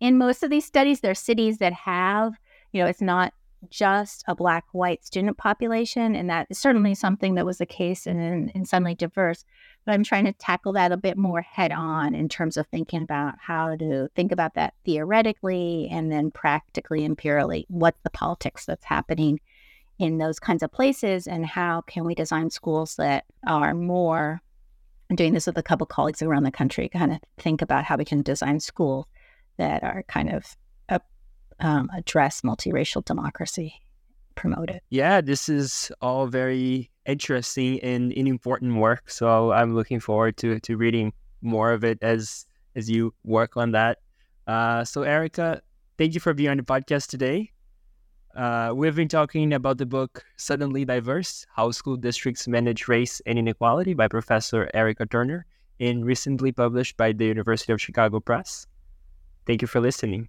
in 0.00 0.16
most 0.16 0.42
of 0.42 0.48
these 0.48 0.64
studies, 0.64 1.00
there 1.00 1.10
are 1.10 1.14
cities 1.14 1.58
that 1.58 1.74
have 1.74 2.32
you 2.72 2.82
know 2.82 2.88
it's 2.88 3.02
not 3.02 3.34
just 3.70 4.24
a 4.28 4.34
black 4.34 4.64
white 4.72 5.04
student 5.04 5.36
population, 5.36 6.14
and 6.14 6.30
that 6.30 6.46
is 6.50 6.58
certainly 6.58 6.94
something 6.94 7.34
that 7.34 7.46
was 7.46 7.58
the 7.58 7.66
case 7.66 8.06
in, 8.06 8.50
in, 8.54 8.64
Suddenly 8.64 8.94
Diverse 8.94 9.44
but 9.88 9.94
I'm 9.94 10.04
trying 10.04 10.26
to 10.26 10.34
tackle 10.34 10.74
that 10.74 10.92
a 10.92 10.98
bit 10.98 11.16
more 11.16 11.40
head 11.40 11.72
on 11.72 12.14
in 12.14 12.28
terms 12.28 12.58
of 12.58 12.66
thinking 12.66 13.00
about 13.00 13.36
how 13.40 13.74
to 13.76 14.10
think 14.14 14.32
about 14.32 14.52
that 14.52 14.74
theoretically 14.84 15.88
and 15.90 16.12
then 16.12 16.30
practically, 16.30 17.06
empirically, 17.06 17.64
what's 17.70 17.98
the 18.02 18.10
politics 18.10 18.66
that's 18.66 18.84
happening 18.84 19.40
in 19.98 20.18
those 20.18 20.38
kinds 20.38 20.62
of 20.62 20.70
places 20.70 21.26
and 21.26 21.46
how 21.46 21.80
can 21.80 22.04
we 22.04 22.14
design 22.14 22.50
schools 22.50 22.96
that 22.96 23.24
are 23.46 23.72
more 23.72 24.42
I'm 25.08 25.16
doing 25.16 25.32
this 25.32 25.46
with 25.46 25.56
a 25.56 25.62
couple 25.62 25.86
of 25.86 25.88
colleagues 25.88 26.20
around 26.20 26.42
the 26.42 26.50
country, 26.50 26.90
kind 26.90 27.12
of 27.12 27.20
think 27.38 27.62
about 27.62 27.84
how 27.84 27.96
we 27.96 28.04
can 28.04 28.20
design 28.20 28.60
schools 28.60 29.06
that 29.56 29.82
are 29.82 30.02
kind 30.06 30.30
of 30.30 30.54
um, 31.60 31.90
address 31.94 32.42
multiracial 32.42 33.04
democracy, 33.04 33.74
promote 34.34 34.70
it. 34.70 34.82
Yeah, 34.90 35.20
this 35.20 35.48
is 35.48 35.90
all 36.00 36.26
very 36.26 36.90
interesting 37.06 37.80
and, 37.80 38.12
and 38.12 38.28
important 38.28 38.76
work. 38.76 39.10
So 39.10 39.52
I'm 39.52 39.74
looking 39.74 40.00
forward 40.00 40.36
to 40.38 40.60
to 40.60 40.76
reading 40.76 41.12
more 41.42 41.72
of 41.72 41.84
it 41.84 41.98
as 42.02 42.46
as 42.76 42.90
you 42.90 43.14
work 43.24 43.56
on 43.56 43.72
that. 43.72 43.98
Uh, 44.46 44.84
so 44.84 45.02
Erica, 45.02 45.60
thank 45.96 46.14
you 46.14 46.20
for 46.20 46.34
being 46.34 46.50
on 46.50 46.56
the 46.56 46.62
podcast 46.62 47.08
today. 47.08 47.52
Uh, 48.34 48.72
we've 48.74 48.94
been 48.94 49.08
talking 49.08 49.52
about 49.52 49.78
the 49.78 49.86
book 49.86 50.24
Suddenly 50.36 50.84
Diverse 50.84 51.44
How 51.56 51.72
School 51.72 51.96
Districts 51.96 52.46
Manage 52.46 52.86
Race 52.86 53.20
and 53.26 53.38
Inequality 53.38 53.94
by 53.94 54.06
Professor 54.06 54.70
Erica 54.74 55.06
Turner 55.06 55.44
and 55.80 56.04
recently 56.04 56.52
published 56.52 56.96
by 56.96 57.12
the 57.12 57.26
University 57.26 57.72
of 57.72 57.80
Chicago 57.80 58.20
Press. 58.20 58.66
Thank 59.46 59.62
you 59.62 59.66
for 59.68 59.80
listening, 59.80 60.28